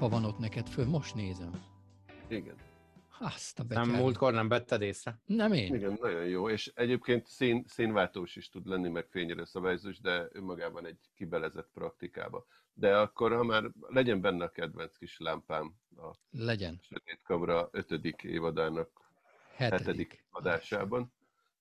Lámpa 0.00 0.16
van 0.16 0.24
ott 0.24 0.38
neked 0.38 0.68
föl? 0.68 0.84
Most 0.86 1.14
nézem. 1.14 1.64
Igen. 2.28 2.54
Azt 3.18 3.58
a 3.58 3.64
Nem 3.68 3.88
múltkor 3.90 4.32
nem 4.32 4.48
vetted 4.48 4.82
észre? 4.82 5.18
Nem 5.24 5.52
én. 5.52 5.74
Igen, 5.74 5.98
nagyon 6.00 6.24
jó, 6.24 6.48
és 6.48 6.72
egyébként 6.74 7.26
szín, 7.26 7.64
színváltós 7.66 8.36
is 8.36 8.48
tud 8.48 8.66
lenni, 8.66 8.88
meg 8.88 9.06
fényerő 9.10 9.44
szabályozós, 9.44 10.00
de 10.00 10.28
önmagában 10.32 10.86
egy 10.86 10.98
kibelezett 11.14 11.70
praktikába. 11.74 12.46
De 12.72 12.96
akkor, 12.98 13.32
ha 13.32 13.44
már 13.44 13.70
legyen 13.88 14.20
benne 14.20 14.44
a 14.44 14.50
kedvenc 14.50 14.96
kis 14.96 15.18
lámpám 15.18 15.74
a 15.96 16.10
Legyen. 16.30 16.78
Sötét 16.82 17.20
Kamra 17.22 17.68
ötödik 17.72 18.22
évadának 18.22 18.90
Hetedik. 19.54 19.86
hetedik 19.86 20.24
adásában. 20.30 21.12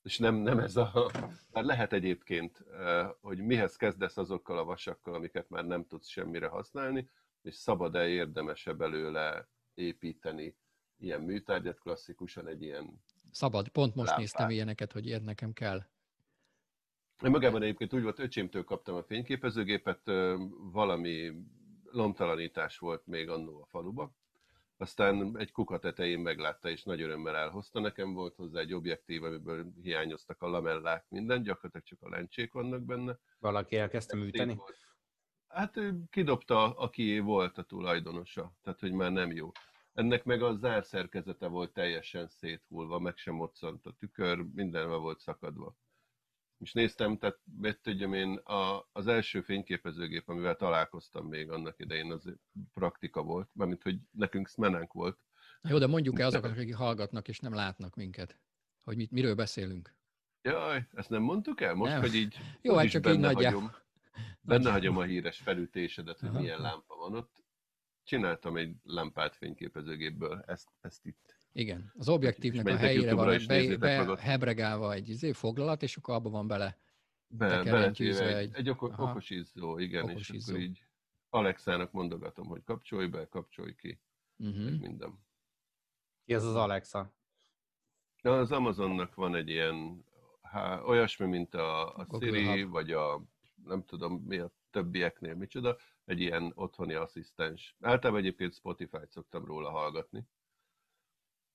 És 0.03 0.17
nem, 0.17 0.35
nem 0.35 0.59
ez 0.59 0.75
a... 0.75 1.11
Már 1.51 1.63
lehet 1.63 1.93
egyébként, 1.93 2.63
eh, 2.71 3.09
hogy 3.21 3.37
mihez 3.37 3.75
kezdesz 3.75 4.17
azokkal 4.17 4.57
a 4.57 4.63
vasakkal, 4.63 5.13
amiket 5.13 5.49
már 5.49 5.65
nem 5.65 5.85
tudsz 5.87 6.07
semmire 6.07 6.47
használni, 6.47 7.09
és 7.41 7.55
szabad-e, 7.55 8.07
érdemese 8.07 8.73
belőle 8.73 9.49
építeni 9.73 10.55
ilyen 10.97 11.21
műtárgyat, 11.21 11.79
klasszikusan 11.79 12.47
egy 12.47 12.61
ilyen... 12.61 13.01
Szabad. 13.31 13.67
Pont 13.67 13.95
most 13.95 14.07
Lámpát. 14.07 14.17
néztem 14.17 14.49
ilyeneket, 14.49 14.91
hogy 14.91 15.05
ilyet 15.05 15.23
nekem 15.23 15.53
kell. 15.53 15.85
Én 17.23 17.31
magában 17.31 17.61
egyébként 17.61 17.93
úgy 17.93 18.03
volt, 18.03 18.19
öcsémtől 18.19 18.63
kaptam 18.63 18.95
a 18.95 19.03
fényképezőgépet, 19.03 20.01
valami 20.71 21.33
lomtalanítás 21.83 22.77
volt 22.77 23.05
még 23.05 23.29
annó 23.29 23.61
a 23.61 23.65
faluba, 23.65 24.15
aztán 24.77 25.37
egy 25.37 25.51
kuka 25.51 25.79
tetején 25.79 26.19
meglátta, 26.19 26.69
és 26.69 26.83
nagy 26.83 27.01
örömmel 27.01 27.35
elhozta. 27.35 27.79
Nekem 27.79 28.13
volt 28.13 28.35
hozzá 28.35 28.59
egy 28.59 28.73
objektív, 28.73 29.23
amiből 29.23 29.71
hiányoztak 29.81 30.41
a 30.41 30.47
lamellák, 30.47 31.05
minden, 31.09 31.43
gyakorlatilag 31.43 31.85
csak 31.85 32.01
a 32.01 32.09
lencsék 32.09 32.53
vannak 32.53 32.81
benne. 32.81 33.19
Valaki 33.39 33.75
elkezdte 33.75 34.15
műteni? 34.15 34.55
Volt. 34.55 34.86
Hát 35.47 35.77
ő 35.77 36.03
kidobta, 36.09 36.73
aki 36.73 37.19
volt 37.19 37.57
a 37.57 37.63
tulajdonosa, 37.63 38.53
tehát 38.61 38.79
hogy 38.79 38.91
már 38.91 39.11
nem 39.11 39.31
jó. 39.31 39.51
Ennek 39.93 40.23
meg 40.23 40.41
a 40.41 40.55
zárszerkezete 40.55 41.47
volt 41.47 41.73
teljesen 41.73 42.27
széthullva, 42.27 42.99
meg 42.99 43.17
sem 43.17 43.33
moccant 43.33 43.85
a 43.85 43.95
tükör, 43.99 44.45
mindenben 44.53 45.01
volt 45.01 45.19
szakadva. 45.19 45.75
És 46.57 46.73
néztem, 46.73 47.17
tehát 47.17 47.39
mit 47.59 47.79
tudjam 47.81 48.13
én, 48.13 48.35
a, 48.35 48.87
az 48.91 49.07
első 49.07 49.41
fényképezőgép, 49.41 50.29
amivel 50.29 50.55
találkoztam 50.55 51.27
még 51.27 51.49
annak 51.49 51.79
idején, 51.79 52.11
az 52.11 52.33
praktika 52.73 53.23
volt, 53.23 53.49
mármint, 53.53 53.83
hogy 53.83 53.99
nekünk 54.11 54.47
szmenánk 54.47 54.93
volt. 54.93 55.19
Na 55.61 55.69
Jó, 55.69 55.77
de 55.77 55.87
mondjuk 55.87 56.19
el 56.19 56.27
azoknak, 56.27 56.57
akik 56.57 56.75
hallgatnak 56.75 57.27
és 57.27 57.39
nem 57.39 57.53
látnak 57.53 57.95
minket, 57.95 58.39
hogy 58.83 58.95
mit, 58.95 59.11
miről 59.11 59.35
beszélünk. 59.35 59.95
Jaj, 60.41 60.87
ezt 60.93 61.09
nem 61.09 61.21
mondtuk 61.21 61.61
el? 61.61 61.73
Most, 61.73 61.91
Nem. 61.91 62.01
hogy 62.01 62.15
így, 62.15 62.37
Jó, 62.61 62.75
hát 62.75 62.89
csak 62.89 63.07
így 63.07 63.19
nagyjából. 63.19 63.85
Benne 64.41 64.71
hagyom 64.71 64.97
a 64.97 65.03
híres 65.03 65.37
felütésedet, 65.39 66.19
hogy 66.19 66.31
milyen 66.31 66.61
lámpa 66.61 66.95
van 66.95 67.15
ott. 67.15 67.45
Csináltam 68.03 68.57
egy 68.57 68.75
lámpát 68.83 69.35
fényképezőgépből, 69.35 70.43
ezt, 70.47 70.67
ezt 70.81 71.05
itt. 71.05 71.37
Igen, 71.51 71.91
az 71.97 72.09
objektívnek 72.09 72.67
a 72.67 72.75
helyére 72.77 73.13
van 73.13 73.39
be, 73.47 73.77
be 73.77 74.17
hebregálva 74.19 74.93
egy 74.93 75.09
izé, 75.09 75.31
foglalat, 75.31 75.83
és 75.83 75.97
akkor 75.97 76.13
abban 76.13 76.31
van 76.31 76.47
bele. 76.47 76.77
Be, 77.27 77.63
beletéve 77.63 78.37
egy- 78.37 78.53
egy, 78.53 78.69
oko, 78.69 78.85
Aha. 78.89 79.03
okos 79.09 79.29
izzó, 79.29 79.77
igen, 79.77 80.03
Okos 80.03 80.19
és 80.21 80.29
izzó. 80.29 80.51
akkor 80.53 80.63
így 80.63 80.85
Alexának 81.29 81.91
mondogatom, 81.91 82.47
hogy 82.47 82.63
kapcsolj 82.63 83.07
be, 83.07 83.27
kapcsolj 83.27 83.75
ki, 83.75 84.01
Uh-huh. 84.37 84.63
meg 84.63 84.79
minden. 84.79 85.19
Ki 86.25 86.33
az 86.33 86.43
az 86.45 86.55
Alexa? 86.55 87.13
Na, 88.21 88.39
az 88.39 88.51
Amazonnak 88.51 89.15
van 89.15 89.35
egy 89.35 89.49
ilyen, 89.49 90.05
há, 90.41 90.79
olyasmi, 90.81 91.25
mint 91.25 91.53
a, 91.53 91.95
a 91.95 92.05
Google 92.05 92.27
Siri, 92.37 92.61
Hub. 92.61 92.71
vagy 92.71 92.91
a, 92.91 93.23
nem 93.67 93.85
tudom 93.85 94.23
mi 94.25 94.37
a 94.37 94.51
többieknél, 94.69 95.35
micsoda, 95.35 95.77
egy 96.05 96.19
ilyen 96.19 96.51
otthoni 96.55 96.93
asszisztens. 96.93 97.75
Általában 97.81 98.21
egyébként 98.21 98.53
Spotify-t 98.53 99.11
szoktam 99.11 99.45
róla 99.45 99.69
hallgatni. 99.69 100.27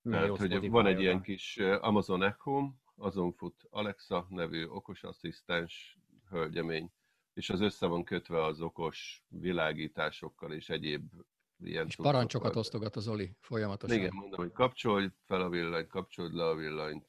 Tehát, 0.02 0.26
jó 0.26 0.36
hogy 0.36 0.70
van 0.70 0.86
egy 0.86 1.00
ilyen 1.00 1.22
kis 1.22 1.56
ö, 1.56 1.78
Amazon 1.80 2.22
Echo, 2.22 2.70
azon 2.96 3.32
fut 3.32 3.66
Alexa 3.70 4.26
nevű 4.28 4.66
okos 4.66 5.02
asszisztens 5.02 5.98
hölgyemény, 6.28 6.92
és 7.34 7.50
az 7.50 7.60
össze 7.60 7.86
van 7.86 8.04
kötve 8.04 8.44
az 8.44 8.60
okos 8.60 9.24
világításokkal 9.28 10.52
és 10.52 10.68
egyéb 10.68 11.12
ilyen 11.58 11.86
És 11.86 11.96
parancsokat 11.96 12.56
osztogat 12.56 12.96
az 12.96 13.08
Oli 13.08 13.36
folyamatosan. 13.40 13.96
Igen, 13.96 14.14
mondom, 14.14 14.40
hogy 14.40 14.52
kapcsolj 14.52 15.08
fel 15.26 15.40
a 15.40 15.48
villanyt, 15.48 15.88
kapcsold 15.88 16.34
le 16.34 16.44
a 16.44 16.54
villanyt, 16.54 17.08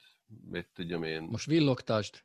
mit 0.50 0.68
tudjam 0.72 1.02
én. 1.02 1.22
Most 1.22 1.46
villogtasd. 1.46 2.24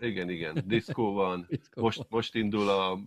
Igen, 0.00 0.28
igen, 0.28 0.62
diszkó 0.66 1.12
van. 1.12 1.46
Diszkó 1.48 1.82
Most, 1.82 1.96
van. 1.98 2.06
most 2.10 2.34
indul 2.34 2.68
a 2.68 2.98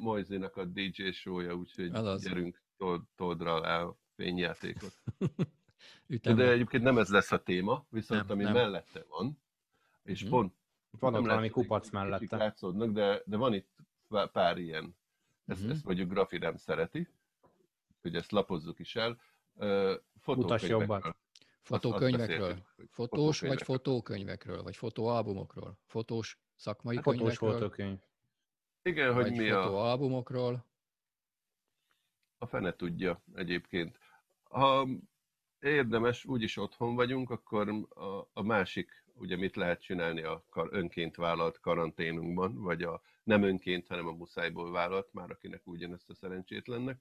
Moizinak 0.00 0.56
a 0.56 0.64
DJ 0.64 1.10
show-ja, 1.10 1.54
úgyhogy 1.54 1.94
Azaz. 1.94 2.22
gyerünk, 2.22 2.62
told, 2.76 3.02
told 3.16 3.42
rá 3.42 3.82
a 3.82 3.96
fényjátékot. 4.16 4.92
Ütemben. 6.06 6.46
De 6.46 6.52
egyébként 6.52 6.82
nem 6.82 6.98
ez 6.98 7.08
lesz 7.08 7.32
a 7.32 7.42
téma, 7.42 7.86
viszont 7.88 8.20
Nem, 8.22 8.30
ami 8.30 8.42
nem. 8.42 8.52
mellette 8.52 9.04
van, 9.08 9.38
és 10.04 10.20
Mhm. 10.22 10.30
pont 10.30 10.54
Van 10.98 11.14
ott 11.14 11.20
valami 11.26 11.48
kupac 11.50 11.90
mellette. 11.90 12.36
látszódnak, 12.36 12.90
de, 12.90 13.22
de 13.24 13.36
van 13.36 13.54
itt 13.54 13.68
pá- 14.08 14.30
pár 14.30 14.58
ilyen. 14.58 14.96
Ezt, 15.46 15.60
Mhm. 15.62 15.70
ezt 15.70 15.84
mondjuk 15.84 16.10
Grafi 16.10 16.38
nem 16.38 16.56
szereti, 16.56 17.08
hogy 18.02 18.14
ezt 18.14 18.32
lapozzuk 18.32 18.78
is 18.78 18.96
el. 18.96 19.20
Ö, 19.56 19.94
Mutasd 20.24 20.68
jobban. 20.68 21.16
Fotókönyvekről. 21.70 22.56
Fotós 22.90 23.40
vagy 23.40 23.62
fotókönyvekről. 23.62 24.62
vagy 24.62 24.76
fotóalbumokról, 24.76 25.78
fotós 25.86 26.38
szakmai 26.56 26.94
Hát 26.94 27.04
Fotós 27.04 27.18
könyvekről, 27.18 27.52
fotókönyv. 27.52 27.98
Igen, 28.82 29.14
hogy 29.14 29.30
mi 29.32 29.50
a, 29.50 29.62
fotóalbumokról. 29.62 30.66
a 32.38 32.46
fene 32.46 32.72
tudja 32.72 33.22
egyébként. 33.34 33.98
Ha 34.42 34.88
érdemes, 35.60 36.24
úgyis 36.24 36.56
otthon 36.56 36.94
vagyunk, 36.94 37.30
akkor 37.30 37.68
a, 37.88 38.28
a 38.32 38.42
másik, 38.42 39.04
ugye 39.14 39.36
mit 39.36 39.56
lehet 39.56 39.80
csinálni 39.80 40.22
a 40.22 40.44
kar, 40.48 40.68
önként 40.72 41.16
vállalt 41.16 41.60
karanténunkban, 41.60 42.54
vagy 42.54 42.82
a 42.82 43.02
nem 43.22 43.42
önként, 43.42 43.86
hanem 43.86 44.06
a 44.06 44.12
muszájból 44.12 44.70
vállalt, 44.70 45.12
már 45.12 45.30
akinek 45.30 45.66
ugyanezt 45.66 46.10
a 46.10 46.14
szerencsétlennek. 46.14 47.00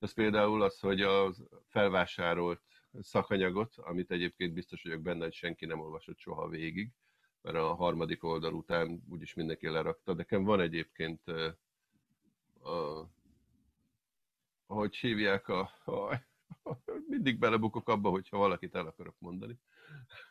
Ez 0.00 0.12
például 0.12 0.62
az, 0.62 0.78
hogy 0.78 1.00
a 1.00 1.32
felvásárolt 1.68 2.62
szakanyagot, 3.00 3.74
amit 3.76 4.10
egyébként 4.10 4.52
biztos 4.52 4.82
vagyok 4.82 5.00
benne, 5.00 5.24
hogy 5.24 5.32
senki 5.32 5.66
nem 5.66 5.80
olvasott 5.80 6.18
soha 6.18 6.48
végig, 6.48 6.90
mert 7.42 7.56
a 7.56 7.74
harmadik 7.74 8.24
oldal 8.24 8.52
után 8.52 9.02
úgyis 9.08 9.34
mindenki 9.34 9.68
lerakta. 9.68 10.14
Nekem 10.14 10.44
van 10.44 10.60
egyébként 10.60 11.28
a, 12.62 13.06
hogy 14.66 14.96
hívják 14.96 15.48
a, 15.48 15.60
a 15.84 16.22
mindig 17.08 17.38
belebukok 17.38 17.88
abba, 17.88 18.10
hogyha 18.10 18.36
valakit 18.36 18.74
el 18.74 18.86
akarok 18.86 19.16
mondani. 19.18 19.58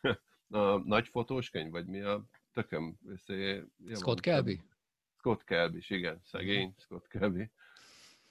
A 0.52 0.76
nagy 0.76 1.08
fotós 1.08 1.50
könyv, 1.50 1.70
vagy 1.70 1.86
mi 1.86 2.00
a 2.00 2.24
tököm? 2.52 2.98
Össze, 3.06 3.64
Scott 3.92 4.20
Kelby? 4.20 4.60
Scott 5.16 5.44
Kelby, 5.44 5.82
igen, 5.88 6.20
szegény 6.24 6.74
Scott 6.78 7.06
Kelby. 7.06 7.50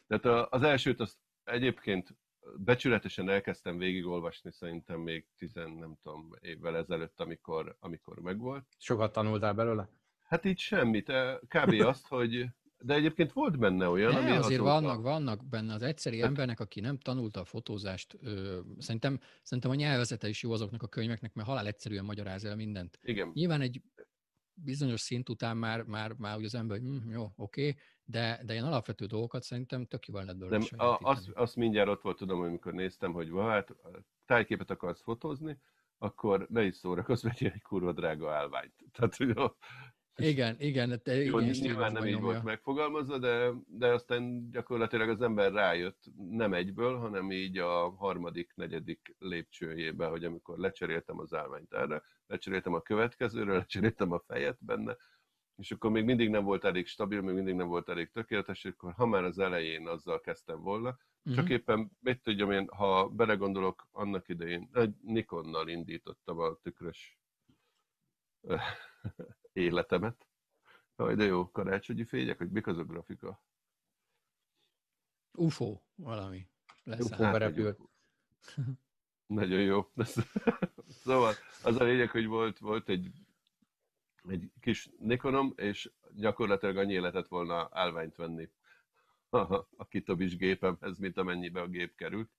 Tehát 0.08 0.48
az 0.52 0.64
elsőt 0.64 1.00
azt 1.00 1.18
egyébként 1.52 2.16
becsületesen 2.58 3.30
elkezdtem 3.30 3.78
végigolvasni 3.78 4.52
szerintem 4.52 5.00
még 5.00 5.28
tizen, 5.38 5.72
nem 5.72 5.96
tudom, 6.02 6.30
évvel 6.40 6.78
ezelőtt, 6.78 7.20
amikor, 7.20 7.76
amikor 7.80 8.20
megvolt. 8.20 8.66
Sokat 8.78 9.12
tanultál 9.14 9.54
belőle? 9.54 9.90
Hát 10.28 10.46
így 10.46 10.58
semmit, 10.60 11.10
eh, 11.10 11.38
kb. 11.48 11.72
azt, 11.94 12.08
hogy 12.08 12.46
de 12.82 12.94
egyébként 12.94 13.32
volt 13.34 13.58
benne 13.60 13.88
olyan, 13.88 14.12
ami 14.16 14.30
Ne, 14.30 14.38
azért 14.38 14.60
azóta- 14.62 14.82
vannak, 14.82 15.02
vannak 15.02 15.46
benne 15.50 15.74
az 15.74 15.82
egyszeri 15.82 16.20
Hát- 16.20 16.28
embernek, 16.28 16.60
aki 16.60 16.80
nem 16.80 16.98
tanulta 16.98 17.40
a 17.40 17.46
fotózást. 17.46 18.18
Ö, 18.22 18.60
szerintem, 18.78 19.20
szerintem 19.44 19.72
a 19.72 19.76
nyelvezete 19.76 20.28
is 20.28 20.44
jó 20.44 20.52
azoknak 20.52 20.84
a 20.84 20.88
könyveknek, 20.88 21.34
mert 21.34 21.48
halál 21.48 21.68
egyszerűen 21.68 22.06
magyaráz 22.06 22.46
el 22.46 22.56
mindent. 22.56 23.00
Igen, 23.02 23.30
Nyilván 23.34 23.62
egy 23.62 23.82
bizonyos 24.54 25.02
szint 25.02 25.30
után 25.30 25.58
már, 25.58 25.84
már, 25.84 26.14
már 26.14 26.38
úgy 26.38 26.44
az 26.46 26.56
ember, 26.56 26.80
hogy 26.80 26.88
hm, 26.88 27.10
jó, 27.12 27.32
oké, 27.36 27.76
de, 28.10 28.40
de 28.46 28.54
ilyen 28.54 28.66
alapvető 28.66 29.06
dolgokat 29.06 29.44
szerintem 29.44 29.86
tök 29.86 30.08
jól 30.08 30.22
lehet 30.22 30.38
belőle 30.38 30.58
Nem, 30.58 30.88
a, 30.88 30.98
azt, 31.02 31.30
azt 31.34 31.56
mindjárt 31.56 31.90
ott 31.90 32.02
volt, 32.02 32.18
tudom, 32.18 32.42
amikor 32.42 32.74
néztem, 32.74 33.14
hogy 33.14 33.30
va, 33.30 33.50
hát 33.50 33.76
tájképet 34.26 34.72
akarsz 34.72 35.02
fotózni, 35.02 35.60
akkor 35.98 36.48
ne 36.50 36.64
is 36.64 36.76
szórakozz, 36.76 37.24
vegyél 37.24 37.52
egy 37.54 37.62
kurva 37.62 37.92
drága 37.92 38.32
állványt. 38.32 38.74
Tehát, 38.94 39.16
hogy 39.16 39.30
a, 39.30 39.56
Igen, 40.16 40.56
igen, 40.60 41.02
te 41.04 41.16
jó, 41.16 41.40
igen, 41.40 41.56
nyilván 41.60 41.92
nem 41.92 42.06
így 42.06 42.20
volt 42.20 42.44
megfogalmazva, 42.44 43.18
de, 43.18 43.52
de 43.68 43.88
aztán 43.88 44.52
gyakorlatilag 44.52 45.10
az 45.10 45.22
ember 45.22 45.52
rájött, 45.52 46.04
nem 46.30 46.54
egyből, 46.54 46.98
hanem 46.98 47.32
így 47.32 47.58
a 47.58 47.90
harmadik, 47.90 48.52
negyedik 48.56 49.16
lépcsőjébe, 49.20 50.06
hogy 50.06 50.24
amikor 50.24 50.58
lecseréltem 50.58 51.20
az 51.20 51.34
állványt 51.34 51.74
erre, 51.74 52.04
lecseréltem 52.28 52.74
a 52.74 52.82
következőre, 52.82 53.54
lecseréltem 53.54 54.12
a 54.12 54.24
fejet 54.28 54.58
benne, 54.60 54.98
és 55.60 55.72
akkor 55.72 55.92
még 55.92 56.04
mindig 56.04 56.30
nem 56.30 56.44
volt 56.44 56.64
elég 56.64 56.88
stabil, 56.88 57.22
még 57.22 57.34
mindig 57.36 57.56
nem 57.56 57.68
volt 57.68 57.90
elég 57.90 58.10
tökéletes, 58.12 58.64
és 58.64 58.72
akkor 58.72 58.94
ha 58.94 59.06
már 59.06 59.24
az 59.24 59.40
elején 59.40 59.88
azzal 59.88 60.20
kezdtem 60.20 60.62
volna, 60.62 60.98
Mhm. 61.24 61.36
csak 61.36 61.50
éppen, 61.50 61.92
mit 62.00 62.22
tudjam 62.22 62.52
én, 62.52 62.68
ha 62.68 63.10
belegondolok, 63.10 63.88
annak 63.92 64.28
idején 64.28 64.70
egy 64.74 64.96
Nikonnal 65.02 65.68
indítottam 65.68 66.40
a 66.40 66.56
tükrös 66.56 67.20
életemet. 69.54 70.28
Jaj, 70.98 71.16
de 71.16 71.24
jó, 71.24 71.52
karácsonyi 71.52 72.04
fények, 72.04 72.38
hogy 72.38 72.50
mik 72.50 72.68
az 72.68 72.78
a 72.78 72.84
grafika? 72.84 73.44
UFO, 75.38 75.80
valami. 75.96 76.48
Lesz 76.84 77.12
UFO 77.12 77.24
ám. 77.24 77.32
berepült. 77.32 77.80
Nagyon 79.26 79.62
jó. 79.62 79.92
Szóval 81.04 81.34
az 81.64 81.76
a 81.76 81.84
lényeg, 81.84 82.10
hogy 82.10 82.26
volt, 82.26 82.60
volt 82.60 82.90
egy, 82.90 83.12
egy 84.28 84.52
kis 84.62 84.90
Nikonom, 85.00 85.54
és 85.56 85.92
gyakorlatilag 86.16 86.78
annyi 86.78 87.00
lehetett 87.00 87.28
volna 87.28 87.70
állványt 87.72 88.16
venni 88.16 88.50
a, 89.30 89.38
a 89.78 89.88
kitobis 89.90 90.38
gépemhez, 90.38 90.98
mint 90.98 91.18
amennyibe 91.18 91.62
a 91.62 91.68
gép 91.68 91.96
került. 91.96 92.30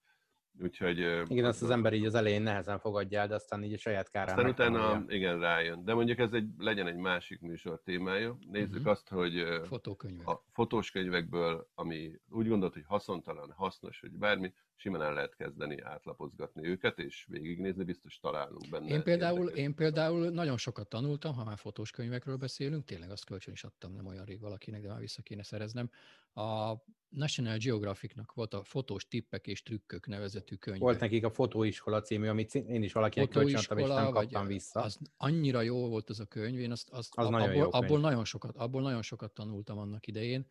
Úgyhogy... 0.62 0.98
Igen, 1.28 1.44
azt 1.44 1.62
az 1.62 1.70
ember 1.70 1.92
így 1.92 2.04
az 2.04 2.14
elején 2.14 2.42
nehezen 2.42 2.78
fogadja 2.78 3.20
el, 3.20 3.28
de 3.28 3.34
aztán 3.34 3.64
így 3.64 3.72
a 3.72 3.78
saját 3.78 4.10
kárán 4.10 4.36
Aztán 4.38 4.50
utána, 4.50 5.04
igen, 5.08 5.38
rájön. 5.40 5.84
De 5.84 5.94
mondjuk 5.94 6.18
ez 6.18 6.32
egy, 6.32 6.48
legyen 6.58 6.86
egy 6.86 6.96
másik 6.96 7.40
műsor 7.40 7.80
témája. 7.84 8.36
Nézzük 8.50 8.80
Mhm. 8.80 8.88
azt, 8.88 9.08
hogy 9.08 9.44
Fotókönyvek. 9.64 10.28
a 10.28 10.44
fotós 10.52 10.90
könyvekből, 10.90 11.68
ami 11.74 12.20
úgy 12.28 12.48
gondolt, 12.48 12.72
hogy 12.72 12.84
haszontalan, 12.86 13.52
hasznos, 13.52 14.00
hogy 14.00 14.10
bármi, 14.10 14.52
simán 14.80 15.02
el 15.02 15.14
lehet 15.14 15.34
kezdeni 15.34 15.80
átlapozgatni 15.80 16.66
őket, 16.66 16.98
és 16.98 17.26
végignézni, 17.28 17.84
biztos 17.84 18.18
találunk 18.18 18.68
benne. 18.70 18.86
Én 18.88 19.02
például, 19.02 19.48
én 19.48 19.74
például 19.74 20.30
nagyon 20.30 20.56
sokat 20.56 20.88
tanultam, 20.88 21.34
ha 21.34 21.44
már 21.44 21.58
fotós 21.58 21.90
könyvekről 21.90 22.36
beszélünk, 22.36 22.84
tényleg 22.84 23.10
azt 23.10 23.24
kölcsön 23.24 23.52
is 23.52 23.64
adtam 23.64 23.92
nem 23.92 24.06
olyan 24.06 24.24
rég 24.24 24.40
valakinek, 24.40 24.82
de 24.82 24.88
már 24.88 25.00
vissza 25.00 25.22
kéne 25.22 25.42
szereznem. 25.42 25.90
A 26.34 26.74
National 27.08 27.56
Geographicnak 27.56 28.32
volt 28.32 28.54
a 28.54 28.64
fotós 28.64 29.08
tippek 29.08 29.46
és 29.46 29.62
trükkök 29.62 30.06
nevezetű 30.06 30.54
könyve. 30.56 30.80
Volt 30.84 31.00
nekik 31.00 31.24
a 31.24 31.30
fotóiskola 31.30 32.00
című, 32.00 32.28
amit 32.28 32.54
én 32.54 32.82
is 32.82 32.92
valakinek 32.92 33.28
kölcsönadtam, 33.28 33.78
és 33.78 33.86
nem 33.86 34.10
kaptam 34.12 34.46
vissza. 34.46 34.80
Az 34.80 34.98
annyira 35.16 35.60
jó 35.60 35.88
volt 35.88 36.10
az 36.10 36.20
a 36.20 36.26
könyv, 36.26 36.58
én 36.58 36.70
azt, 36.70 36.90
azt 36.90 37.12
Az 37.16 37.26
a- 37.26 37.30
nagyon 37.30 37.48
abból, 37.48 37.62
jó 37.62 37.68
könyv. 37.68 37.84
abból, 37.84 38.00
nagyon 38.00 38.24
sokat, 38.24 38.56
abból 38.56 38.82
nagyon 38.82 39.02
sokat 39.02 39.32
tanultam 39.32 39.78
annak 39.78 40.06
idején, 40.06 40.46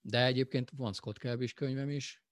de 0.00 0.24
egyébként 0.26 0.70
van 0.76 0.92
Scott 0.92 1.18
Kelby 1.18 1.44
is 1.44 1.52
könyvem 1.52 1.90
is, 1.90 2.22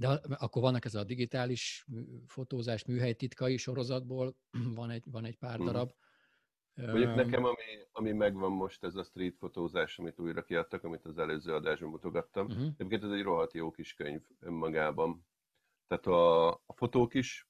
de 0.00 0.20
akkor 0.38 0.62
vannak 0.62 0.84
ez 0.84 0.94
a 0.94 1.04
digitális 1.04 1.86
fotózás 2.26 2.84
műhelytitkai 2.84 3.56
sorozatból, 3.56 4.36
van 4.74 4.90
egy, 4.90 5.04
van 5.10 5.24
egy 5.24 5.36
pár 5.38 5.56
Mhm. 5.58 5.66
darab. 5.66 5.92
Mondjuk 6.74 7.14
nekem, 7.14 7.44
ami, 7.44 7.64
ami 7.92 8.12
megvan 8.12 8.52
most, 8.52 8.84
ez 8.84 8.94
a 8.94 9.02
street 9.02 9.36
fotózás, 9.36 9.98
amit 9.98 10.18
újra 10.18 10.42
kiadtak, 10.42 10.84
amit 10.84 11.04
az 11.04 11.18
előző 11.18 11.54
adásban 11.54 11.90
mutogattam. 11.90 12.46
mhm. 12.46 12.62
Egyébként 12.76 13.04
ez 13.04 13.10
egy 13.10 13.22
rohadt 13.22 13.52
jó 13.52 13.70
kis 13.70 13.94
könyv 13.94 14.22
önmagában. 14.40 15.26
Tehát 15.86 16.06
a, 16.06 16.48
a 16.50 16.72
fotók 16.74 17.14
is 17.14 17.48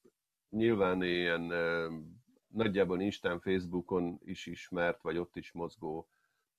nyilván 0.48 1.02
ilyen 1.02 1.52
nagyjából 2.48 3.00
Instán, 3.00 3.40
Facebookon 3.40 4.20
is 4.24 4.46
ismert, 4.46 5.02
vagy 5.02 5.16
ott 5.18 5.36
is 5.36 5.52
mozgó 5.52 6.08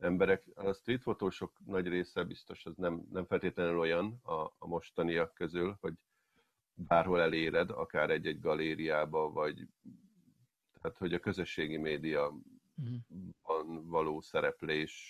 emberek. 0.01 0.43
A 0.53 0.73
street 0.73 1.01
fotósok 1.01 1.59
nagy 1.65 1.87
része 1.87 2.23
biztos, 2.23 2.65
az 2.65 2.75
nem, 2.75 3.07
nem 3.11 3.25
feltétlenül 3.25 3.79
olyan 3.79 4.19
a, 4.23 4.41
a 4.57 4.67
mostaniak 4.67 5.33
közül, 5.33 5.77
hogy 5.79 5.93
bárhol 6.73 7.21
eléred, 7.21 7.69
akár 7.69 8.09
egy-egy 8.09 8.39
galériába, 8.39 9.31
vagy 9.31 9.67
tehát, 10.81 10.97
hogy 10.97 11.13
a 11.13 11.19
közösségi 11.19 11.77
média 11.77 12.33
Mhm. 12.75 13.29
van 13.41 13.87
való 13.87 14.21
szereplés 14.21 15.05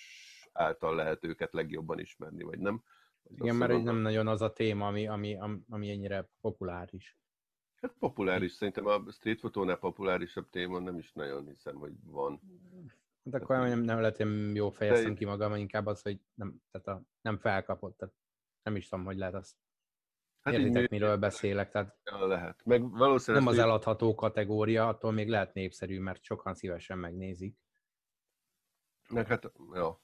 által 0.52 0.94
lehet 0.94 1.24
őket 1.24 1.52
legjobban 1.52 1.98
ismerni, 1.98 2.42
vagy 2.42 2.58
nem? 2.58 2.82
Vagy 3.22 3.38
Igen, 3.44 3.56
mert 3.56 3.82
nem 3.82 3.96
nagyon 3.96 4.26
az 4.28 4.42
a 4.42 4.52
téma, 4.52 4.86
ami, 4.86 5.06
ami, 5.06 5.36
ami, 5.36 5.60
ami 5.68 5.90
ennyire 5.90 6.28
populáris. 6.40 7.16
Hát 7.74 7.94
populáris, 7.98 8.52
szerintem 8.52 8.86
a 8.86 9.10
street 9.10 9.40
fotónál 9.40 9.78
populárisabb 9.78 10.48
téma 10.50 10.78
nem 10.78 10.98
is 10.98 11.12
nagyon 11.12 11.46
hiszem, 11.46 11.76
hogy 11.76 11.92
van. 12.04 12.40
Hát 13.24 13.42
akkor 13.42 13.56
nem, 13.56 13.80
nem 13.80 14.00
lehet, 14.00 14.16
hogy 14.16 14.56
jó 14.56 14.70
fejeztem 14.70 15.14
ki 15.14 15.24
magam, 15.24 15.54
inkább 15.54 15.86
az, 15.86 16.02
hogy 16.02 16.20
nem, 16.34 16.56
tehát 16.70 16.86
a, 16.86 17.06
nem 17.20 17.38
felkapott. 17.38 17.96
Tehát 17.96 18.14
nem 18.62 18.76
is 18.76 18.88
tudom, 18.88 19.04
hogy 19.04 19.16
lehet 19.16 19.34
azt. 19.34 19.56
Hát 20.40 20.54
Értitek, 20.54 20.90
miről 20.90 21.16
beszélek. 21.16 21.70
Tehát 21.70 21.96
lehet. 22.04 22.64
Meg 22.64 22.90
valószínűleg 22.90 23.44
nem 23.44 23.52
az 23.52 23.58
eladható 23.58 24.14
kategória, 24.14 24.88
attól 24.88 25.12
még 25.12 25.28
lehet 25.28 25.54
népszerű, 25.54 26.00
mert 26.00 26.22
sokan 26.22 26.54
szívesen 26.54 26.98
megnézik. 26.98 27.56
Meg 29.08 29.26
hát, 29.26 29.52
ja. 29.72 30.00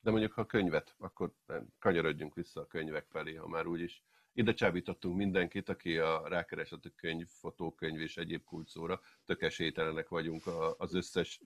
De 0.00 0.10
mondjuk, 0.10 0.32
ha 0.32 0.46
könyvet, 0.46 0.94
akkor 0.98 1.32
kanyarodjunk 1.78 2.34
vissza 2.34 2.60
a 2.60 2.66
könyvek 2.66 3.06
felé, 3.06 3.34
ha 3.34 3.48
már 3.48 3.66
úgyis 3.66 4.04
ide 4.32 4.52
csábítottunk 4.52 5.16
mindenkit, 5.16 5.68
aki 5.68 5.98
a 5.98 6.28
rákeresett 6.28 6.84
a 6.84 6.90
könyv, 6.96 7.28
fotókönyv 7.28 8.00
és 8.00 8.16
egyéb 8.16 8.44
kulcóra. 8.44 9.00
Tök 9.24 9.42
esélytelenek 9.42 10.08
vagyunk 10.08 10.42
az 10.76 10.94
összes 10.94 11.40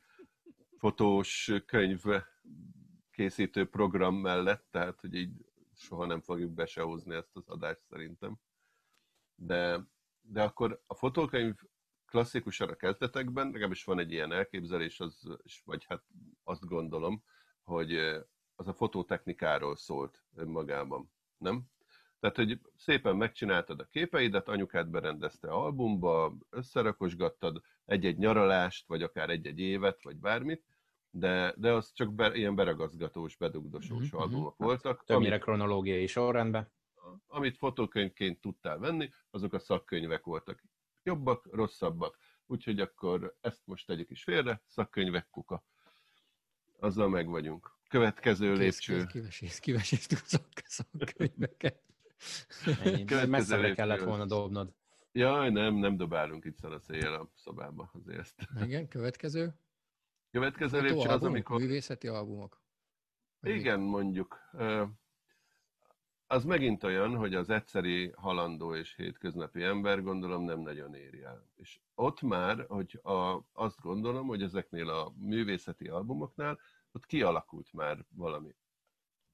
fotós 0.80 1.52
könyv 1.66 2.02
készítő 3.10 3.68
program 3.68 4.14
mellett, 4.14 4.66
tehát 4.70 5.00
hogy 5.00 5.14
így 5.14 5.44
soha 5.76 6.06
nem 6.06 6.20
fogjuk 6.20 6.50
be 6.50 6.62
ezt 6.62 7.30
az 7.32 7.48
adást 7.48 7.82
szerintem. 7.88 8.36
De, 9.34 9.80
de 10.20 10.42
akkor 10.42 10.82
a 10.86 10.94
fotókönyv 10.94 11.54
klasszikusan 12.06 12.68
a 12.68 12.74
kezdetekben, 12.74 13.50
legalábbis 13.50 13.84
van 13.84 13.98
egy 13.98 14.12
ilyen 14.12 14.32
elképzelés, 14.32 15.00
az, 15.00 15.38
vagy 15.64 15.84
hát 15.88 16.02
azt 16.44 16.66
gondolom, 16.66 17.22
hogy 17.62 17.94
az 18.54 18.68
a 18.68 18.74
fototechnikáról 18.74 19.76
szólt 19.76 20.24
önmagában, 20.34 21.12
nem? 21.38 21.64
Tehát, 22.20 22.36
hogy 22.36 22.60
szépen 22.76 23.16
megcsináltad 23.16 23.80
a 23.80 23.86
képeidet, 23.86 24.48
anyukád 24.48 24.88
berendezte 24.88 25.48
albumba, 25.48 26.36
összerakosgattad 26.50 27.62
egy-egy 27.84 28.18
nyaralást, 28.18 28.86
vagy 28.86 29.02
akár 29.02 29.30
egy-egy 29.30 29.58
évet, 29.58 30.02
vagy 30.02 30.16
bármit, 30.16 30.64
de, 31.10 31.54
de 31.56 31.72
az 31.72 31.92
csak 31.92 32.14
be, 32.14 32.34
ilyen 32.34 32.54
beragazgatós, 32.54 33.36
bedugdosós 33.36 34.10
Mhm, 34.10 34.20
albumok 34.20 34.56
voltak, 34.56 35.04
Többnyire 35.04 35.32
amit, 35.32 35.42
kronológiai 35.44 36.06
sorrendben. 36.06 36.70
amit 37.26 37.56
fotókönyvként 37.56 38.40
tudtál 38.40 38.78
venni, 38.78 39.10
azok 39.30 39.52
a 39.52 39.58
szakkönyvek 39.58 40.24
voltak. 40.24 40.62
Jobbak, 41.02 41.48
rosszabbak. 41.52 42.18
Úgyhogy 42.46 42.80
akkor 42.80 43.36
ezt 43.40 43.66
most 43.66 43.86
tegyük 43.86 44.10
is 44.10 44.22
félre, 44.22 44.62
szakkönyvek 44.66 45.28
kuka. 45.30 45.64
Azzal 46.78 47.08
meg 47.08 47.28
vagyunk. 47.28 47.76
Következő 47.88 48.52
Kész, 48.52 48.58
lépcső. 48.58 49.06
kivesész, 49.06 49.58
kivesész 49.58 50.06
szak- 50.24 50.62
szakkönyveket. 50.66 51.82
Messzebbre 53.28 53.74
kellett 53.74 54.00
volna 54.02 54.26
dobnod. 54.26 54.72
Jaj, 55.12 55.50
nem, 55.50 55.74
nem 55.74 55.96
dobálunk 55.96 56.44
itt 56.44 56.56
szar 56.56 56.72
a 56.72 56.78
szél 56.78 57.12
a 57.12 57.30
szobába 57.34 57.90
azért. 57.94 58.18
ezt. 58.18 58.48
Igen, 58.64 58.88
következő. 58.88 59.54
Következő 60.30 60.80
lépcső 60.80 60.94
az, 60.94 61.00
Fotóalbumok, 61.02 61.34
amikor... 61.34 61.60
művészeti 61.60 62.08
albumok. 62.08 62.62
Vagy 63.40 63.52
mi? 63.52 63.58
Igen, 63.58 63.80
mondjuk. 63.80 64.38
Az 66.26 66.44
megint 66.44 66.84
olyan, 66.84 67.16
hogy 67.16 67.34
az 67.34 67.50
egyszeri 67.50 68.12
halandó 68.16 68.74
és 68.74 68.94
hétköznapi 68.96 69.62
ember 69.62 70.02
gondolom 70.02 70.44
nem 70.44 70.60
nagyon 70.60 70.94
éri 70.94 71.22
el. 71.22 71.50
És 71.56 71.80
ott 71.94 72.20
már, 72.20 72.64
hogy 72.68 73.00
a, 73.02 73.40
azt 73.52 73.80
gondolom, 73.80 74.26
hogy 74.26 74.42
ezeknél 74.42 74.88
a 74.88 75.12
művészeti 75.16 75.88
albumoknál 75.88 76.58
ott 76.92 77.06
kialakult 77.06 77.72
már 77.72 78.04
valami. 78.10 78.54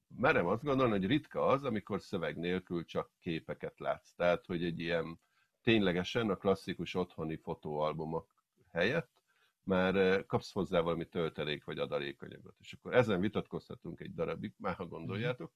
Merem 0.07 0.45
azt 0.45 0.63
gondolni, 0.63 0.91
hogy 0.91 1.05
ritka 1.05 1.45
az, 1.45 1.63
amikor 1.63 2.01
szöveg 2.01 2.37
nélkül 2.37 2.85
csak 2.85 3.11
képeket 3.19 3.79
látsz. 3.79 4.13
Tehát, 4.13 4.45
hogy 4.45 4.63
egy 4.63 4.79
ilyen 4.79 5.19
ténylegesen 5.61 6.29
a 6.29 6.35
klasszikus 6.35 6.95
otthoni 6.95 7.35
fotóalbumok 7.35 8.35
helyett 8.71 9.16
már 9.67 10.25
kapsz 10.25 10.51
hozzá 10.51 10.79
valami 10.79 11.05
töltelék 11.07 11.63
vagy 11.63 11.79
adalékanyagot. 11.79 12.55
És 12.59 12.73
akkor 12.73 12.93
ezen 12.93 13.19
vitatkozhatunk 13.21 13.99
egy 13.99 14.13
darabig, 14.13 14.53
már 14.57 14.75
ha 14.75 14.85
gondoljátok, 14.85 15.53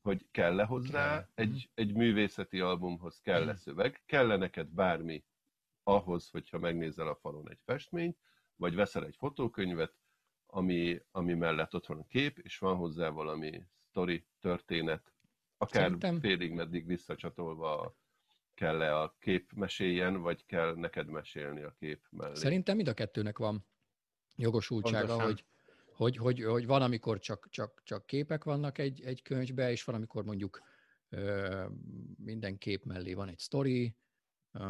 hogy 0.00 0.26
kell-e 0.30 0.64
hozzá 0.64 1.08
Kell. 1.18 1.28
egy, 1.34 1.70
egy 1.74 1.94
művészeti 1.94 2.60
albumhoz, 2.60 3.20
kell-e 3.20 3.44
Mhm. 3.52 3.54
szöveg, 3.54 4.02
kell-e 4.06 4.36
neked 4.36 4.68
bármi 4.68 5.24
ahhoz, 5.82 6.30
hogyha 6.30 6.58
megnézel 6.58 7.08
a 7.08 7.14
falon 7.14 7.50
egy 7.50 7.60
festményt, 7.64 8.18
vagy 8.56 8.74
veszel 8.74 9.04
egy 9.04 9.16
fotókönyvet, 9.16 9.94
ami, 10.46 11.00
ami 11.10 11.34
mellett 11.34 11.74
ott 11.74 11.86
van 11.86 11.98
a 11.98 12.06
kép, 12.06 12.38
és 12.38 12.58
van 12.58 12.76
hozzá 12.76 13.08
valami 13.08 13.62
sztori, 13.78 14.26
történet, 14.40 15.12
akár 15.56 15.82
Szerintem- 15.82 16.20
félig 16.20 16.52
meddig 16.52 16.86
visszacsatolva 16.86 17.80
a- 17.80 17.94
kell-e 18.54 19.00
a 19.00 19.16
kép 19.20 19.52
meséljen, 19.52 20.20
vagy 20.20 20.46
kell 20.46 20.74
neked 20.74 21.08
mesélni 21.08 21.62
a 21.62 21.74
kép 21.78 22.06
mellé. 22.10 22.34
Szerintem 22.34 22.76
mind 22.76 22.88
a 22.88 22.94
kettőnek 22.94 23.38
van 23.38 23.66
jogosultsága, 24.36 25.06
Pontosan. 25.06 25.26
hogy, 25.26 25.44
hogy, 25.92 26.16
hogy, 26.16 26.42
hogy 26.42 26.66
van, 26.66 26.82
amikor 26.82 27.18
csak, 27.18 27.48
csak, 27.50 27.82
csak 27.84 28.06
képek 28.06 28.44
vannak 28.44 28.78
egy, 28.78 29.02
egy 29.02 29.22
könyvbe, 29.22 29.70
és 29.70 29.84
van, 29.84 29.94
amikor 29.94 30.24
mondjuk 30.24 30.62
ö, 31.08 31.66
minden 32.16 32.58
kép 32.58 32.84
mellé 32.84 33.14
van 33.14 33.28
egy 33.28 33.38
sztori, 33.38 33.96
ö, 34.52 34.62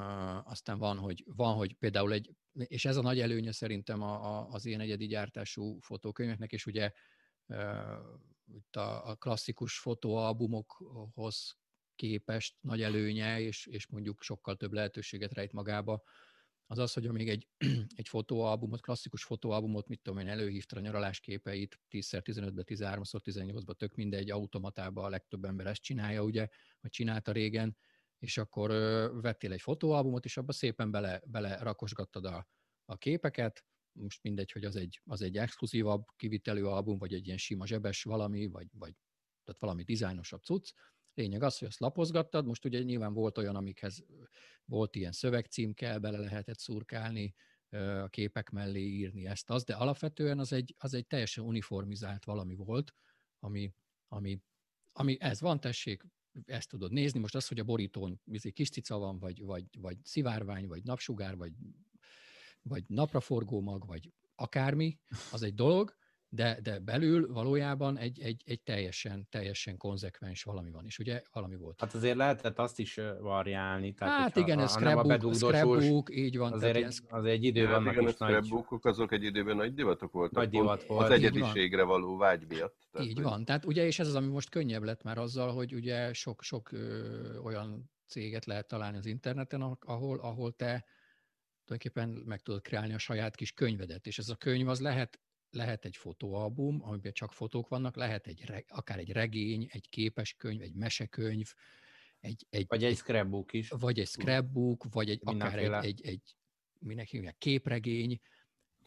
aztán 0.45 0.79
van 0.79 0.99
hogy, 0.99 1.25
van, 1.27 1.55
hogy 1.55 1.75
például 1.75 2.13
egy, 2.13 2.31
és 2.53 2.85
ez 2.85 2.97
a 2.97 3.03
nagy 3.03 3.21
előnye 3.21 3.53
szerintem 3.53 4.03
a, 4.03 4.39
a, 4.39 4.49
az 4.51 4.65
ilyen 4.65 4.81
egyedi 4.81 5.07
gyártású 5.07 5.79
fotókönyveknek, 5.81 6.53
és 6.53 6.67
ugye 6.67 6.93
ö, 7.47 7.73
itt 8.47 8.77
a, 8.77 9.09
a 9.09 9.15
klasszikus 9.15 9.79
fotóalbumokhoz 9.79 11.57
képest 11.95 12.57
nagy 12.61 12.83
előnye, 12.83 13.41
és, 13.41 13.67
és 13.67 13.87
mondjuk 13.87 14.23
sokkal 14.23 14.57
több 14.57 14.73
lehetőséget 14.73 15.33
rejt 15.33 15.53
magába, 15.53 16.03
az 16.67 16.79
az, 16.79 16.93
hogy 16.93 17.11
még 17.11 17.29
egy, 17.29 17.49
egy 17.97 18.09
fotóalbumot, 18.09 18.81
klasszikus 18.81 19.25
fotóalbumot, 19.25 19.89
mit 19.89 20.01
tudom 20.03 20.19
én, 20.19 20.29
előhívta 20.29 20.77
a 20.77 20.81
nyaralás 20.81 21.21
képeit 21.21 21.81
10x15-be, 21.91 22.63
13x18-ba, 22.67 23.75
tök 23.77 23.95
mindegy, 23.95 24.31
automatába 24.31 25.03
a 25.03 25.09
legtöbb 25.09 25.45
ember 25.45 25.67
ezt 25.67 25.83
csinálja, 25.83 26.23
ugye, 26.23 26.49
vagy 26.81 26.91
csinálta 26.91 27.33
régen, 27.33 27.77
és 28.19 28.39
akkor 28.39 28.71
vettél 29.21 29.53
egy 29.53 29.61
fotóalbumot, 29.61 30.25
és 30.25 30.37
abba 30.37 30.53
szépen 30.53 30.91
bele, 30.91 31.23
bele 31.27 31.59
rakosgattad 31.59 32.25
a, 32.25 32.49
a 32.85 32.97
képeket, 32.97 33.65
most 33.93 34.23
mindegy, 34.23 34.53
hogy 34.53 34.65
az 34.65 34.77
egy, 34.77 35.01
az 35.05 35.23
egy 35.23 35.37
exkluzívabb 35.37 36.05
kivitelő 36.17 36.67
album, 36.67 36.99
vagy 36.99 37.15
egy 37.15 37.27
ilyen 37.27 37.39
sima 37.39 37.67
zsebes 37.67 38.03
valami, 38.03 38.47
vagy, 38.47 38.67
vagy 38.73 38.95
tehát 39.45 39.61
valami 39.61 39.83
dizájnosabb 39.83 40.43
cucc. 40.43 40.73
Lényeg 41.15 41.43
az, 41.43 41.59
hogy 41.59 41.69
azt 41.69 41.79
lapozgattad, 41.79 42.47
most 42.47 42.65
ugye 42.65 42.83
nyilván 42.83 43.13
volt 43.13 43.39
olyan, 43.39 43.57
amikhez 43.57 44.05
volt 44.65 44.97
ilyen 44.97 45.13
szövegcímkel, 45.13 45.99
bele 45.99 46.19
lehetett 46.19 46.59
szurkálni, 46.59 47.35
a 48.03 48.09
képek 48.09 48.51
mellé 48.51 48.81
írni 48.81 49.27
ezt, 49.27 49.51
azt, 49.51 49.67
de 49.67 49.75
alapvetően 49.75 50.39
az 50.39 50.53
egy, 50.53 50.75
az 50.79 50.95
egy 50.95 51.07
teljesen 51.07 51.45
uniformizált 51.45 52.25
valami 52.25 52.55
volt, 52.55 52.95
ami, 53.39 53.75
ami, 54.09 54.41
ami 54.93 55.17
ez 55.21 55.41
van, 55.41 55.61
tessék, 55.61 56.05
ezt 56.45 56.69
tudod 56.69 56.93
nézni. 56.93 57.21
Most 57.21 57.35
az, 57.35 57.49
hogy 57.49 57.59
a 57.59 57.65
borítón 57.65 58.21
kis 58.53 58.71
cica 58.71 58.99
van, 58.99 59.19
vagy, 59.19 59.43
vagy, 59.43 59.65
vagy 59.79 59.99
szivárvány, 60.05 60.67
vagy 60.67 60.83
napsugár, 60.83 61.37
vagy, 61.37 61.53
vagy 62.63 62.85
napraforgó 62.87 63.61
mag, 63.61 63.87
vagy 63.87 64.13
akármi, 64.35 64.99
az 65.33 65.43
egy 65.43 65.55
dolog, 65.55 65.97
de, 66.35 66.59
de 66.63 66.79
belül 66.79 67.33
valójában 67.33 67.99
egy, 67.99 68.21
egy, 68.21 68.43
egy 68.47 68.63
teljesen, 68.63 69.27
teljesen 69.31 69.77
konzekvens 69.77 70.43
valami 70.43 70.71
van, 70.71 70.87
és 70.87 70.99
ugye 70.99 71.23
valami 71.33 71.57
volt. 71.57 71.81
Hát 71.81 71.95
azért 71.95 72.17
lehetett 72.17 72.59
azt 72.59 72.79
is 72.79 73.01
variálni. 73.21 73.95
Tehát, 73.95 74.21
hát 74.21 74.37
igen, 74.37 74.59
ez 74.59 74.71
scrapbook, 74.71 75.35
scrapbook, 75.35 76.17
így 76.17 76.37
van. 76.37 76.53
Azért, 76.53 76.77
egy, 76.77 77.01
azért 77.09 77.35
egy 77.35 77.45
idő 77.45 77.67
hát 77.67 77.81
igen, 77.81 78.03
is 78.03 78.09
a 78.09 78.13
scrapbookok 78.13 78.85
azok 78.85 79.13
egy 79.13 79.25
időben 79.25 79.57
nagy 79.57 79.75
divatok 79.75 80.13
voltak. 80.13 80.37
Nagy 80.37 80.49
divat 80.49 80.85
volt. 80.87 81.05
Az 81.05 81.11
egyediségre 81.11 81.83
való 81.83 82.17
vágy 82.17 82.47
miatt. 82.49 82.89
Tehát, 82.91 83.09
így 83.09 83.23
van. 83.23 83.45
Tehát 83.45 83.65
ugye, 83.65 83.87
és 83.87 83.99
ez 83.99 84.07
az, 84.07 84.15
ami 84.15 84.27
most 84.27 84.49
könnyebb 84.49 84.83
lett 84.83 85.03
már 85.03 85.19
azzal, 85.19 85.53
hogy 85.53 85.75
ugye 85.75 86.13
sok, 86.13 86.43
sok 86.43 86.73
ö, 86.73 87.39
olyan 87.39 87.91
céget 88.07 88.45
lehet 88.45 88.69
találni 88.69 88.97
az 88.97 89.07
interneten, 89.07 89.63
ahol, 89.81 90.19
ahol 90.19 90.53
te 90.53 90.85
tulajdonképpen 91.65 92.23
meg 92.27 92.41
tudod 92.41 92.63
kreálni 92.63 92.95
a 92.95 92.99
saját 92.99 93.37
kis 93.37 93.53
könyvedet, 93.53 94.07
és 94.07 94.19
ez 94.19 94.29
a 94.29 94.37
könyv 94.37 94.69
az 94.69 94.81
lehet 94.81 95.21
lehet 95.55 95.85
egy 95.85 95.97
fotóalbum, 95.97 96.83
amiben 96.83 97.13
csak 97.13 97.33
fotók 97.33 97.69
vannak, 97.69 97.97
lehet 97.97 98.27
egy, 98.27 98.65
akár 98.69 98.99
egy 98.99 99.13
regény, 99.13 99.69
egy 99.71 99.89
képeskönyv, 99.89 100.63
egy 100.63 100.75
mesekönyv, 100.75 101.53
egy, 102.21 102.47
egy, 102.51 102.65
vagy 102.69 102.85
egy 102.85 102.97
scrapbook 102.97 103.53
is. 103.53 103.69
Vagy 103.69 103.99
egy 103.99 104.07
scrapbook, 104.07 104.85
vagy 104.91 105.11
egy, 105.11 105.21
akár 105.25 105.59
egy, 105.59 105.85
egy, 105.85 106.07
egy 106.07 106.37
minek 106.79 107.09
hívják, 107.09 107.39
képregény. 107.39 108.21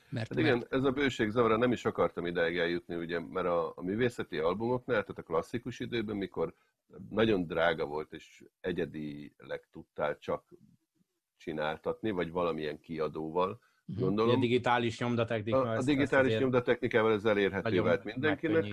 Mert, 0.09 0.29
hát 0.29 0.39
igen, 0.39 0.57
mert... 0.57 0.74
ez 0.74 0.83
a 0.83 0.91
bőség 0.91 1.29
zavara 1.29 1.57
nem 1.57 1.71
is 1.71 1.86
akartam 1.86 2.25
ideig 2.25 2.57
eljutni, 2.57 2.95
ugye, 2.95 3.19
mert 3.19 3.47
a, 3.47 3.74
a 3.75 3.81
művészeti 3.81 4.38
albumoknál, 4.38 5.01
tehát 5.01 5.17
a 5.17 5.24
klasszikus 5.24 5.79
időben, 5.79 6.15
mikor 6.15 6.55
nagyon 7.09 7.47
drága 7.47 7.86
volt, 7.86 8.13
és 8.13 8.43
egyedileg 8.59 9.67
tudtál 9.71 10.17
csak 10.17 10.53
csináltatni, 11.38 12.12
vagy 12.12 12.31
valamilyen 12.31 12.79
kiadóval. 12.79 13.59
Gondolom. 13.88 14.36
A 14.36 14.39
digitális 14.39 15.00
nyomdatechnika. 15.00 15.62
A, 15.62 15.77
a 15.77 15.84
digitális 15.84 16.38
nyomdatechnikával 16.38 17.13
ez 17.13 17.25
elérhető 17.25 17.82
vált 17.82 18.03
mindenkinek. 18.03 18.65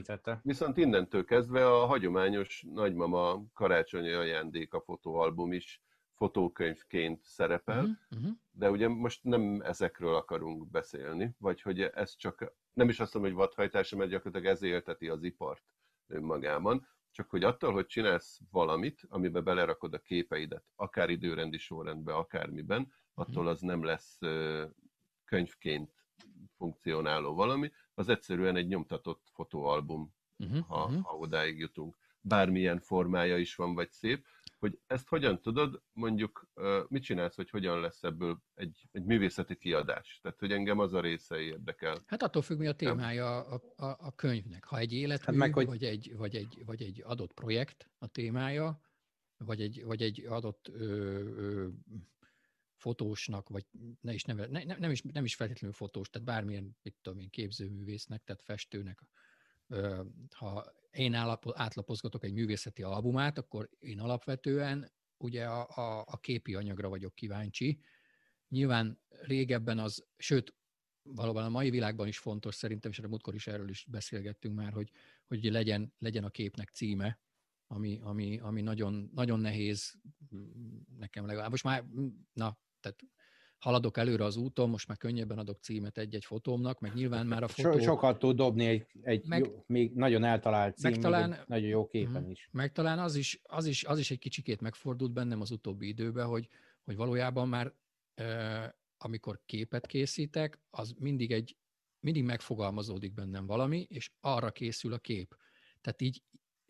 Viszont 0.42 0.76
innentől 0.76 1.24
kezdve 1.24 1.66
a 1.66 1.86
hagyományos 1.86 2.64
nagymama 2.72 3.42
karácsonyi 3.52 4.12
ajándék 4.12 4.74
a 4.74 4.80
fotóalbum 4.80 5.52
is 5.52 5.82
fotókönyvként 6.14 7.20
szerepel, 7.22 7.78
uh-huh, 7.78 7.96
uh-huh. 8.16 8.36
de 8.50 8.70
ugye 8.70 8.88
most 8.88 9.24
nem 9.24 9.60
ezekről 9.64 10.14
akarunk 10.14 10.70
beszélni, 10.70 11.34
vagy 11.38 11.62
hogy 11.62 11.80
ez 11.80 12.16
csak, 12.16 12.54
nem 12.72 12.88
is 12.88 13.00
azt 13.00 13.14
mondom, 13.14 13.32
hogy 13.32 13.40
vadhajtása, 13.40 13.96
mert 13.96 14.10
gyakorlatilag 14.10 14.54
ez 14.54 14.62
élteti 14.62 15.08
az 15.08 15.22
ipart 15.22 15.64
önmagában, 16.06 16.88
csak 17.10 17.30
hogy 17.30 17.44
attól, 17.44 17.72
hogy 17.72 17.86
csinálsz 17.86 18.40
valamit, 18.50 19.06
amiben 19.08 19.44
belerakod 19.44 19.94
a 19.94 19.98
képeidet, 19.98 20.64
akár 20.76 21.10
időrendi 21.10 21.58
sorrendbe, 21.58 22.14
akármiben, 22.14 22.92
attól 23.14 23.42
mhm. 23.42 23.52
az 23.52 23.60
nem 23.60 23.84
lesz 23.84 24.18
könyvként 25.24 25.94
funkcionáló 26.56 27.34
valami, 27.34 27.70
az 27.94 28.08
egyszerűen 28.08 28.56
egy 28.56 28.66
nyomtatott 28.66 29.30
fotóalbum, 29.32 30.14
uh-huh, 30.38 30.66
ha, 30.66 30.84
uh-huh. 30.84 31.02
ha 31.04 31.16
odáig 31.16 31.58
jutunk. 31.58 31.96
Bármilyen 32.20 32.80
formája 32.80 33.38
is 33.38 33.54
van, 33.54 33.74
vagy 33.74 33.90
szép. 33.90 34.26
Hogy 34.58 34.78
ezt 34.86 35.08
hogyan 35.08 35.40
tudod, 35.40 35.82
mondjuk 35.92 36.48
mit 36.88 37.02
csinálsz, 37.02 37.36
hogy 37.36 37.50
hogyan 37.50 37.80
lesz 37.80 38.02
ebből 38.02 38.42
egy, 38.54 38.88
egy 38.92 39.04
művészeti 39.04 39.56
kiadás? 39.56 40.18
Tehát, 40.22 40.38
hogy 40.38 40.52
engem 40.52 40.78
az 40.78 40.92
a 40.94 41.00
része 41.00 41.40
érdekel. 41.40 42.02
Hát 42.06 42.22
attól 42.22 42.42
függ, 42.42 42.58
mi 42.58 42.66
a 42.66 42.72
témája 42.72 43.44
a, 43.44 43.62
a, 43.76 43.86
a 43.86 44.14
könyvnek. 44.14 44.64
Ha 44.64 44.78
egy 44.78 44.92
életmű, 44.92 45.24
hát 45.24 45.34
meg, 45.34 45.52
hogy... 45.54 45.66
vagy, 45.66 45.84
egy, 45.84 46.16
vagy, 46.16 46.36
egy, 46.36 46.62
vagy 46.64 46.82
egy 46.82 47.02
adott 47.06 47.32
projekt 47.32 47.90
a 47.98 48.06
témája, 48.06 48.80
vagy 49.36 49.60
egy, 49.60 49.84
vagy 49.84 50.02
egy 50.02 50.24
adott 50.26 50.68
ö, 50.68 50.84
ö, 51.36 51.68
fotósnak, 52.84 53.48
vagy 53.48 53.64
ne 54.00 54.12
is 54.12 54.22
neve, 54.22 54.46
ne, 54.46 54.64
nem, 54.64 54.90
is, 54.90 55.02
nem 55.02 55.24
is 55.24 55.34
feltétlenül 55.34 55.76
fotós, 55.76 56.10
tehát 56.10 56.26
bármilyen, 56.26 56.76
mit 56.82 56.94
tudom 57.02 57.18
én, 57.18 57.30
képzőművésznek, 57.30 58.22
tehát 58.24 58.42
festőnek, 58.42 59.02
ha 60.30 60.72
én 60.90 61.14
átlapozgatok 61.54 62.24
egy 62.24 62.32
művészeti 62.32 62.82
albumát, 62.82 63.38
akkor 63.38 63.68
én 63.78 64.00
alapvetően 64.00 64.92
ugye 65.16 65.44
a, 65.46 65.68
a, 65.68 66.04
a 66.06 66.16
képi 66.20 66.54
anyagra 66.54 66.88
vagyok 66.88 67.14
kíváncsi. 67.14 67.80
Nyilván 68.48 69.00
régebben 69.08 69.78
az, 69.78 70.06
sőt, 70.16 70.54
valóban 71.02 71.44
a 71.44 71.48
mai 71.48 71.70
világban 71.70 72.06
is 72.06 72.18
fontos 72.18 72.54
szerintem, 72.54 72.90
és 72.90 72.98
a 72.98 73.08
múltkor 73.08 73.34
is 73.34 73.46
erről 73.46 73.68
is 73.68 73.86
beszélgettünk 73.90 74.54
már, 74.54 74.72
hogy, 74.72 74.90
hogy 75.26 75.44
legyen, 75.44 75.94
legyen 75.98 76.24
a 76.24 76.30
képnek 76.30 76.70
címe, 76.70 77.18
ami, 77.66 78.00
ami, 78.02 78.38
ami 78.38 78.60
nagyon, 78.60 79.10
nagyon 79.14 79.40
nehéz 79.40 79.94
nekem 80.98 81.26
legalább. 81.26 81.50
Most 81.50 81.64
már, 81.64 81.84
na, 82.32 82.58
tehát 82.84 83.00
haladok 83.58 83.96
előre 83.96 84.24
az 84.24 84.36
úton, 84.36 84.70
most 84.70 84.88
már 84.88 84.96
könnyebben 84.96 85.38
adok 85.38 85.58
címet 85.60 85.98
egy-egy 85.98 86.24
fotómnak, 86.24 86.80
meg 86.80 86.94
nyilván 86.94 87.26
már 87.26 87.42
a 87.42 87.48
fotó... 87.48 87.72
So, 87.72 87.82
sokat 87.82 88.18
tud 88.18 88.36
dobni 88.36 88.66
egy, 88.66 88.86
egy 89.02 89.24
meg, 89.26 89.44
jó, 89.44 89.64
még 89.66 89.94
nagyon 89.94 90.24
eltalált 90.24 90.76
cím, 90.76 90.90
meg 90.90 91.00
talán, 91.00 91.32
egy 91.32 91.44
nagyon 91.46 91.68
jó 91.68 91.86
képen 91.86 92.14
uh-huh, 92.14 92.30
is. 92.30 92.48
Meg 92.52 92.72
talán 92.72 92.98
az 92.98 93.14
is, 93.14 93.40
az, 93.42 93.66
is, 93.66 93.84
az 93.84 93.98
is 93.98 94.10
egy 94.10 94.18
kicsikét 94.18 94.60
megfordult 94.60 95.12
bennem 95.12 95.40
az 95.40 95.50
utóbbi 95.50 95.86
időben, 95.86 96.26
hogy, 96.26 96.48
hogy 96.84 96.96
valójában 96.96 97.48
már 97.48 97.72
e, 98.14 98.78
amikor 98.98 99.40
képet 99.46 99.86
készítek, 99.86 100.60
az 100.70 100.94
mindig 100.98 101.32
egy, 101.32 101.56
mindig 102.00 102.24
megfogalmazódik 102.24 103.14
bennem 103.14 103.46
valami, 103.46 103.86
és 103.88 104.10
arra 104.20 104.50
készül 104.50 104.92
a 104.92 104.98
kép. 104.98 105.36
Tehát 105.80 106.02
így, 106.02 106.22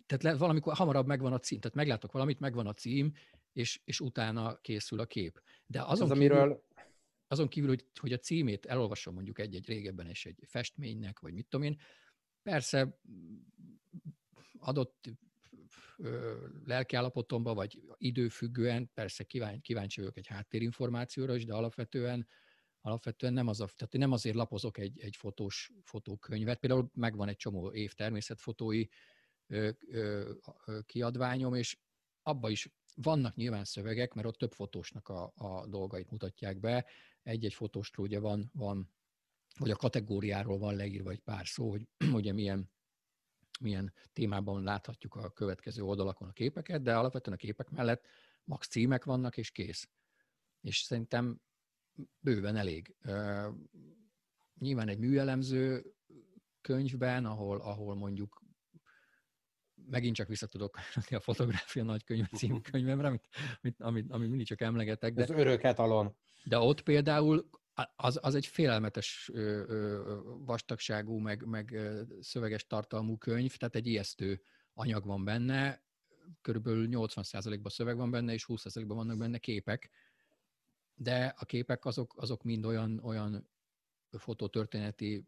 tehát 0.06 0.38
valamikor 0.38 0.74
hamarabb 0.74 1.06
megvan 1.06 1.32
a 1.32 1.38
cím, 1.38 1.60
tehát 1.60 1.76
meglátok 1.76 2.12
valamit, 2.12 2.40
megvan 2.40 2.66
a 2.66 2.72
cím, 2.72 3.12
és, 3.52 3.80
és 3.84 4.00
utána 4.00 4.56
készül 4.60 5.00
a 5.00 5.06
kép. 5.06 5.42
De 5.66 5.82
azon, 5.82 6.10
az, 6.10 6.18
kívül, 6.18 6.36
amiről... 6.36 6.64
azon 7.26 7.48
kívül, 7.48 7.68
hogy, 7.68 7.86
hogy 8.00 8.12
a 8.12 8.18
címét 8.18 8.66
elolvasom 8.66 9.14
mondjuk 9.14 9.38
egy-egy 9.38 9.66
régebben 9.66 10.06
és 10.06 10.26
egy 10.26 10.38
festménynek, 10.46 11.20
vagy 11.20 11.32
mit 11.32 11.46
tudom 11.48 11.66
én, 11.66 11.80
persze 12.42 13.00
adott 14.58 15.10
lelkiállapotomban, 16.64 17.54
vagy 17.54 17.82
időfüggően, 17.96 18.90
persze 18.94 19.24
kíváncsi, 19.24 19.60
kíváncsi 19.60 20.00
vagyok 20.00 20.16
egy 20.16 20.26
háttérinformációra 20.26 21.34
is, 21.34 21.44
de 21.44 21.54
alapvetően 21.54 22.28
alapvetően 22.80 23.32
nem, 23.32 23.46
az 23.46 23.60
a, 23.60 23.66
tehát 23.76 23.92
nem 23.92 24.12
azért 24.12 24.36
lapozok 24.36 24.78
egy, 24.78 25.00
egy 25.00 25.16
fotós 25.16 25.72
fotókönyvet, 25.82 26.58
például 26.58 26.90
megvan 26.94 27.28
egy 27.28 27.36
csomó 27.36 27.72
év 27.72 27.92
természetfotói 27.92 28.86
ö, 29.46 29.70
ö, 29.90 30.32
ö, 30.66 30.80
kiadványom, 30.82 31.54
és 31.54 31.78
abba 32.22 32.50
is 32.50 32.68
vannak 32.94 33.34
nyilván 33.34 33.64
szövegek, 33.64 34.14
mert 34.14 34.26
ott 34.26 34.38
több 34.38 34.52
fotósnak 34.52 35.08
a, 35.08 35.32
a 35.36 35.66
dolgait 35.66 36.10
mutatják 36.10 36.60
be. 36.60 36.86
Egy-egy 37.22 37.54
fotósról 37.54 38.06
ugye 38.06 38.18
van, 38.18 38.50
van, 38.52 38.94
vagy 39.58 39.70
a 39.70 39.76
kategóriáról 39.76 40.58
van 40.58 40.76
leírva 40.76 41.10
egy 41.10 41.20
pár 41.20 41.46
szó, 41.46 41.70
hogy 41.70 41.88
ugye 42.18 42.32
milyen, 42.32 42.70
milyen 43.60 43.92
témában 44.12 44.62
láthatjuk 44.62 45.14
a 45.14 45.30
következő 45.30 45.82
oldalakon 45.82 46.28
a 46.28 46.32
képeket, 46.32 46.82
de 46.82 46.96
alapvetően 46.96 47.36
a 47.36 47.40
képek 47.40 47.70
mellett 47.70 48.06
max 48.44 48.68
címek 48.68 49.04
vannak, 49.04 49.36
és 49.36 49.50
kész. 49.50 49.88
És 50.60 50.78
szerintem 50.78 51.40
bőven 52.20 52.56
elég. 52.56 52.96
Nyilván 54.58 54.88
egy 54.88 54.98
műelemző 54.98 55.94
könyvben, 56.60 57.24
ahol, 57.24 57.60
ahol 57.60 57.94
mondjuk 57.94 58.43
megint 59.90 60.16
csak 60.16 60.28
vissza 60.28 60.46
tudok 60.46 60.78
a 61.10 61.20
fotográfia 61.20 61.82
nagykönyv 61.82 62.26
című 62.26 62.60
könyvemre, 62.60 63.06
amit, 63.06 63.28
amit, 63.60 63.80
amit, 63.80 64.10
amit 64.10 64.28
mindig 64.28 64.46
csak 64.46 64.60
emlegetek. 64.60 65.14
De, 65.14 65.22
Ez 65.22 65.30
örök 65.30 65.62
etalon. 65.62 66.16
De 66.44 66.58
ott 66.58 66.82
például 66.82 67.48
az, 67.96 68.18
az 68.22 68.34
egy 68.34 68.46
félelmetes 68.46 69.30
ö, 69.32 69.64
ö, 69.68 70.20
vastagságú, 70.44 71.18
meg, 71.18 71.46
meg 71.46 71.78
szöveges 72.20 72.66
tartalmú 72.66 73.16
könyv, 73.16 73.56
tehát 73.56 73.74
egy 73.74 73.86
ijesztő 73.86 74.42
anyag 74.74 75.04
van 75.04 75.24
benne, 75.24 75.82
körülbelül 76.40 76.88
80%-ban 76.90 77.70
szöveg 77.70 77.96
van 77.96 78.10
benne, 78.10 78.32
és 78.32 78.44
20%-ban 78.48 78.96
vannak 78.96 79.18
benne 79.18 79.38
képek, 79.38 79.90
de 80.94 81.34
a 81.38 81.44
képek 81.44 81.84
azok, 81.84 82.14
azok 82.16 82.42
mind 82.42 82.64
olyan, 82.64 82.98
olyan 82.98 83.50
fototörténeti 84.10 85.24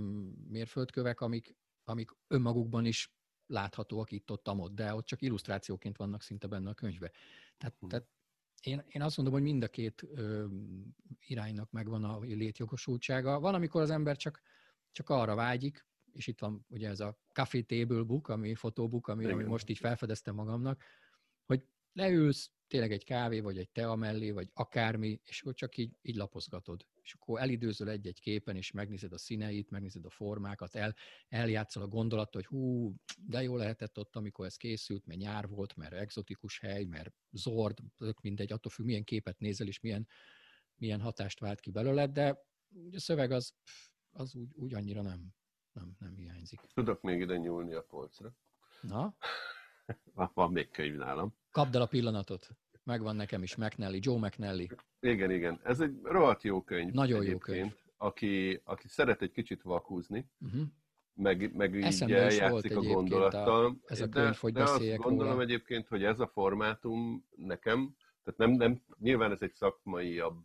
mm, 0.00 0.30
mérföldkövek, 0.48 1.20
amik, 1.20 1.56
amik 1.84 2.10
önmagukban 2.26 2.84
is 2.84 3.17
láthatóak 3.48 4.12
itt 4.12 4.30
ott, 4.30 4.48
amott, 4.48 4.74
de 4.74 4.94
ott 4.94 5.06
csak 5.06 5.22
illusztrációként 5.22 5.96
vannak 5.96 6.22
szinte 6.22 6.46
benne 6.46 6.70
a 6.70 6.74
könyvbe. 6.74 7.10
Tehát, 7.56 7.76
hmm. 7.78 7.88
tehát 7.88 8.06
én, 8.62 8.84
én 8.88 9.02
azt 9.02 9.16
mondom, 9.16 9.34
hogy 9.34 9.42
mind 9.42 9.62
a 9.62 9.68
két 9.68 10.02
ö, 10.14 10.46
iránynak 11.26 11.70
megvan 11.70 12.04
a 12.04 12.18
létjogosultsága. 12.20 13.40
Van, 13.40 13.54
amikor 13.54 13.80
az 13.80 13.90
ember 13.90 14.16
csak, 14.16 14.40
csak 14.92 15.10
arra 15.10 15.34
vágyik, 15.34 15.86
és 16.12 16.26
itt 16.26 16.38
van 16.38 16.64
ugye 16.68 16.88
ez 16.88 17.00
a 17.00 17.18
Coffee 17.32 17.62
Table 17.62 18.02
Book, 18.02 18.28
ami 18.28 18.54
fotóbook, 18.54 19.08
ami, 19.08 19.24
ami 19.24 19.44
most 19.44 19.68
így 19.68 19.78
felfedeztem 19.78 20.34
magamnak, 20.34 20.82
hogy 21.44 21.64
leülsz, 21.92 22.50
tényleg 22.66 22.92
egy 22.92 23.04
kávé, 23.04 23.40
vagy 23.40 23.58
egy 23.58 23.70
tea 23.70 23.94
mellé, 23.94 24.30
vagy 24.30 24.50
akármi, 24.54 25.20
és 25.24 25.40
akkor 25.40 25.54
csak 25.54 25.76
így, 25.76 25.96
így 26.02 26.16
lapozgatod. 26.16 26.86
És 27.08 27.14
akkor 27.14 27.40
elidőzöl 27.40 27.88
egy-egy 27.88 28.20
képen, 28.20 28.56
és 28.56 28.70
megnézed 28.70 29.12
a 29.12 29.18
színeit, 29.18 29.70
megnézed 29.70 30.04
a 30.04 30.10
formákat, 30.10 30.74
el, 30.74 30.94
eljátszol 31.28 31.82
a 31.82 31.88
gondolat, 31.88 32.34
hogy 32.34 32.46
hú, 32.46 32.94
de 33.26 33.42
jó 33.42 33.56
lehetett 33.56 33.98
ott, 33.98 34.16
amikor 34.16 34.46
ez 34.46 34.56
készült, 34.56 35.06
mert 35.06 35.20
nyár 35.20 35.48
volt, 35.48 35.76
mert 35.76 35.92
exotikus 35.92 36.58
hely, 36.58 36.84
mert 36.84 37.14
zord, 37.30 37.78
tök 37.96 38.20
mindegy, 38.20 38.52
attól 38.52 38.72
függ, 38.72 38.84
milyen 38.84 39.04
képet 39.04 39.38
nézel, 39.38 39.66
és 39.66 39.80
milyen, 39.80 40.08
milyen 40.74 41.00
hatást 41.00 41.40
vált 41.40 41.60
ki 41.60 41.70
belőle, 41.70 42.06
de 42.06 42.28
a 42.92 42.98
szöveg 42.98 43.30
az, 43.30 43.54
az 44.10 44.34
úgy, 44.34 44.54
úgy 44.54 44.74
annyira 44.74 45.02
nem, 45.02 45.34
nem, 45.72 45.96
nem 45.98 46.14
hiányzik. 46.14 46.60
Tudok 46.74 47.00
még 47.00 47.20
ide 47.20 47.36
nyúlni 47.36 47.74
a 47.74 47.82
polcra. 47.82 48.36
Na? 48.80 49.16
Van 50.34 50.52
még 50.52 50.70
könyv 50.70 50.96
nálam. 50.96 51.34
Kapd 51.50 51.74
el 51.74 51.82
a 51.82 51.86
pillanatot. 51.86 52.48
Megvan 52.88 53.16
nekem 53.16 53.42
is, 53.42 53.56
McNally, 53.56 53.98
Joe 54.02 54.18
McNally. 54.18 54.68
Igen, 55.00 55.30
igen. 55.30 55.60
Ez 55.62 55.80
egy 55.80 55.98
rohadt 56.02 56.42
jó 56.42 56.62
könyv. 56.62 56.92
Nagyon 56.92 57.24
jó 57.24 57.38
könyv. 57.38 57.72
Aki, 57.96 58.60
aki 58.64 58.88
szeret 58.88 59.22
egy 59.22 59.30
kicsit 59.30 59.62
vakúzni, 59.62 60.30
uh-huh. 60.40 60.62
meg, 61.14 61.54
meg 61.56 61.74
így 61.74 62.08
játszik 62.08 62.76
a 62.76 62.82
gondolattal. 62.82 63.66
A, 63.66 63.76
ez 63.86 64.00
a 64.00 64.08
könyv, 64.08 64.30
de, 64.30 64.38
hogy 64.40 64.52
de 64.52 64.62
azt 64.62 64.96
gondolom 64.96 65.32
róla. 65.32 65.42
egyébként, 65.42 65.88
hogy 65.88 66.04
ez 66.04 66.20
a 66.20 66.26
formátum 66.26 67.26
nekem, 67.36 67.96
tehát 68.24 68.38
nem, 68.38 68.50
nem, 68.50 68.82
nyilván 68.98 69.30
ez 69.30 69.42
egy 69.42 69.54
szakmaiabb, 69.54 70.44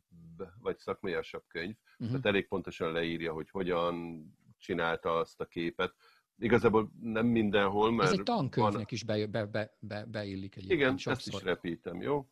vagy 0.59 0.77
szakmaiasabb 0.77 1.43
könyv, 1.47 1.75
uh-huh. 1.91 2.07
tehát 2.07 2.25
elég 2.25 2.47
pontosan 2.47 2.91
leírja, 2.91 3.33
hogy 3.33 3.49
hogyan 3.49 4.25
csinálta 4.57 5.15
azt 5.15 5.41
a 5.41 5.45
képet, 5.45 5.95
Igazából 6.37 6.91
nem 7.01 7.25
mindenhol, 7.25 7.91
mert... 7.91 8.11
Ez 8.11 8.17
egy 8.17 8.23
tankönyvnek 8.23 8.73
van... 8.73 8.85
is 8.89 9.03
be, 9.03 9.27
be, 9.27 9.45
be, 9.45 9.77
be, 9.79 10.05
beillik 10.05 10.55
egyébként 10.55 10.79
Igen, 10.79 10.97
sokszor. 10.97 11.33
ezt 11.33 11.41
is 11.41 11.47
repítem, 11.47 12.01
jó? 12.01 12.27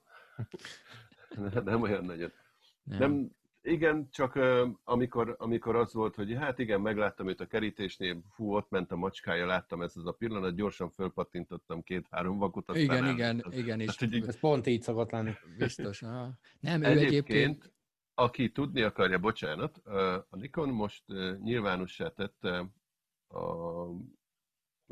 nem 1.63 1.81
olyan 1.81 2.05
nagyon. 2.05 2.31
Nem. 2.83 2.99
nem 2.99 3.31
igen, 3.63 4.07
csak 4.11 4.39
amikor, 4.83 5.35
amikor 5.39 5.75
az 5.75 5.93
volt, 5.93 6.15
hogy 6.15 6.33
hát 6.33 6.59
igen, 6.59 6.81
megláttam 6.81 7.27
őt 7.27 7.39
a 7.39 7.45
kerítésnél, 7.45 8.21
fú, 8.29 8.55
ott 8.55 8.69
ment 8.69 8.91
a 8.91 8.95
macskája, 8.95 9.45
láttam 9.45 9.81
ezt 9.81 9.97
az 9.97 10.05
a 10.05 10.11
pillanat, 10.11 10.55
gyorsan 10.55 10.89
fölpattintottam 10.89 11.83
két-három 11.83 12.37
vakut. 12.37 12.75
Igen, 12.75 13.07
igen, 13.07 13.41
az, 13.43 13.57
igen. 13.57 13.79
És 13.79 14.01
így, 14.01 14.27
ez 14.27 14.39
pont 14.39 14.67
így 14.67 14.81
szokott 14.81 15.11
lenni. 15.11 15.31
Biztos. 15.57 15.99
Nem, 16.59 16.83
ő 16.83 16.85
egyébként, 16.85 17.07
egyébként, 17.07 17.73
aki 18.13 18.51
tudni 18.51 18.81
akarja, 18.81 19.19
bocsánat, 19.19 19.77
a 20.29 20.35
Nikon 20.35 20.69
most 20.69 21.03
nyilvánossá 21.41 22.07
tette 22.07 22.65
a, 23.27 23.39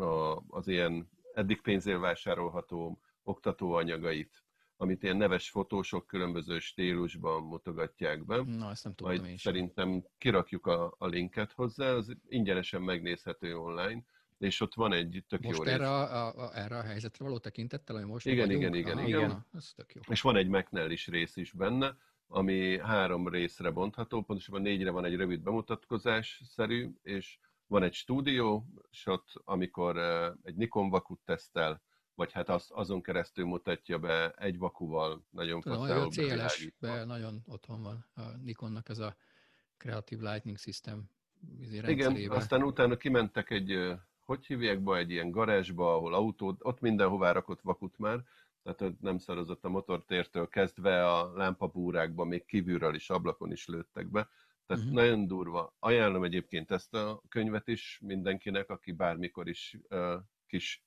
a, 0.04 0.44
az 0.48 0.68
ilyen 0.68 1.10
eddig 1.34 1.62
pénzért 1.62 2.00
vásárolható 2.00 3.02
oktatóanyagait, 3.24 4.44
amit 4.82 5.04
ilyen 5.04 5.18
neves 5.18 5.50
fotósok 5.50 6.08
különböző 6.08 6.60
stílusban 6.60 7.44
mutogatják 7.44 8.26
be. 8.26 8.44
Na, 8.44 8.70
ezt 8.70 8.84
nem 8.84 8.94
tudtam 8.94 9.16
Majd 9.16 9.30
én 9.30 9.38
Szerintem 9.38 10.04
kirakjuk 10.18 10.68
a, 10.68 10.96
a 10.98 11.08
linket 11.08 11.52
hozzá, 11.52 11.92
az 11.92 12.16
ingyenesen 12.28 12.82
megnézhető 12.82 13.58
online, 13.58 14.04
és 14.38 14.62
ott 14.62 14.74
van 14.74 14.94
egy 14.94 15.24
tök 15.28 15.42
most 15.42 15.58
jó 15.58 15.64
erre 15.64 15.78
rész. 15.78 15.88
A, 15.88 16.28
a, 16.28 16.58
erre 16.58 16.78
a 16.78 16.82
helyzetre 16.82 17.26
való 17.26 17.38
tekintettel, 17.38 17.96
ami 17.96 18.06
most 18.06 18.26
Igen, 18.26 18.48
vagyunk? 18.48 18.62
igen, 18.62 18.76
igen. 18.76 18.98
Aha, 18.98 19.08
igen. 19.08 19.28
Na, 19.30 19.46
ez 19.54 19.72
tök 19.76 19.94
jó. 19.94 20.02
És 20.08 20.22
van 20.22 20.36
egy 20.36 20.48
McNell 20.48 20.90
is 20.90 21.08
rész 21.08 21.36
is 21.36 21.52
benne, 21.52 21.98
ami 22.28 22.80
három 22.80 23.28
részre 23.28 23.72
bontható, 23.72 24.22
pontosabban 24.22 24.62
négyre 24.62 24.92
van 24.92 25.06
egy 25.06 25.16
rövid 25.16 25.42
bemutatkozás 25.42 26.42
szerű, 26.46 26.90
és 27.04 27.38
van 27.68 27.84
egy 27.84 27.94
stúdió 27.94 28.66
ott 29.06 29.42
amikor 29.44 29.98
egy 30.44 30.56
Nikon 30.56 30.90
vakut 30.90 31.20
tesztel, 31.26 31.82
vagy 32.20 32.32
hát 32.32 32.50
az, 32.50 32.68
azon 32.70 33.02
keresztül 33.02 33.46
mutatja 33.46 34.00
be 34.00 34.32
egy 34.32 34.58
vakuval 34.58 35.26
nagyon 35.30 35.62
Tudom, 35.62 35.82
a 35.82 36.08
CLS-be 36.08 37.06
nagyon 37.06 37.44
otthon 37.48 37.82
van 37.82 38.06
a 38.16 38.22
Nikonnak 38.44 38.90
ez 38.90 39.00
a 39.00 39.16
Creative 39.78 40.32
Lightning 40.32 40.58
System 40.58 41.10
Igen, 41.88 42.30
aztán 42.32 42.64
utána 42.64 42.98
kimentek 42.98 43.50
egy, 43.50 43.98
hogy 44.20 44.46
hívják 44.46 44.80
be, 44.80 44.98
egy 44.98 45.12
ilyen 45.12 45.32
garázsba, 45.32 45.94
ahol 45.94 46.14
autó, 46.14 46.56
ott 46.60 46.80
mindenhová 46.80 47.32
rakott 47.32 47.62
vakut 47.62 47.98
már, 47.98 48.24
tehát 48.64 49.00
nem 49.02 49.18
szarozott 49.18 49.66
a 49.66 49.70
motortértől 49.70 50.48
kezdve 50.48 51.12
a 51.12 51.34
lámpabúrákba, 51.36 52.24
még 52.24 52.46
kívülről 52.46 52.96
is, 52.96 53.10
ablakon 53.10 53.52
is 53.52 53.68
lőttek 53.68 54.08
be, 54.08 54.30
tehát 54.66 54.84
uh-huh. 54.84 55.00
nagyon 55.00 55.28
durva. 55.28 55.76
Ajánlom 55.80 56.24
egyébként 56.24 56.72
ezt 56.72 56.94
a 56.94 57.22
könyvet 57.30 57.68
is 57.68 58.00
mindenkinek, 58.02 58.70
aki 58.70 58.92
bármikor 58.92 59.50
is 59.50 59.78
uh, 59.90 60.14
kis, 60.48 60.84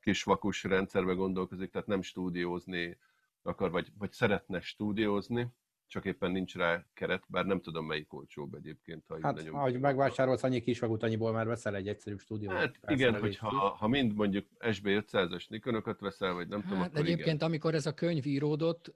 kis 0.00 0.22
vakus 0.22 0.64
rendszerbe 0.64 1.12
gondolkozik, 1.12 1.70
tehát 1.70 1.86
nem 1.86 2.02
stúdiózni 2.02 2.98
akar, 3.42 3.70
vagy, 3.70 3.92
vagy 3.98 4.12
szeretne 4.12 4.60
stúdiózni, 4.60 5.48
csak 5.86 6.04
éppen 6.04 6.30
nincs 6.30 6.54
rá 6.54 6.86
keret, 6.94 7.24
bár 7.28 7.46
nem 7.46 7.60
tudom 7.60 7.86
melyik 7.86 8.12
olcsóbb 8.12 8.54
egyébként. 8.54 9.04
Ha 9.08 9.18
hát, 9.22 9.34
nagyon 9.34 9.54
ahogy 9.54 9.80
megvásárolsz 9.80 10.42
annyi 10.42 10.60
kis 10.60 10.78
vagut, 10.78 11.02
annyiból 11.02 11.32
már 11.32 11.46
veszel 11.46 11.74
egy 11.74 11.88
egyszerű 11.88 12.16
stúdiót. 12.16 12.52
Hát 12.52 12.78
igen, 12.86 13.20
hogyha 13.20 13.68
ha 13.68 13.88
mind 13.88 14.14
mondjuk 14.14 14.46
SB500-as 14.58 15.48
Nikonokat 15.48 16.00
veszel, 16.00 16.32
vagy 16.32 16.48
nem 16.48 16.60
hát, 16.60 16.68
tudom, 16.68 16.84
akkor 16.84 16.98
Egyébként, 16.98 17.36
igen. 17.36 17.48
amikor 17.48 17.74
ez 17.74 17.86
a 17.86 17.94
könyv 17.94 18.26
íródott, 18.26 18.94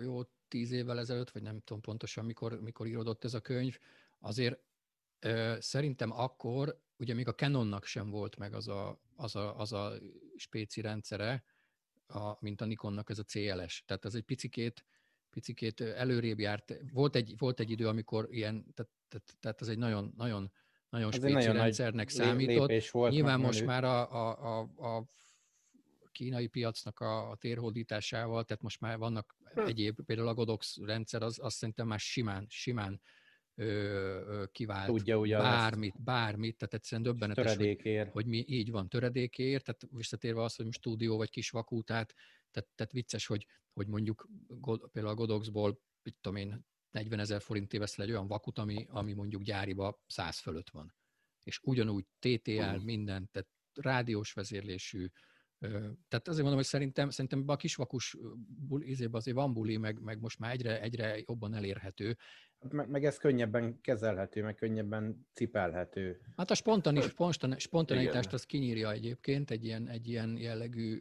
jó 0.00 0.22
tíz 0.48 0.72
évvel 0.72 0.98
ezelőtt, 0.98 1.30
vagy 1.30 1.42
nem 1.42 1.60
tudom 1.64 1.82
pontosan 1.82 2.24
mikor, 2.24 2.60
mikor 2.60 2.86
íródott 2.86 3.24
ez 3.24 3.34
a 3.34 3.40
könyv, 3.40 3.78
azért 4.18 4.58
szerintem 5.58 6.12
akkor, 6.12 6.80
ugye 6.98 7.14
még 7.14 7.28
a 7.28 7.34
Canonnak 7.34 7.84
sem 7.84 8.10
volt 8.10 8.36
meg 8.36 8.54
az 8.54 8.68
a, 8.68 9.00
az 9.16 9.36
a, 9.36 9.58
az 9.58 9.72
a 9.72 9.92
spéci 10.36 10.80
rendszere, 10.80 11.44
a, 12.06 12.36
mint 12.40 12.60
a 12.60 12.64
Nikonnak 12.64 13.10
ez 13.10 13.18
a 13.18 13.22
CLS. 13.22 13.84
Tehát 13.86 14.04
ez 14.04 14.14
egy 14.14 14.22
picikét, 14.22 14.84
picikét 15.30 15.80
előrébb 15.80 16.38
járt. 16.38 16.74
Volt 16.92 17.16
egy, 17.16 17.34
volt 17.38 17.60
egy 17.60 17.70
idő, 17.70 17.88
amikor 17.88 18.28
ilyen, 18.30 18.74
tehát, 18.74 18.92
tehát, 19.08 19.36
tehát 19.40 19.60
ez 19.60 19.68
egy 19.68 19.78
nagyon, 19.78 20.12
nagyon, 20.16 20.52
nagyon 20.88 21.12
spéci 21.12 21.32
nagyon 21.32 21.54
rendszernek 21.54 22.08
számított. 22.08 22.90
Volt 22.90 23.12
Nyilván 23.12 23.40
most 23.40 23.64
már 23.64 23.84
a, 23.84 24.12
a, 24.12 24.60
a, 24.60 24.96
a 24.96 25.08
kínai 26.12 26.46
piacnak 26.46 27.00
a, 27.00 27.30
a 27.30 27.36
térhódításával, 27.36 28.44
tehát 28.44 28.62
most 28.62 28.80
már 28.80 28.98
vannak 28.98 29.36
egyéb, 29.54 30.04
például 30.04 30.28
a 30.28 30.34
Godox 30.34 30.76
rendszer, 30.76 31.22
az 31.22 31.38
azt 31.42 31.56
szerintem 31.56 31.86
már 31.86 31.98
simán, 31.98 32.46
simán 32.48 33.00
kivált 34.52 34.86
Tudja, 34.86 35.18
ugye 35.18 35.38
bármit, 35.38 35.94
ezt. 35.94 36.04
bármit, 36.04 36.56
tehát 36.56 36.74
egyszerűen 36.74 37.02
döbbenetes, 37.02 37.56
hogy, 37.56 38.08
hogy 38.12 38.26
mi 38.26 38.44
így 38.46 38.70
van, 38.70 38.88
töredékért, 38.88 39.64
tehát 39.64 39.86
visszatérve 39.90 40.42
az, 40.42 40.54
hogy 40.54 40.64
most 40.64 40.78
stúdió 40.78 41.16
vagy 41.16 41.30
kis 41.30 41.50
vakútát, 41.50 42.14
tehát, 42.50 42.68
tehát 42.74 42.92
vicces, 42.92 43.26
hogy, 43.26 43.46
hogy 43.72 43.86
mondjuk 43.86 44.28
például 44.92 45.14
a 45.14 45.14
Godoxból, 45.14 45.80
mit 46.02 46.16
tudom 46.20 46.38
én, 46.38 46.66
40 46.90 47.18
ezer 47.18 47.40
forintért 47.40 47.82
veszel 47.82 48.04
egy 48.04 48.10
olyan 48.10 48.26
vakut, 48.26 48.58
ami, 48.58 48.86
ami 48.88 49.12
mondjuk 49.12 49.42
gyáriba 49.42 50.02
100 50.06 50.38
fölött 50.38 50.70
van. 50.70 50.94
És 51.42 51.60
ugyanúgy 51.62 52.06
TTL, 52.18 52.76
minden, 52.82 53.28
tehát 53.32 53.48
rádiós 53.72 54.32
vezérlésű, 54.32 55.08
tehát 56.08 56.28
azért 56.28 56.38
mondom, 56.38 56.54
hogy 56.54 56.64
szerintem, 56.64 57.10
szerintem 57.10 57.44
a 57.46 57.56
kisvakus 57.56 58.16
izébe 58.78 59.16
azért 59.16 59.36
van 59.36 59.52
buli, 59.52 59.76
meg, 59.76 60.00
meg 60.00 60.20
most 60.20 60.38
már 60.38 60.52
egyre, 60.52 60.80
egyre 60.80 61.22
jobban 61.26 61.54
elérhető. 61.54 62.16
Hát 62.60 62.72
meg, 62.72 62.88
meg 62.88 63.04
ez 63.04 63.18
könnyebben 63.18 63.80
kezelhető, 63.80 64.42
meg 64.42 64.54
könnyebben 64.54 65.26
cipelhető. 65.32 66.20
Hát 66.36 66.50
a 66.50 66.54
spontanis, 66.54 67.04
spontan, 67.04 67.58
spontanitást 67.58 68.32
az 68.32 68.44
kinyírja 68.44 68.92
egyébként 68.92 69.50
egy 69.50 69.64
ilyen, 69.64 69.88
egy 69.88 70.08
ilyen 70.08 70.36
jellegű 70.36 71.00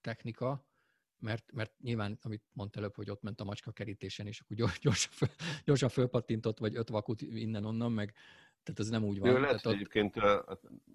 technika, 0.00 0.66
mert, 1.18 1.52
mert 1.52 1.72
nyilván, 1.80 2.18
amit 2.22 2.42
mondta 2.52 2.78
előbb, 2.78 2.94
hogy 2.94 3.10
ott 3.10 3.22
ment 3.22 3.40
a 3.40 3.44
macska 3.44 3.72
kerítésen, 3.72 4.26
és 4.26 4.40
akkor 4.40 4.56
gyorsan, 4.80 5.12
föl, 5.12 5.28
gyorsan 5.64 5.88
fölpattintott, 5.88 6.58
vagy 6.58 6.76
öt 6.76 6.88
vakut 6.88 7.22
innen-onnan, 7.22 7.92
meg, 7.92 8.14
tehát 8.62 8.80
ez 8.80 8.88
nem 8.88 9.04
úgy 9.04 9.18
van. 9.18 9.30
Jó, 9.30 9.36
lehet, 9.36 9.60
hogy 9.60 9.74
egyébként 9.74 10.14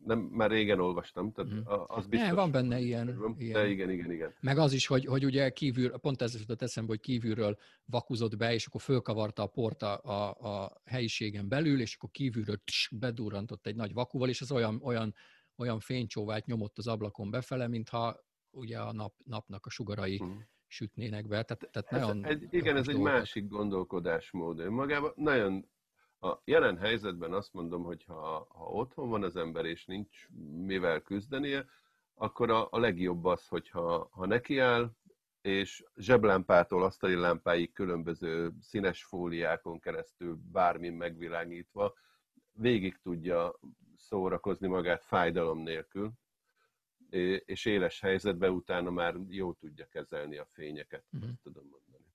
nem, 0.06 0.20
már 0.20 0.50
régen 0.50 0.80
olvastam, 0.80 1.32
tehát 1.32 1.54
mm. 1.54 1.60
az 1.88 2.08
biztos. 2.08 2.28
Ne, 2.28 2.34
van 2.34 2.52
benne 2.52 2.80
ilyen, 2.80 3.36
ilyen. 3.38 3.54
De 3.54 3.68
igen, 3.68 3.90
igen, 3.90 4.12
igen. 4.12 4.34
Meg 4.40 4.58
az 4.58 4.74
is, 4.74 4.88
hogy, 4.88 5.06
hogy 5.06 5.26
ugye 5.26 5.50
kívül, 5.50 5.98
pont 5.98 6.22
ez 6.22 6.40
jutott 6.40 6.62
eszembe, 6.62 6.90
hogy 6.90 7.00
kívülről 7.00 7.58
vakuzott 7.86 8.38
be, 8.38 8.54
és 8.54 8.66
akkor 8.66 8.82
fölkavarta 8.82 9.44
a 9.44 9.48
port 9.48 9.82
a, 9.82 10.02
a, 10.04 10.30
a 10.32 10.82
helyiségen 10.86 11.48
belül, 11.48 11.82
és 11.82 11.96
akkor 11.96 12.10
kívülről 12.12 12.62
tss, 12.64 12.90
bedurrantott 12.92 13.68
egy 13.68 13.76
nagy 13.76 13.94
vakuval, 13.94 14.30
és 14.30 14.42
az 14.42 14.52
olyan, 14.52 14.80
olyan, 14.84 15.14
olyan 15.58 15.80
fénycsóvát 15.80 16.46
nyomott 16.46 16.78
az 16.78 16.88
ablakon 16.88 17.30
befele, 17.30 17.68
mintha 17.68 18.24
ugye 18.52 18.80
a 18.80 18.94
nap, 18.94 19.14
napnak 19.26 19.66
a 19.66 19.70
sugarai 19.70 20.22
mm 20.24 20.32
sütnének 20.74 21.28
be. 21.28 21.44
Tehát, 21.44 21.70
tehát 21.72 21.92
ez 21.92 22.00
nagyon 22.00 22.26
egy, 22.26 22.48
igen, 22.50 22.78
ez 22.78 22.88
egy 22.88 22.98
másik 22.98 23.48
gondolkodásmód. 23.48 24.60
Önmagában 24.60 25.12
nagyon 25.16 25.70
a 26.24 26.42
jelen 26.46 26.78
helyzetben 26.78 27.34
azt 27.34 27.54
mondom, 27.54 27.84
hogy 27.84 28.04
ha, 28.04 28.48
ha 28.50 28.66
otthon 28.66 29.10
van 29.10 29.24
az 29.24 29.36
ember, 29.36 29.66
és 29.66 29.86
nincs 29.86 30.28
mivel 30.66 31.02
küzdenie, 31.02 31.66
akkor 32.14 32.50
a, 32.50 32.68
a 32.72 32.80
legjobb 32.80 33.26
az, 33.26 33.48
hogyha 33.48 34.08
ha 34.12 34.26
nekiáll, 34.26 34.92
és 35.42 35.84
zseblámpától 35.96 36.84
asztali 36.84 37.16
lámpáig 37.16 37.74
különböző 37.74 38.52
színes 38.62 39.04
fóliákon 39.04 39.80
keresztül 39.80 40.40
bármin 40.52 40.94
megvilágítva 40.94 41.94
végig 42.52 42.98
tudja 43.02 43.60
szórakozni 43.96 44.68
magát 44.68 45.04
fájdalom 45.04 45.60
nélkül, 45.60 46.12
és 47.46 47.66
éles 47.66 48.00
helyzetben 48.00 48.52
utána 48.52 48.90
már 48.90 49.16
jó 49.28 49.54
tudja 49.54 49.88
kezelni 49.88 50.38
a 50.38 50.46
fényeket, 50.46 51.04
uh-huh. 51.12 51.30
tudom 51.42 51.68
mondani. 51.72 52.14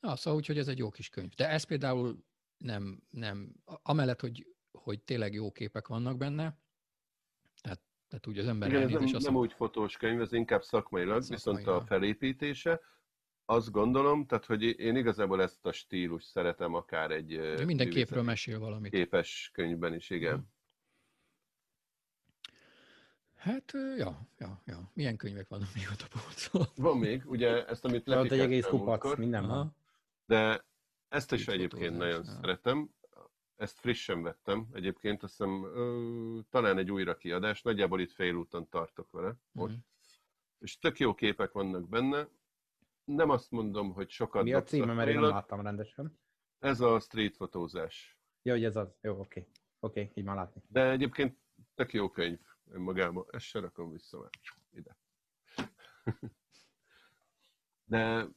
Na, 0.00 0.16
szóval 0.16 0.38
úgy, 0.38 0.46
hogy 0.46 0.58
ez 0.58 0.68
egy 0.68 0.78
jó 0.78 0.90
kis 0.90 1.08
könyv. 1.08 1.34
De 1.34 1.48
ez 1.48 1.64
például 1.64 2.24
nem, 2.56 3.02
nem 3.10 3.52
amellett, 3.82 4.20
hogy, 4.20 4.46
hogy 4.70 5.02
tényleg 5.02 5.34
jó 5.34 5.52
képek 5.52 5.88
vannak 5.88 6.16
benne, 6.16 6.58
tehát, 7.60 7.80
tehát 8.08 8.26
úgy 8.26 8.38
az 8.38 8.46
ember 8.46 8.68
Igen, 8.68 8.82
ez 8.82 8.90
nem, 8.90 9.14
azt 9.14 9.24
nem 9.24 9.36
úgy 9.36 9.52
fotós 9.52 9.96
könyv, 9.96 10.20
ez 10.20 10.32
inkább 10.32 10.62
szakmailag, 10.62 11.22
szakmailag, 11.22 11.56
viszont 11.56 11.82
a 11.82 11.86
felépítése, 11.86 12.80
azt 13.44 13.70
gondolom, 13.70 14.26
tehát 14.26 14.44
hogy 14.44 14.62
én 14.62 14.96
igazából 14.96 15.42
ezt 15.42 15.66
a 15.66 15.72
stílus 15.72 16.24
szeretem 16.24 16.74
akár 16.74 17.10
egy... 17.10 17.38
De 17.38 17.64
minden 17.64 17.90
képről 17.90 18.22
mesél 18.22 18.58
valamit. 18.58 18.92
Képes 18.92 19.50
könyvben 19.52 19.94
is, 19.94 20.10
igen. 20.10 20.34
Hmm. 20.34 20.54
Hát, 23.36 23.72
ja, 23.96 24.28
ja, 24.38 24.62
ja. 24.64 24.90
Milyen 24.94 25.16
könyvek 25.16 25.48
vannak 25.48 25.68
még 25.74 25.88
ott 25.92 26.00
a 26.00 26.18
polcon? 26.18 26.66
Van 26.76 26.98
még, 26.98 27.22
ugye 27.26 27.66
ezt, 27.66 27.84
amit 27.84 28.08
Ott 28.08 28.30
egy 28.30 28.38
egész 28.38 28.66
kupac, 28.66 29.16
minden 29.16 29.46
van. 29.46 29.76
De 30.26 30.65
ezt 31.08 31.32
is 31.32 31.48
egyébként 31.48 31.96
nagyon 31.96 32.24
szeretem. 32.24 32.94
Ezt 33.56 33.78
frissen 33.78 34.22
vettem. 34.22 34.68
Egyébként 34.72 35.22
azt 35.22 35.36
hiszem, 35.36 35.64
ö, 35.64 36.38
talán 36.50 36.78
egy 36.78 36.90
újra 36.90 37.16
kiadás. 37.16 37.62
Nagyjából 37.62 38.00
itt 38.00 38.12
félúton 38.12 38.68
tartok 38.68 39.10
vele. 39.10 39.34
Most. 39.52 39.74
Mm. 39.74 39.78
És 40.58 40.78
tök 40.78 40.98
jó 40.98 41.14
képek 41.14 41.52
vannak 41.52 41.88
benne. 41.88 42.28
Nem 43.04 43.30
azt 43.30 43.50
mondom, 43.50 43.92
hogy 43.92 44.10
sokat 44.10 44.42
Mi 44.42 44.52
a 44.52 44.62
címe, 44.62 44.92
mert 44.92 45.08
én 45.08 45.20
nem 45.20 45.30
láttam 45.30 45.60
rendesen. 45.60 46.18
Ez 46.58 46.80
a 46.80 47.00
street 47.00 47.36
fotózás. 47.36 48.18
Jó, 48.42 48.52
hogy 48.52 48.64
ez 48.64 48.76
az. 48.76 48.98
Jó, 49.00 49.18
oké. 49.18 49.48
Oké, 49.80 50.10
így 50.14 50.24
már 50.24 50.36
látni. 50.36 50.62
De 50.68 50.90
egyébként 50.90 51.38
tök 51.74 51.92
jó 51.92 52.10
könyv 52.10 52.40
önmagában. 52.70 53.26
Ezt 53.30 53.44
se 53.44 53.60
rakom 53.60 53.92
vissza 53.92 54.18
már 54.18 54.30
ide. 54.70 54.98
De 57.88 58.28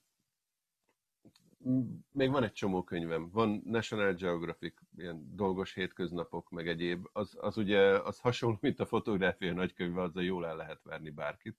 még 2.11 2.29
van 2.29 2.43
egy 2.43 2.51
csomó 2.51 2.83
könyvem. 2.83 3.29
Van 3.29 3.61
National 3.65 4.13
Geographic, 4.13 4.75
ilyen 4.97 5.35
dolgos 5.35 5.73
hétköznapok, 5.73 6.49
meg 6.49 6.67
egyéb. 6.67 7.07
Az, 7.13 7.37
az 7.39 7.57
ugye 7.57 7.79
az 7.81 8.19
hasonló, 8.19 8.57
mint 8.61 8.79
a 8.79 8.85
fotográfia 8.85 9.53
nagykönyve, 9.53 10.01
azzal 10.01 10.23
jól 10.23 10.47
el 10.47 10.55
lehet 10.55 10.83
verni 10.83 11.09
bárkit. 11.09 11.57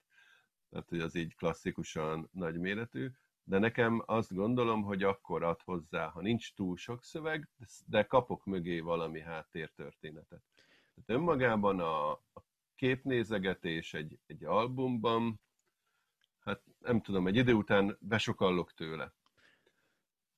Tehát, 0.69 0.89
hogy 0.89 0.99
az 0.99 1.15
így 1.15 1.35
klasszikusan 1.35 2.29
nagyméretű. 2.31 3.09
De 3.43 3.59
nekem 3.59 4.03
azt 4.05 4.33
gondolom, 4.33 4.83
hogy 4.83 5.03
akkor 5.03 5.43
ad 5.43 5.61
hozzá, 5.61 6.07
ha 6.07 6.21
nincs 6.21 6.53
túl 6.53 6.77
sok 6.77 7.03
szöveg, 7.03 7.49
de 7.85 8.03
kapok 8.03 8.45
mögé 8.45 8.79
valami 8.79 9.19
háttértörténetet. 9.19 10.41
Tehát 10.93 11.21
önmagában 11.21 11.79
a, 11.79 12.11
a 12.11 12.43
képnézegetés 12.75 13.93
egy, 13.93 14.19
egy 14.25 14.43
albumban, 14.43 15.41
hát 16.39 16.61
nem 16.79 17.01
tudom, 17.01 17.27
egy 17.27 17.35
idő 17.35 17.53
után 17.53 17.97
besokallok 17.99 18.73
tőle. 18.73 19.13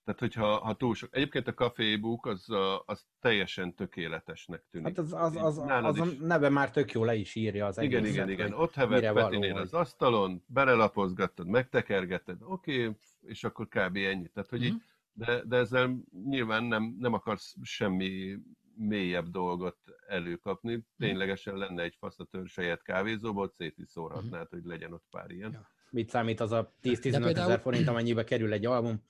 Tehát, 0.05 0.19
hogyha 0.19 0.57
ha 0.57 0.73
túl 0.73 0.95
sok... 0.95 1.15
Egyébként 1.15 1.47
a 1.47 1.53
Café 1.53 1.95
Book 1.95 2.25
az, 2.25 2.45
az 2.85 3.05
teljesen 3.19 3.75
tökéletesnek 3.75 4.63
tűnik. 4.71 4.87
Hát 4.87 4.97
az, 4.97 5.13
az, 5.13 5.35
az, 5.35 5.57
az 5.67 5.99
a 5.99 6.05
neve 6.19 6.49
már 6.49 6.71
tök 6.71 6.91
jó 6.91 7.03
le 7.03 7.15
is 7.15 7.35
írja 7.35 7.65
az 7.65 7.77
Igen, 7.77 8.05
igen, 8.05 8.29
igen. 8.29 8.53
Ott 8.53 8.73
hevet 8.73 9.13
Petinél 9.13 9.57
az 9.57 9.73
asztalon, 9.73 10.43
belelapozgattad, 10.47 11.47
megtekergeted, 11.47 12.37
oké, 12.41 12.85
okay, 12.85 12.95
és 13.21 13.43
akkor 13.43 13.67
kb. 13.67 13.95
ennyi. 13.95 14.27
Tehát, 14.27 14.49
hogy 14.49 14.59
mm-hmm. 14.59 14.67
így, 14.67 14.81
de, 15.13 15.43
de 15.43 15.57
ezzel 15.57 15.97
nyilván 16.25 16.63
nem, 16.63 16.95
nem 16.99 17.13
akarsz 17.13 17.55
semmi 17.61 18.37
mélyebb 18.75 19.27
dolgot 19.27 19.77
előkapni. 20.07 20.73
Mhm. 20.73 20.83
Ténylegesen 20.97 21.55
lenne 21.57 21.83
egy 21.83 21.95
fasz 21.99 22.19
a 22.19 22.27
saját 22.45 22.81
kávézóból, 22.81 23.49
szét 23.49 23.77
is 23.77 23.89
szórhatnád, 23.89 24.49
hogy 24.49 24.63
legyen 24.63 24.93
ott 24.93 25.05
pár 25.11 25.31
ilyen. 25.31 25.51
Ja. 25.51 25.71
Mit 25.89 26.09
számít 26.09 26.39
az 26.39 26.51
a 26.51 26.73
10-15 26.83 27.01
például... 27.01 27.29
ezer 27.29 27.59
forint, 27.59 27.87
amennyibe 27.87 28.23
kerül 28.23 28.53
egy 28.53 28.65
album? 28.65 29.01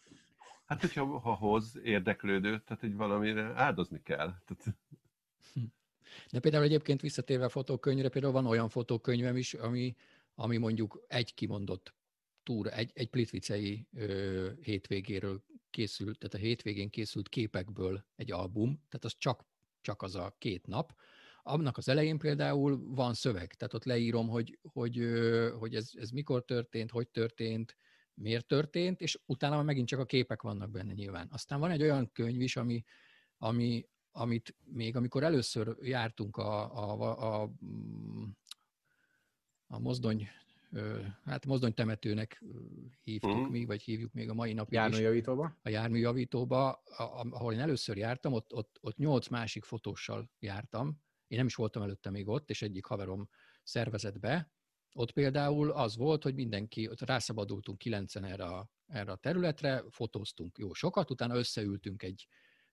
Hát, 0.74 0.82
hogyha 0.82 1.20
ha 1.20 1.34
hoz 1.34 1.80
érdeklődőt, 1.84 2.64
tehát 2.64 2.82
hogy 2.82 2.96
valamire 2.96 3.54
áldozni 3.56 4.02
kell. 4.02 4.34
Tehát... 4.46 4.78
De 6.32 6.40
például 6.40 6.64
egyébként 6.64 7.02
visszatérve 7.02 7.46
a 7.46 7.50
fotókönyvre, 7.50 8.10
például 8.10 8.34
van 8.34 8.46
olyan 8.46 8.70
fotókönyvem 8.70 9.36
is, 9.36 9.54
ami, 9.54 9.96
ami 10.36 10.58
mondjuk 10.58 11.06
egy 11.08 11.34
kimondott 11.34 11.94
túr, 12.44 12.68
egy, 12.68 12.92
egy 12.94 13.10
plitvicei 13.10 13.88
ö, 13.94 14.50
hétvégéről 14.62 15.44
készült, 15.70 16.20
tehát 16.20 16.34
a 16.34 16.48
hétvégén 16.48 16.90
készült 16.90 17.30
képekből 17.30 18.06
egy 18.16 18.32
album, 18.32 18.84
tehát 18.90 19.06
az 19.06 19.16
csak 19.18 19.46
csak 19.84 20.02
az 20.02 20.16
a 20.16 20.36
két 20.38 20.68
nap. 20.68 20.96
Annak 21.44 21.78
az 21.78 21.88
elején 21.88 22.18
például 22.18 22.96
van 22.96 23.14
szöveg, 23.14 23.54
tehát 23.54 23.74
ott 23.74 23.84
leírom, 23.84 24.28
hogy, 24.28 24.60
hogy, 24.62 25.00
hogy 25.60 25.76
ez, 25.76 25.92
ez 25.94 26.10
mikor 26.10 26.46
történt, 26.46 26.92
hogy 26.92 27.08
történt, 27.08 27.78
miért 28.13 28.47
történt, 28.47 29.02
és 29.02 29.19
utána 29.26 29.63
megint 29.63 29.88
csak 29.88 29.99
a 29.99 30.06
képek 30.06 30.41
vannak 30.41 30.71
benne 30.71 30.93
nyilván. 30.93 31.28
Aztán 31.32 31.60
van 31.60 31.71
egy 31.71 31.82
olyan 31.82 32.12
könyv 32.12 32.41
is, 32.41 32.56
ami, 32.56 32.84
ami, 33.38 33.88
amit 34.12 34.56
még 34.63 34.95
amikor 34.95 35.23
először 35.23 35.78
jártunk 35.82 36.38
a, 36.38 36.76
a, 36.76 37.02
a, 37.02 37.41
a, 37.41 37.52
a 39.67 39.80
mozdony 39.80 40.28
hát 41.23 41.45
mozdonytemetőnek 41.45 42.43
hívtuk 43.04 43.32
uh-huh. 43.32 43.49
mi, 43.49 43.65
vagy 43.65 43.82
hívjuk 43.82 44.13
még 44.13 44.30
a 44.30 44.34
mai 44.34 44.54
napig 44.54 44.73
Járműjavítóba? 44.73 45.60
A 45.62 45.69
járműjavítóba, 45.69 46.84
ahol 47.30 47.54
én 47.54 47.60
először 47.60 47.97
jártam, 47.97 48.34
ott, 48.34 48.54
ott, 48.54 48.78
ott 48.82 48.97
nyolc 48.97 49.28
másik 49.28 49.63
fotóssal 49.63 50.32
jártam. 50.39 51.02
Én 51.28 51.38
nem 51.38 51.47
is 51.47 51.56
voltam 51.56 51.82
előtte 51.82 52.10
még 52.10 52.28
ott, 52.28 52.49
és 52.49 52.62
egyik 52.62 52.86
haverom 52.86 53.30
szervezett 53.63 54.19
be. 54.19 54.52
Ott 54.95 55.12
például 55.12 55.71
az 55.71 55.95
volt, 55.95 56.23
hogy 56.23 56.34
mindenki, 56.36 56.88
ott 56.88 57.01
rászabadultunk 57.01 57.77
kilencen 57.77 58.23
erre 58.23 58.45
a, 58.45 58.69
erre 58.88 59.12
a 59.12 59.15
területre, 59.15 59.84
fotóztunk 59.89 60.58
jó 60.58 60.73
sokat, 60.73 61.10
utána 61.10 61.36
összeültünk 61.36 62.03
egy, 62.03 62.27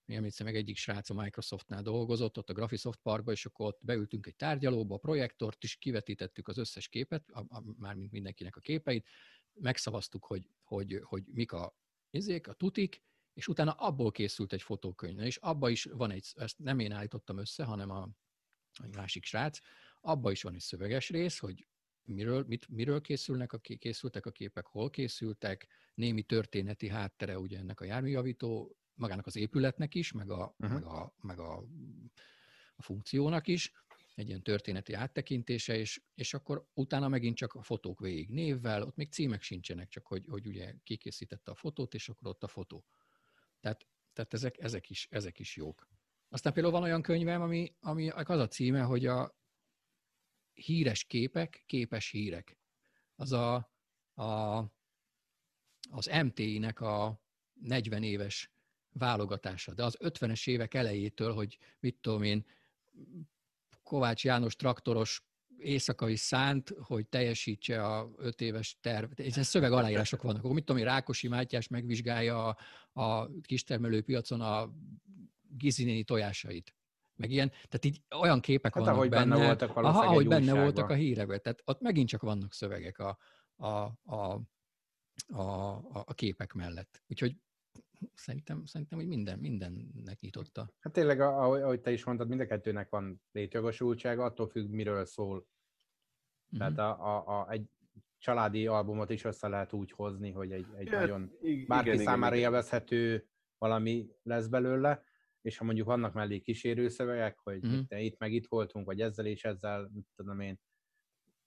én 0.05 0.17
emlékszem, 0.17 0.47
meg 0.47 0.57
egyik 0.57 0.77
srác 0.77 1.11
a 1.11 1.15
Microsoftnál 1.15 1.83
dolgozott, 1.83 2.39
ott 2.39 2.51
a 2.51 2.53
Graphisoft 2.53 2.99
Parkba, 3.03 3.33
és 3.33 3.47
akkor 3.47 3.67
ott 3.67 3.81
beültünk 3.85 4.27
egy 4.27 4.37
tárgyalóba, 4.37 4.95
a 4.95 4.99
projektort 4.99 5.65
is, 5.65 5.77
kivetítettük 5.77 6.49
az 6.49 6.59
összes 6.59 6.89
képet, 6.89 7.31
a, 7.31 7.39
a, 7.49 7.63
mármint 7.79 8.11
mindenkinek 8.11 8.57
a 8.57 8.61
képeit, 8.61 9.07
megszavaztuk, 9.53 10.25
hogy, 10.25 10.51
hogy, 10.63 11.01
hogy 11.03 11.25
mik 11.27 11.53
a 11.53 11.75
izék, 12.11 12.49
a 12.49 12.53
tutik, 12.53 13.03
és 13.33 13.49
utána 13.49 13.73
abból 13.73 14.11
készült 14.11 14.53
egy 14.53 14.63
fotókönyv, 14.63 15.21
és 15.21 15.37
abba 15.37 15.69
is 15.69 15.85
van 15.85 16.11
egy, 16.11 16.27
ezt 16.35 16.59
nem 16.59 16.79
én 16.79 16.93
állítottam 16.93 17.39
össze, 17.39 17.65
hanem 17.65 17.91
a, 17.91 18.09
a 18.73 18.87
másik 18.93 19.25
srác, 19.25 19.59
abba 20.01 20.31
is 20.31 20.43
van 20.43 20.55
egy 20.55 20.61
szöveges 20.61 21.09
rész, 21.09 21.39
hogy 21.39 21.67
miről, 22.15 22.45
mit, 22.49 22.69
miről 22.69 23.01
készülnek 23.01 23.53
a, 23.53 23.59
készültek 23.59 24.27
a 24.27 24.31
képek, 24.31 24.67
hol 24.67 24.91
készültek, 24.91 25.67
némi 25.95 26.23
történeti 26.23 26.89
háttere 26.89 27.39
ugye 27.39 27.59
ennek 27.59 27.81
a 27.81 27.85
járműjavító 27.85 28.77
magának 28.95 29.27
az 29.27 29.37
épületnek 29.37 29.95
is, 29.95 30.13
meg 30.13 30.31
a, 30.31 30.55
uh-huh. 30.59 30.81
meg 30.81 30.85
a, 30.85 31.15
meg 31.21 31.39
a, 31.39 31.65
a 32.77 32.83
funkciónak 32.83 33.47
is, 33.47 33.73
egy 34.15 34.29
ilyen 34.29 34.43
történeti 34.43 34.93
áttekintése, 34.93 35.77
és, 35.77 36.03
és 36.15 36.35
akkor 36.35 36.67
utána 36.75 37.09
megint 37.09 37.37
csak 37.37 37.55
a 37.55 37.63
fotók 37.63 38.01
végig 38.01 38.31
névvel, 38.31 38.83
ott 38.83 38.97
még 38.97 39.11
címek 39.11 39.43
sincsenek, 39.43 39.89
csak 39.89 40.07
hogy, 40.07 40.27
hogy 40.29 40.47
ugye 40.47 40.75
kikészítette 40.83 41.51
a 41.51 41.55
fotót, 41.55 41.95
és 41.95 42.09
akkor 42.09 42.29
ott 42.29 42.43
a 42.43 42.49
fotó. 42.49 42.85
Tehát, 43.61 43.87
tehát 44.13 44.35
ezek, 44.35 44.59
ezek, 44.59 44.91
is, 44.91 45.09
ezek 45.11 45.39
is 45.39 45.57
jók. 45.57 45.89
Aztán 46.29 46.53
például 46.53 46.75
van 46.75 46.83
olyan 46.83 47.03
könyvem, 47.03 47.43
ami, 47.43 47.75
ami 47.81 48.09
az 48.09 48.39
a 48.39 48.49
címe, 48.49 48.83
hogy 48.83 49.07
a 49.07 49.40
híres 50.61 51.05
képek, 51.05 51.63
képes 51.67 52.11
hírek. 52.11 52.59
Az 53.17 53.33
a, 53.33 53.55
a 54.15 54.65
az 55.91 56.11
MTI-nek 56.25 56.81
a 56.81 57.21
40 57.53 58.03
éves 58.03 58.53
válogatása. 58.93 59.75
De 59.75 59.85
az 59.85 59.97
50-es 60.01 60.49
évek 60.49 60.75
elejétől, 60.75 61.35
hogy 61.35 61.59
mit 61.81 61.97
tudom 62.01 62.23
én, 62.23 62.47
Kovács 63.83 64.25
János 64.25 64.57
traktoros 64.57 65.25
éjszakai 65.59 66.17
szánt, 66.17 66.75
hogy 66.83 67.07
teljesítse 67.07 67.87
a 67.87 68.11
öt 68.17 68.41
éves 68.41 68.79
terv. 68.81 69.11
Ez 69.17 69.47
szöveg 69.47 69.73
aláírások 69.73 70.23
vannak. 70.23 70.43
Akkor 70.43 70.55
mit 70.55 70.65
tudom 70.65 70.81
én, 70.81 70.87
Rákosi 70.87 71.29
Mátyás 71.29 71.69
megvizsgálja 71.69 72.47
a, 72.47 72.57
a 73.03 73.31
kistermelőpiacon 73.43 74.41
a 74.41 74.71
gizinéni 75.49 76.05
tojásait. 76.05 76.75
Meg 77.21 77.31
ilyen, 77.31 77.49
tehát 77.49 77.85
így 77.85 78.03
olyan 78.21 78.41
képek 78.41 78.75
hát, 78.75 78.83
vannak 78.83 78.99
ahogy 78.99 79.09
benne, 79.09 79.35
benne 79.35 79.47
voltak 79.47 79.77
aha, 79.77 80.07
ahogy 80.07 80.27
benne 80.27 80.55
voltak 80.55 80.91
a 80.91 80.95
hírekben. 80.95 81.43
Tehát 81.43 81.63
ott 81.65 81.81
megint 81.81 82.09
csak 82.09 82.23
vannak 82.23 82.53
szövegek 82.53 82.99
a, 82.99 83.19
a, 83.57 83.67
a 84.15 84.41
a, 85.29 85.41
a, 85.41 86.05
a 86.07 86.15
képek 86.15 86.53
mellett. 86.53 87.03
Úgyhogy 87.09 87.37
szerintem, 88.15 88.65
szerintem 88.65 88.99
hogy 88.99 89.09
minden, 89.09 89.39
mindennek 89.39 90.21
nyitotta. 90.21 90.73
Hát 90.79 90.93
tényleg, 90.93 91.21
ahogy 91.21 91.81
te 91.81 91.91
is 91.93 92.05
mondtad, 92.05 92.29
mind 92.29 92.41
a 92.41 92.47
kettőnek 92.47 92.89
van 92.89 93.23
létjogosultsága, 93.33 94.25
attól 94.25 94.49
függ, 94.49 94.71
miről 94.71 95.05
szól. 95.05 95.47
Tehát 96.59 96.79
a, 96.79 97.17
a, 97.17 97.41
a, 97.41 97.51
egy 97.51 97.71
családi 98.19 98.67
albumot 98.67 99.11
is 99.11 99.25
össze 99.25 99.49
lehet 99.49 99.73
úgy 99.73 99.91
hozni, 99.91 100.31
hogy 100.31 100.53
egy, 100.53 100.67
egy 100.77 100.89
hát, 100.89 101.01
nagyon 101.01 101.33
bárki 101.67 101.91
igen, 101.91 102.05
számára 102.05 102.35
igen, 102.35 102.49
élvezhető 102.49 103.29
valami 103.59 104.09
lesz 104.23 104.47
belőle, 104.47 105.03
és 105.41 105.59
ha 105.59 105.65
mondjuk 105.65 105.87
vannak 105.87 106.13
mellé 106.13 106.41
kísérőszövegek, 106.41 107.39
hogy 107.39 107.67
mm. 107.67 107.73
itt, 107.73 107.91
itt 107.91 108.19
meg 108.19 108.33
itt 108.33 108.47
voltunk, 108.49 108.87
vagy 108.87 109.01
ezzel 109.01 109.27
és 109.27 109.45
ezzel, 109.45 109.91
tudom 110.15 110.41
én, 110.41 110.61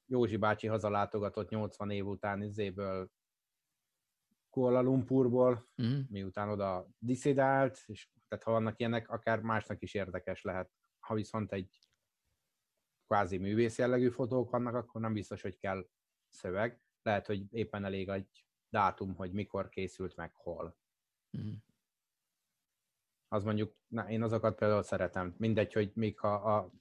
Józsi 0.05 0.37
bácsi 0.37 0.67
hazalátogatott 0.67 1.49
80 1.49 1.89
év 1.89 2.07
után 2.07 2.41
izéből 2.41 3.09
Kuala 4.49 4.81
Lumpurból, 4.81 5.69
mm. 5.83 5.99
miután 6.09 6.49
oda 6.49 6.87
diszidált, 6.97 7.83
és 7.85 8.09
tehát 8.27 8.43
ha 8.43 8.51
vannak 8.51 8.79
ilyenek, 8.79 9.09
akár 9.09 9.39
másnak 9.39 9.81
is 9.81 9.93
érdekes 9.93 10.41
lehet. 10.41 10.71
Ha 10.99 11.13
viszont 11.13 11.51
egy 11.51 11.79
kvázi 13.07 13.37
művész 13.37 13.77
jellegű 13.77 14.09
fotók 14.09 14.49
vannak, 14.49 14.75
akkor 14.75 15.01
nem 15.01 15.13
biztos, 15.13 15.41
hogy 15.41 15.57
kell 15.57 15.89
szöveg. 16.29 16.81
Lehet, 17.01 17.25
hogy 17.25 17.53
éppen 17.53 17.85
elég 17.85 18.09
egy 18.09 18.45
dátum, 18.69 19.15
hogy 19.15 19.31
mikor 19.31 19.69
készült 19.69 20.15
meg, 20.15 20.33
hol. 20.33 20.77
Mm. 21.37 21.53
Az 23.33 23.43
mondjuk, 23.43 23.75
na, 23.87 24.09
én 24.09 24.23
azokat 24.23 24.55
például 24.55 24.83
szeretem. 24.83 25.35
Mindegy, 25.37 25.73
hogy 25.73 25.91
még 25.95 26.19
ha 26.19 26.33
a 26.33 26.71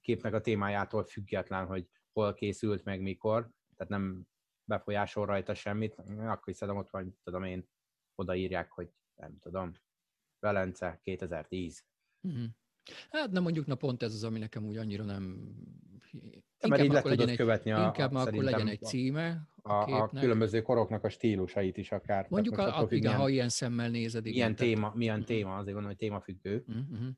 képnek 0.00 0.34
a 0.34 0.40
témájától 0.40 1.04
független, 1.04 1.66
hogy 1.66 1.88
hol 2.12 2.34
készült 2.34 2.84
meg, 2.84 3.00
mikor, 3.00 3.50
tehát 3.76 3.92
nem 3.92 4.26
befolyásol 4.64 5.26
rajta 5.26 5.54
semmit, 5.54 5.94
akkor 6.18 6.48
is 6.48 6.56
szerintem 6.56 6.82
ott 6.82 6.90
van, 6.90 7.18
tudom 7.24 7.44
én, 7.44 7.68
odaírják, 8.14 8.70
hogy 8.70 8.92
nem 9.14 9.38
tudom, 9.38 9.72
Velence 10.38 11.00
2010. 11.02 11.84
Mm-hmm. 12.28 12.44
Hát 13.10 13.30
nem 13.30 13.42
mondjuk, 13.42 13.66
na 13.66 13.74
pont 13.74 14.02
ez 14.02 14.14
az, 14.14 14.24
ami 14.24 14.38
nekem 14.38 14.64
úgy 14.64 14.76
annyira 14.76 15.04
nem... 15.04 15.54
Inkább 16.60 16.70
mert 16.70 16.82
így 16.82 16.94
akkor 16.94 17.10
legyen 17.10 17.28
egy, 17.28 17.36
követni 17.36 17.72
a, 17.72 17.84
inkább 17.84 18.14
a, 18.14 18.20
akkor 18.20 18.42
legyen 18.42 18.68
egy 18.68 18.82
címe 18.82 19.48
a, 19.62 19.72
a, 19.72 20.02
a 20.02 20.08
különböző 20.08 20.62
koroknak 20.62 21.04
a 21.04 21.08
stílusait 21.08 21.76
is 21.76 21.92
akár. 21.92 22.26
Mondjuk, 22.28 22.58
a, 22.58 22.78
a, 22.78 22.82
igen, 22.82 22.98
milyen, 22.98 23.16
ha 23.16 23.28
ilyen 23.28 23.48
szemmel 23.48 23.90
nézed. 23.90 24.26
Igen, 24.26 24.34
milyen, 24.34 24.54
tehát... 24.54 24.72
téma, 24.72 24.92
milyen 24.94 25.18
mhm. 25.18 25.26
téma, 25.26 25.50
azért 25.50 25.64
gondolom, 25.64 25.86
hogy 25.86 25.96
témafüggő. 25.96 26.64
Mm-hmm. 26.72 27.08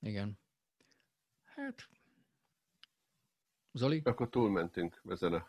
Igen. 0.00 0.38
Hát... 1.44 1.88
Zoli? 3.72 4.00
Akkor 4.04 4.28
túlmentünk 4.28 5.02
ezen 5.08 5.32
a 5.32 5.46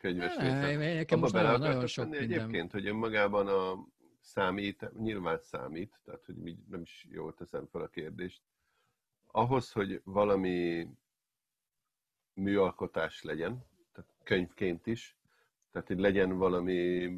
könyves 0.00 0.36
ne, 0.36 0.94
Nekem 0.94 1.18
most 1.18 1.32
nagyon, 1.32 1.60
nagyon 1.60 1.86
sok 1.86 2.04
minden. 2.08 2.22
Egyébként, 2.22 2.72
hogy 2.72 2.86
önmagában 2.86 3.46
a 3.46 3.86
számít, 4.22 4.92
nyilván 4.98 5.38
számít, 5.38 6.00
tehát 6.04 6.24
hogy 6.24 6.36
nem 6.68 6.80
is 6.80 7.06
jól 7.10 7.34
teszem 7.34 7.66
fel 7.66 7.80
a 7.80 7.88
kérdést. 7.88 8.42
Ahhoz, 9.26 9.72
hogy 9.72 10.00
valami 10.04 10.88
műalkotás 12.34 13.22
legyen, 13.22 13.66
tehát 13.92 14.10
könyvként 14.22 14.86
is, 14.86 15.16
tehát 15.70 15.88
hogy 15.88 15.98
legyen 15.98 16.36
valami 16.36 17.10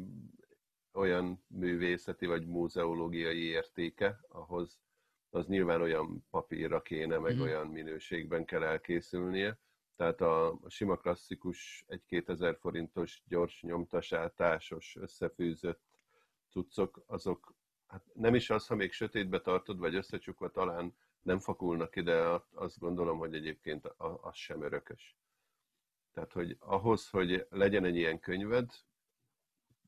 olyan 0.93 1.43
művészeti 1.47 2.25
vagy 2.25 2.47
múzeológiai 2.47 3.43
értéke, 3.43 4.19
ahhoz 4.27 4.79
az 5.29 5.47
nyilván 5.47 5.81
olyan 5.81 6.25
papírra 6.29 6.81
kéne, 6.81 7.17
meg 7.17 7.35
mm. 7.35 7.41
olyan 7.41 7.67
minőségben 7.67 8.45
kell 8.45 8.63
elkészülnie, 8.63 9.59
tehát 9.95 10.21
a, 10.21 10.47
a 10.51 10.69
sima 10.69 10.95
klasszikus 10.95 11.85
egy 11.87 12.05
2000 12.05 12.57
forintos 12.57 13.23
gyors 13.27 13.61
nyomtasátásos 13.61 14.95
összefűzött 14.95 15.81
cuccok, 16.55 17.03
azok 17.07 17.53
hát 17.87 18.03
nem 18.13 18.35
is 18.35 18.49
az, 18.49 18.67
ha 18.67 18.75
még 18.75 18.91
sötétbe 18.91 19.41
tartod, 19.41 19.77
vagy 19.77 19.95
összecsukva 19.95 20.49
talán 20.49 20.95
nem 21.21 21.39
fakulnak 21.39 21.95
ide, 21.95 22.41
azt 22.53 22.79
gondolom, 22.79 23.17
hogy 23.17 23.33
egyébként 23.33 23.85
az 23.97 24.35
sem 24.35 24.61
örökös. 24.61 25.17
Tehát, 26.13 26.31
hogy 26.31 26.57
ahhoz, 26.59 27.09
hogy 27.09 27.47
legyen 27.49 27.85
egy 27.85 27.95
ilyen 27.95 28.19
könyved, 28.19 28.71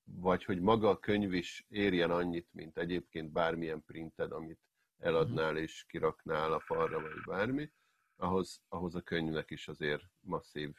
vagy 0.03 0.43
hogy 0.43 0.59
maga 0.59 0.89
a 0.89 0.99
könyv 0.99 1.33
is 1.33 1.65
érjen 1.69 2.11
annyit, 2.11 2.53
mint 2.53 2.77
egyébként 2.77 3.31
bármilyen 3.31 3.83
printed, 3.83 4.31
amit 4.31 4.61
eladnál 4.97 5.57
és 5.57 5.85
kiraknál 5.85 6.53
a 6.53 6.59
falra, 6.59 7.01
vagy 7.01 7.21
bármi, 7.25 7.71
ahhoz, 8.15 8.63
ahhoz 8.67 8.95
a 8.95 9.01
könyvnek 9.01 9.51
is 9.51 9.67
azért 9.67 10.03
masszív 10.19 10.75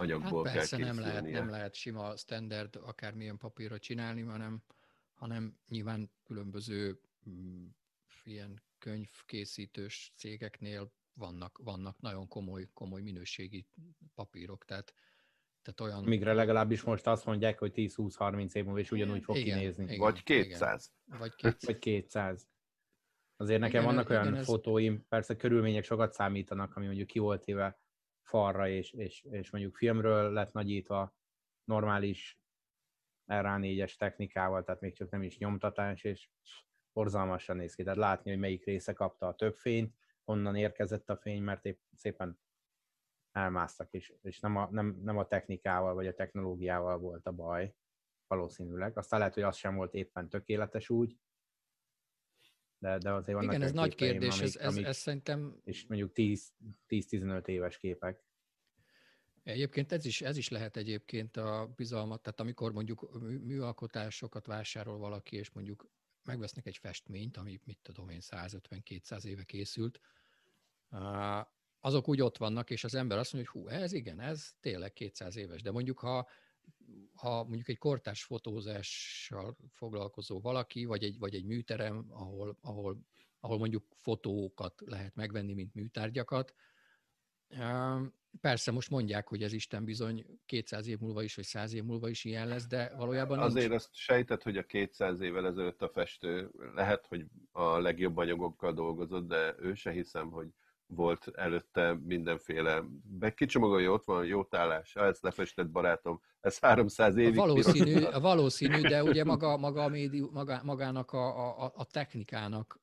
anyagból 0.00 0.44
hát 0.44 0.54
persze, 0.54 0.76
kell 0.76 0.86
nem 0.86 0.98
lehet, 0.98 1.30
nem 1.30 1.48
lehet 1.48 1.74
sima 1.74 2.16
standard 2.16 2.76
akármilyen 2.76 3.36
papírra 3.36 3.78
csinálni, 3.78 4.22
hanem, 4.22 4.62
hanem 5.12 5.58
nyilván 5.68 6.10
különböző 6.24 7.00
mm, 7.28 7.66
ilyen 8.24 8.62
könyvkészítős 8.78 10.12
cégeknél 10.16 10.92
vannak, 11.12 11.58
vannak 11.62 12.00
nagyon 12.00 12.28
komoly, 12.28 12.68
komoly 12.72 13.00
minőségi 13.00 13.66
papírok, 14.14 14.64
tehát, 14.64 14.94
tehát 15.62 15.80
olyan... 15.80 16.04
Migre 16.04 16.32
legalábbis 16.32 16.82
most 16.82 17.06
azt 17.06 17.24
mondják, 17.24 17.58
hogy 17.58 17.72
10-20-30 17.74 18.54
év 18.54 18.64
múlva 18.64 18.78
is 18.80 18.90
ugyanúgy 18.90 19.22
fog 19.22 19.36
igen, 19.36 19.58
kinézni. 19.58 19.84
Igen, 19.84 19.98
Vagy 19.98 20.22
200. 20.22 20.92
Igen. 21.06 21.18
Vagy 21.18 21.34
200. 21.42 21.64
Vagy 21.66 21.78
200. 21.78 22.48
Azért 23.36 23.60
nekem 23.60 23.82
igen, 23.82 23.94
vannak 23.94 24.10
olyan 24.10 24.28
igen, 24.28 24.42
fotóim, 24.42 24.94
ez... 24.94 25.08
persze 25.08 25.36
körülmények 25.36 25.84
sokat 25.84 26.12
számítanak, 26.12 26.76
ami 26.76 26.86
mondjuk 26.86 27.06
ki 27.06 27.18
volt 27.18 27.46
éve 27.46 27.80
falra, 28.28 28.68
és, 28.68 28.92
és, 28.92 29.24
és 29.30 29.50
mondjuk 29.50 29.76
filmről 29.76 30.32
lett 30.32 30.52
nagyítva 30.52 31.16
normális 31.64 32.40
RA4-es 33.26 33.96
technikával, 33.96 34.64
tehát 34.64 34.80
még 34.80 34.94
csak 34.94 35.10
nem 35.10 35.22
is 35.22 35.38
nyomtatás, 35.38 36.04
és 36.04 36.28
borzalmasan 36.92 37.56
néz 37.56 37.74
ki. 37.74 37.82
Tehát 37.82 37.98
látni, 37.98 38.30
hogy 38.30 38.38
melyik 38.38 38.64
része 38.64 38.92
kapta 38.92 39.26
a 39.26 39.34
több 39.34 39.56
fényt, 39.56 39.94
honnan 40.24 40.56
érkezett 40.56 41.10
a 41.10 41.16
fény, 41.16 41.42
mert 41.42 41.64
épp 41.64 41.80
szépen 41.92 42.38
elmásztak, 43.32 43.92
és, 43.92 44.14
és 44.22 44.40
nem, 44.40 44.56
a, 44.56 44.68
nem, 44.70 45.00
nem 45.02 45.18
a 45.18 45.26
technikával 45.26 45.94
vagy 45.94 46.06
a 46.06 46.14
technológiával 46.14 46.98
volt 46.98 47.26
a 47.26 47.32
baj, 47.32 47.74
valószínűleg. 48.26 48.98
Aztán 48.98 49.18
lehet, 49.18 49.34
hogy 49.34 49.42
az 49.42 49.56
sem 49.56 49.74
volt 49.76 49.94
éppen 49.94 50.28
tökéletes 50.28 50.88
úgy, 50.88 51.16
de, 52.78 52.98
de 52.98 53.12
azért 53.12 53.36
vannak 53.36 53.52
Igen, 53.52 53.62
ez 53.62 53.72
nagy 53.72 53.94
kérdés, 53.94 54.38
amik, 54.38 54.42
ez, 54.42 54.56
ez, 54.56 54.72
amik, 54.72 54.84
ez 54.86 54.96
szerintem... 54.96 55.60
És 55.64 55.86
mondjuk 55.86 56.12
10-15 56.88 57.46
éves 57.46 57.78
képek. 57.78 58.26
Egyébként 59.42 59.92
ez 59.92 60.04
is, 60.04 60.20
ez 60.20 60.36
is 60.36 60.48
lehet 60.48 60.76
egyébként 60.76 61.36
a 61.36 61.72
bizalmat, 61.76 62.22
tehát 62.22 62.40
amikor 62.40 62.72
mondjuk 62.72 63.20
műalkotásokat 63.44 64.46
vásárol 64.46 64.98
valaki, 64.98 65.36
és 65.36 65.50
mondjuk 65.50 65.90
megvesznek 66.24 66.66
egy 66.66 66.76
festményt, 66.76 67.36
ami 67.36 67.60
mit 67.64 67.78
tudom 67.82 68.08
én 68.08 68.20
150-200 68.20 69.24
éve 69.24 69.44
készült, 69.44 70.00
azok 71.80 72.08
úgy 72.08 72.20
ott 72.20 72.36
vannak, 72.36 72.70
és 72.70 72.84
az 72.84 72.94
ember 72.94 73.18
azt 73.18 73.32
mondja, 73.32 73.50
hogy 73.52 73.62
hú, 73.62 73.68
ez 73.68 73.92
igen, 73.92 74.20
ez 74.20 74.52
tényleg 74.60 74.92
200 74.92 75.36
éves, 75.36 75.62
de 75.62 75.70
mondjuk 75.70 75.98
ha 75.98 76.28
ha 77.14 77.44
mondjuk 77.44 77.68
egy 77.68 77.78
kortárs 77.78 78.24
fotózással 78.24 79.56
foglalkozó 79.72 80.40
valaki, 80.40 80.84
vagy 80.84 81.02
egy, 81.02 81.18
vagy 81.18 81.34
egy 81.34 81.44
műterem, 81.44 82.06
ahol, 82.10 82.56
ahol, 82.60 82.98
ahol 83.40 83.58
mondjuk 83.58 83.84
fotókat 83.96 84.82
lehet 84.86 85.14
megvenni, 85.14 85.54
mint 85.54 85.74
műtárgyakat, 85.74 86.54
Persze 88.40 88.70
most 88.72 88.90
mondják, 88.90 89.28
hogy 89.28 89.42
ez 89.42 89.52
Isten 89.52 89.84
bizony 89.84 90.26
200 90.46 90.86
év 90.86 90.98
múlva 90.98 91.22
is, 91.22 91.34
vagy 91.34 91.44
100 91.44 91.72
év 91.72 91.84
múlva 91.84 92.08
is 92.08 92.24
ilyen 92.24 92.48
lesz, 92.48 92.66
de 92.66 92.94
valójában 92.96 93.38
Azért 93.38 93.68
nincs. 93.68 93.80
azt 93.80 93.94
sejtett, 93.94 94.42
hogy 94.42 94.56
a 94.56 94.62
200 94.62 95.20
évvel 95.20 95.46
ezelőtt 95.46 95.82
a 95.82 95.88
festő 95.88 96.50
lehet, 96.74 97.06
hogy 97.06 97.26
a 97.50 97.78
legjobb 97.78 98.16
anyagokkal 98.16 98.72
dolgozott, 98.72 99.28
de 99.28 99.54
ő 99.58 99.74
se 99.74 99.90
hiszem, 99.90 100.30
hogy 100.30 100.48
volt 100.88 101.28
előtte 101.34 101.98
mindenféle, 102.04 102.84
be 103.02 103.34
kicsomagolja, 103.34 103.92
ott 103.92 104.04
van, 104.04 104.24
jó 104.24 104.44
tállás, 104.44 104.96
ezt 104.96 105.22
lefestett 105.22 105.70
barátom, 105.70 106.20
ez 106.40 106.58
300 106.58 107.16
évig. 107.16 107.38
A 107.38 107.46
valószínű, 107.46 108.02
a 108.02 108.20
valószínű 108.20 108.80
de 108.80 109.02
ugye 109.02 109.24
maga, 109.34 109.56
maga 109.56 109.82
a 109.82 109.88
médium, 109.88 110.30
maga, 110.32 110.60
magának 110.64 111.12
a, 111.12 111.48
a, 111.64 111.72
a 111.74 111.84
technikának, 111.84 112.80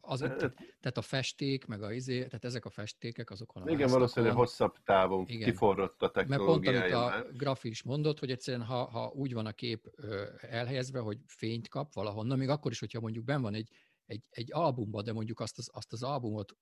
az, 0.00 0.18
tehát, 0.18 0.38
tehát 0.80 0.96
a 0.96 1.02
festék, 1.02 1.66
meg 1.66 1.82
a 1.82 1.92
izé, 1.92 2.24
tehát 2.24 2.44
ezek 2.44 2.64
a 2.64 2.70
festékek 2.70 3.30
azokon 3.30 3.62
a 3.62 3.70
Igen, 3.70 3.90
valószínűleg 3.90 4.34
hosszabb 4.34 4.74
távon 4.84 5.24
igen. 5.26 5.50
kiforrott 5.50 6.02
a 6.02 6.10
technológiája. 6.10 6.78
Mert 6.78 6.92
pont, 6.92 7.14
amit 7.14 7.26
a 7.26 7.36
Grafi 7.36 7.68
is 7.68 7.82
mondott, 7.82 8.18
hogy 8.18 8.30
egyszerűen 8.30 8.64
ha, 8.64 8.84
ha 8.84 9.12
úgy 9.14 9.32
van 9.32 9.46
a 9.46 9.52
kép 9.52 9.90
elhelyezve, 10.36 10.98
hogy 10.98 11.18
fényt 11.26 11.68
kap 11.68 11.94
valahonnan, 11.94 12.38
még 12.38 12.48
akkor 12.48 12.70
is, 12.70 12.78
hogyha 12.78 13.00
mondjuk 13.00 13.24
ben 13.24 13.42
van 13.42 13.54
egy, 13.54 13.68
egy, 14.06 14.24
egy 14.30 14.52
albumban, 14.52 15.04
de 15.04 15.12
mondjuk 15.12 15.40
azt 15.40 15.58
az, 15.58 15.70
azt 15.72 15.92
az 15.92 16.02
albumot 16.02 16.56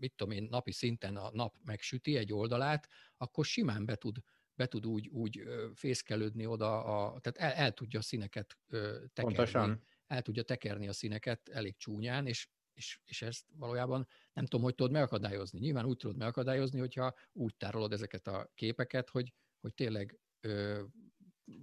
mit 0.00 0.14
tudom 0.16 0.32
én, 0.32 0.46
napi 0.50 0.72
szinten 0.72 1.16
a 1.16 1.30
nap 1.32 1.56
megsüti 1.64 2.16
egy 2.16 2.32
oldalát, 2.32 2.88
akkor 3.16 3.44
simán 3.44 3.84
be 3.84 3.94
tud, 3.94 4.18
be 4.54 4.66
tud 4.66 4.86
úgy, 4.86 5.08
úgy 5.08 5.42
fészkelődni 5.74 6.46
oda, 6.46 6.84
a, 6.84 7.20
tehát 7.20 7.54
el, 7.54 7.64
el 7.64 7.72
tudja 7.72 7.98
a 7.98 8.02
színeket 8.02 8.58
tekerni. 8.68 9.12
Pontosan. 9.14 9.82
El 10.06 10.22
tudja 10.22 10.42
tekerni 10.42 10.88
a 10.88 10.92
színeket 10.92 11.48
elég 11.48 11.76
csúnyán, 11.76 12.26
és, 12.26 12.48
és, 12.72 13.00
és 13.04 13.22
ezt 13.22 13.46
valójában 13.56 14.06
nem 14.32 14.44
tudom, 14.44 14.64
hogy 14.64 14.74
tudod 14.74 14.92
megakadályozni. 14.92 15.58
Nyilván 15.58 15.84
úgy 15.84 15.96
tudod 15.96 16.16
megakadályozni, 16.16 16.78
hogyha 16.78 17.14
úgy 17.32 17.56
tárolod 17.56 17.92
ezeket 17.92 18.26
a 18.26 18.50
képeket, 18.54 19.10
hogy, 19.10 19.34
hogy 19.60 19.74
tényleg 19.74 20.18
ö, 20.40 20.82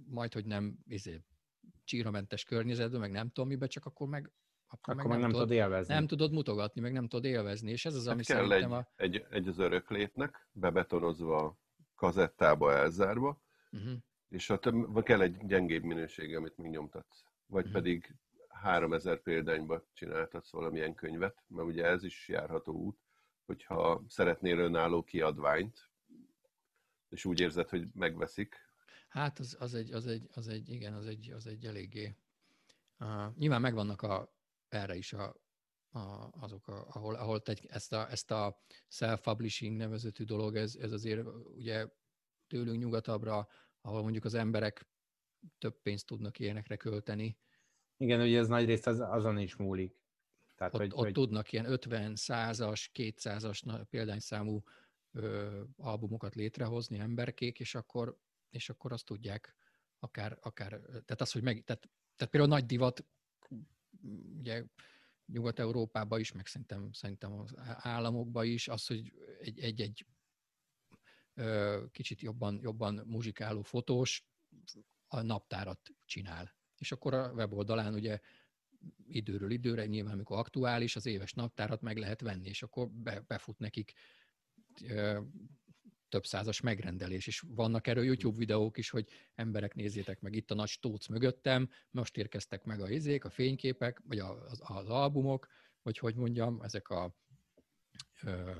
majd, 0.06 0.32
hogy 0.32 0.44
nem 0.44 0.78
izé, 0.86 1.20
csíramentes 1.84 2.44
környezetben, 2.44 3.00
meg 3.00 3.10
nem 3.10 3.28
tudom 3.28 3.48
mibe, 3.48 3.66
csak 3.66 3.84
akkor 3.84 4.08
meg 4.08 4.32
akkor, 4.68 4.94
akkor 4.94 5.10
meg, 5.10 5.18
nem, 5.18 5.20
nem 5.20 5.30
tudod 5.30 5.50
élvezni. 5.50 5.94
Nem 5.94 6.06
tudod 6.06 6.32
mutogatni, 6.32 6.80
meg 6.80 6.92
nem 6.92 7.08
tudod 7.08 7.24
élvezni, 7.24 7.70
és 7.70 7.84
ez 7.84 7.94
az, 7.94 8.04
hát 8.04 8.12
ami 8.12 8.22
kell 8.22 8.36
szerintem 8.36 8.72
egy, 8.72 8.78
a... 8.78 8.88
egy, 8.96 9.26
egy 9.30 9.48
az 9.48 9.58
öröklétnek, 9.58 10.48
bebetonozva 10.52 11.44
a 11.44 11.56
kazettába 11.94 12.72
elzárva, 12.72 13.42
uh-huh. 13.70 13.92
és 14.28 14.50
a 14.50 14.58
több, 14.58 15.02
kell 15.02 15.20
egy 15.20 15.46
gyengébb 15.46 15.82
minőség, 15.82 16.36
amit 16.36 16.56
még 16.56 16.70
nyomtatsz. 16.70 17.24
Vagy 17.46 17.66
uh-huh. 17.66 17.80
pedig 17.80 18.14
3000 18.48 19.22
példányba 19.22 19.84
csináltatsz 19.92 20.50
valamilyen 20.50 20.94
könyvet, 20.94 21.44
mert 21.46 21.68
ugye 21.68 21.84
ez 21.84 22.04
is 22.04 22.28
járható 22.28 22.72
út, 22.72 22.98
hogyha 23.44 24.04
szeretnél 24.08 24.58
önálló 24.58 25.02
kiadványt, 25.02 25.90
és 27.08 27.24
úgy 27.24 27.40
érzed, 27.40 27.68
hogy 27.68 27.88
megveszik. 27.94 28.56
Hát 29.08 29.38
az, 29.38 29.56
az, 29.60 29.74
egy, 29.74 29.92
az, 29.92 30.06
egy, 30.06 30.28
az 30.34 30.48
egy, 30.48 30.68
igen, 30.68 30.94
az 30.94 31.06
egy, 31.06 31.30
az 31.30 31.46
egy 31.46 31.64
eléggé. 31.64 32.16
Uh, 32.98 33.36
nyilván 33.36 33.60
megvannak 33.60 34.02
a, 34.02 34.37
erre 34.68 34.96
is 34.96 35.12
a, 35.12 35.36
a, 35.90 36.28
azok, 36.30 36.68
a, 36.68 36.86
ahol, 36.88 37.14
ahol 37.14 37.42
egy, 37.44 37.66
ezt, 37.68 37.92
a, 37.92 38.10
ezt 38.10 38.30
a 38.30 38.62
self-publishing 38.88 39.76
nevezetű 39.76 40.24
dolog, 40.24 40.56
ez, 40.56 40.74
ez 40.74 40.92
azért 40.92 41.26
ugye 41.54 41.88
tőlünk 42.46 42.78
nyugatabbra, 42.78 43.48
ahol 43.80 44.02
mondjuk 44.02 44.24
az 44.24 44.34
emberek 44.34 44.88
több 45.58 45.82
pénzt 45.82 46.06
tudnak 46.06 46.38
ilyenekre 46.38 46.76
költeni. 46.76 47.38
Igen, 47.96 48.20
ugye 48.20 48.38
ez 48.38 48.48
nagy 48.48 48.64
részt 48.66 48.86
az, 48.86 49.00
azon 49.00 49.38
is 49.38 49.56
múlik. 49.56 49.96
Tehát, 50.56 50.74
ott, 50.74 50.80
hogy, 50.80 50.90
ott 50.92 51.04
hogy... 51.04 51.12
tudnak 51.12 51.52
ilyen 51.52 51.64
50, 51.64 52.12
100-as, 52.16 52.86
200-as 52.94 53.84
példányszámú 53.90 54.62
ö, 55.12 55.62
albumokat 55.76 56.34
létrehozni 56.34 56.98
emberkék, 56.98 57.60
és 57.60 57.74
akkor, 57.74 58.18
és 58.50 58.68
akkor 58.68 58.92
azt 58.92 59.04
tudják 59.04 59.54
akár, 59.98 60.38
akár 60.40 60.70
tehát 60.80 61.20
az, 61.20 61.32
hogy 61.32 61.42
meg, 61.42 61.64
tehát, 61.64 61.90
tehát 62.16 62.32
például 62.32 62.52
nagy 62.52 62.66
divat 62.66 63.04
ugye 64.38 64.64
Nyugat-Európában 65.26 66.20
is, 66.20 66.32
meg 66.32 66.46
szerintem, 66.46 66.92
szerintem 66.92 67.32
az 67.32 67.54
államokban 67.76 68.46
is, 68.46 68.68
az, 68.68 68.86
hogy 68.86 69.12
egy-egy 69.38 70.06
kicsit 71.90 72.20
jobban, 72.20 72.58
jobban 72.62 73.02
muzsikáló 73.06 73.62
fotós 73.62 74.26
a 75.06 75.20
naptárat 75.20 75.80
csinál. 76.04 76.56
És 76.76 76.92
akkor 76.92 77.14
a 77.14 77.32
weboldalán 77.32 77.94
ugye 77.94 78.18
időről 79.06 79.50
időre, 79.50 79.86
nyilván 79.86 80.12
amikor 80.12 80.38
aktuális, 80.38 80.96
az 80.96 81.06
éves 81.06 81.32
naptárat 81.32 81.80
meg 81.80 81.96
lehet 81.96 82.20
venni, 82.20 82.48
és 82.48 82.62
akkor 82.62 82.90
be, 82.90 83.20
befut 83.20 83.58
nekik 83.58 83.92
több 86.08 86.26
százas 86.26 86.60
megrendelés, 86.60 87.26
és 87.26 87.44
vannak 87.54 87.86
erről 87.86 88.04
YouTube 88.04 88.38
videók 88.38 88.78
is, 88.78 88.90
hogy 88.90 89.08
emberek 89.34 89.74
nézzétek 89.74 90.20
meg 90.20 90.34
itt 90.34 90.50
a 90.50 90.54
nagy 90.54 90.68
stóc 90.68 91.06
mögöttem, 91.06 91.68
most 91.90 92.16
érkeztek 92.16 92.64
meg 92.64 92.80
a 92.80 92.90
izék, 92.90 93.24
a 93.24 93.30
fényképek, 93.30 94.02
vagy 94.06 94.18
az, 94.18 94.60
az 94.60 94.88
albumok, 94.88 95.46
vagy 95.82 95.98
hogy 95.98 96.14
mondjam, 96.14 96.60
ezek 96.62 96.88
a 96.88 97.14
ö, 98.22 98.50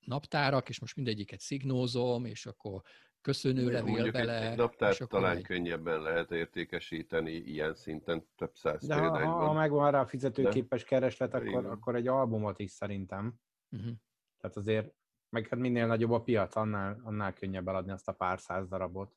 naptárak, 0.00 0.68
és 0.68 0.80
most 0.80 0.96
mindegyiket 0.96 1.40
szignózom, 1.40 2.24
és 2.24 2.46
akkor 2.46 2.82
köszönő 3.20 3.70
levél 3.70 4.10
bele. 4.10 4.40
Egy, 4.40 4.50
egy 4.50 4.56
naptárt 4.56 5.08
talán 5.08 5.36
egy... 5.36 5.42
könnyebben 5.42 6.00
lehet 6.00 6.30
értékesíteni 6.30 7.32
ilyen 7.32 7.74
szinten 7.74 8.26
több 8.36 8.54
száz 8.54 8.86
De 8.86 8.94
ha, 8.94 9.26
ha 9.26 9.52
megvan 9.52 9.90
rá 9.90 10.00
a 10.00 10.06
fizetőképes 10.06 10.80
De? 10.82 10.88
kereslet, 10.88 11.34
akkor, 11.34 11.66
akkor 11.66 11.94
egy 11.94 12.08
albumot 12.08 12.58
is 12.58 12.70
szerintem. 12.70 13.34
Uh-huh. 13.70 13.92
Tehát 14.40 14.56
azért 14.56 14.94
meg 15.28 15.48
hát 15.48 15.58
minél 15.58 15.86
nagyobb 15.86 16.10
a 16.10 16.22
piac, 16.22 16.56
annál, 16.56 17.00
annál 17.04 17.32
könnyebb 17.32 17.68
eladni 17.68 17.92
azt 17.92 18.08
a 18.08 18.12
pár 18.12 18.40
száz 18.40 18.68
darabot. 18.68 19.16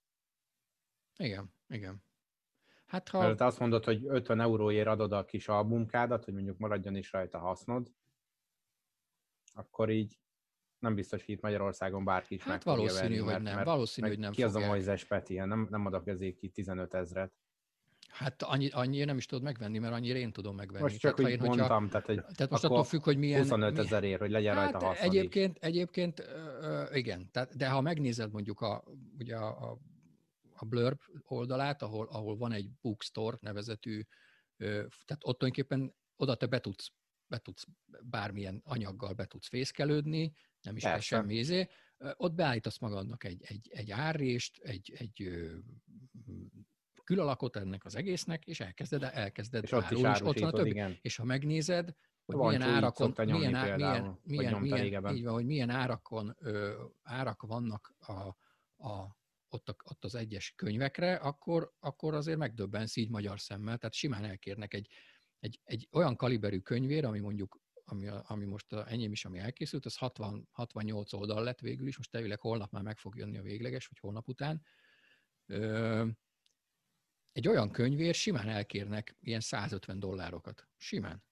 Igen, 1.17 1.53
igen. 1.67 2.03
Hát 2.85 3.09
ha... 3.09 3.19
Mert 3.19 3.41
azt 3.41 3.59
mondod, 3.59 3.83
hogy 3.83 4.05
50 4.05 4.39
euróért 4.39 4.87
adod 4.87 5.11
a 5.11 5.25
kis 5.25 5.47
albumkádat, 5.47 6.25
hogy 6.25 6.33
mondjuk 6.33 6.57
maradjon 6.57 6.95
is 6.95 7.11
rajta 7.11 7.37
hasznod, 7.37 7.91
akkor 9.53 9.89
így 9.89 10.19
nem 10.79 10.95
biztos, 10.95 11.25
hogy 11.25 11.35
itt 11.35 11.41
Magyarországon 11.41 12.03
bárki 12.03 12.35
is 12.35 12.43
hát 12.43 12.65
meg 12.65 12.75
valószínű, 12.75 13.01
venni, 13.01 13.17
hogy 13.17 13.25
mert, 13.25 13.43
nem. 13.43 13.53
Mert 13.53 13.65
valószínű, 13.65 14.07
hogy 14.07 14.19
nem 14.19 14.31
Ki 14.31 14.41
fogják. 14.41 14.57
az 14.57 14.63
a 14.63 14.67
Moises 14.67 15.05
Peti? 15.05 15.35
Nem, 15.35 15.67
nem 15.69 15.85
adok 15.85 16.07
ezért 16.07 16.35
ki 16.35 16.49
15 16.49 16.93
ezret. 16.93 17.38
Hát 18.09 18.43
annyi, 18.43 18.69
annyi 18.69 19.03
nem 19.03 19.17
is 19.17 19.25
tudod 19.25 19.43
megvenni, 19.43 19.77
mert 19.79 19.93
annyira 19.93 20.17
én 20.17 20.31
tudom 20.31 20.55
megvenni. 20.55 20.81
Most 20.81 20.99
csak 20.99 21.15
tehát, 21.15 21.31
úgy 21.31 21.39
én, 21.39 21.47
mondtam, 21.47 21.81
hogyha, 21.81 21.87
tehát, 21.89 22.05
hogy 22.05 22.35
tehát 22.35 22.51
most 22.51 22.63
attól 22.63 22.83
függ, 22.83 23.03
hogy 23.03 23.17
milyen... 23.17 23.41
25 23.41 23.77
ezerért, 23.77 24.19
hogy 24.19 24.31
legyen 24.31 24.55
hát 24.55 24.71
rajta 24.71 24.85
hasznodik. 24.85 25.19
Egyébként, 25.19 25.57
egyébként 25.57 26.19
uh, 26.19 26.97
igen, 26.97 27.31
tehát, 27.31 27.57
de 27.57 27.69
ha 27.69 27.81
megnézed 27.81 28.31
mondjuk 28.31 28.61
a, 28.61 28.83
ugye 29.17 29.35
a, 29.35 29.71
a, 29.71 29.77
a 30.53 30.65
Blurb 30.65 30.99
oldalát, 31.23 31.81
ahol, 31.81 32.07
ahol 32.11 32.37
van 32.37 32.51
egy 32.51 32.69
bookstore 32.81 33.37
nevezetű, 33.41 33.99
uh, 33.99 34.67
tehát 35.05 35.21
ott 35.23 35.37
tulajdonképpen 35.37 35.95
oda 36.15 36.35
te 36.35 36.45
be 36.45 36.59
tudsz, 36.59 36.91
be 37.27 37.37
tudsz 37.37 37.65
bármilyen 38.03 38.61
anyaggal 38.65 39.13
be 39.13 39.25
tudsz 39.25 39.47
fészkelődni, 39.47 40.33
nem 40.61 40.75
is 40.75 40.83
kell 40.83 40.99
semmi 40.99 41.35
izé, 41.35 41.67
ott 42.15 42.33
beállítasz 42.33 42.77
magadnak 42.77 43.23
egy, 43.23 43.43
egy, 43.43 43.69
egy 43.71 43.91
árrést, 43.91 44.57
egy, 44.57 44.93
egy 44.97 45.29
külalakot 47.09 47.55
ennek 47.55 47.85
az 47.85 47.95
egésznek, 47.95 48.45
és 48.45 48.59
elkezded, 48.59 49.03
elkezded 49.03 49.63
és 49.63 49.73
árulni, 49.73 50.09
és 50.09 50.21
ott 50.21 50.39
van 50.39 50.49
a 50.49 50.51
többi. 50.51 50.69
Igen. 50.69 50.97
És 51.01 51.15
ha 51.15 51.23
megnézed, 51.23 51.93
hogy 52.25 52.35
van, 52.35 52.47
milyen 52.47 52.61
árakon, 52.61 53.13
milyen, 53.15 53.55
á, 53.55 53.75
milyen, 53.75 54.19
milyen, 54.23 54.61
milyen, 54.61 55.15
így 55.15 55.23
van, 55.23 55.33
hogy 55.33 55.45
milyen 55.45 55.69
árakon, 55.69 56.35
ö, 56.39 56.83
árak 57.03 57.41
vannak 57.41 57.95
a, 57.99 58.11
a, 58.87 59.17
ott, 59.49 59.69
a, 59.69 59.75
ott 59.83 60.03
az 60.03 60.15
egyes 60.15 60.53
könyvekre, 60.55 61.15
akkor, 61.15 61.73
akkor 61.79 62.13
azért 62.13 62.37
megdöbbensz 62.37 62.95
így 62.95 63.09
magyar 63.09 63.39
szemmel. 63.39 63.77
Tehát 63.77 63.95
simán 63.95 64.23
elkérnek 64.23 64.73
egy, 64.73 64.87
egy, 65.39 65.59
egy 65.63 65.87
olyan 65.91 66.15
kaliberű 66.15 66.59
könyvér, 66.59 67.05
ami 67.05 67.19
mondjuk 67.19 67.59
ami, 67.85 68.07
ami 68.07 68.45
most 68.45 68.73
enyém 68.73 69.11
is, 69.11 69.25
ami 69.25 69.39
elkészült, 69.39 69.85
az 69.85 69.95
60, 69.95 70.47
68 70.51 71.13
oldal 71.13 71.43
lett 71.43 71.59
végül 71.59 71.87
is, 71.87 71.97
most 71.97 72.15
elvileg 72.15 72.39
holnap 72.39 72.71
már 72.71 72.83
meg 72.83 72.97
fog 72.97 73.15
jönni 73.15 73.37
a 73.37 73.41
végleges, 73.41 73.87
vagy 73.87 73.99
holnap 73.99 74.27
után. 74.27 74.61
Ö, 75.45 76.05
egy 77.39 77.47
olyan 77.47 77.71
könyvér 77.71 78.13
simán 78.13 78.49
elkérnek 78.49 79.15
ilyen 79.21 79.39
150 79.39 79.99
dollárokat. 79.99 80.67
Simán. 80.77 81.23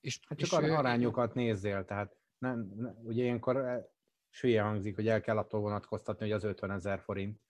És, 0.00 0.20
hát 0.26 0.38
csak 0.38 0.62
és, 0.62 0.68
arányokat 0.68 1.34
nézzél, 1.34 1.84
tehát 1.84 2.16
nem, 2.38 2.72
nem, 2.76 2.98
ugye 3.02 3.22
ilyenkor 3.22 3.56
eh, 3.56 3.84
sülye 4.28 4.62
hangzik, 4.62 4.94
hogy 4.94 5.08
el 5.08 5.20
kell 5.20 5.38
attól 5.38 5.60
vonatkoztatni, 5.60 6.24
hogy 6.24 6.34
az 6.34 6.44
50 6.44 6.70
ezer 6.70 7.00
forint. 7.00 7.40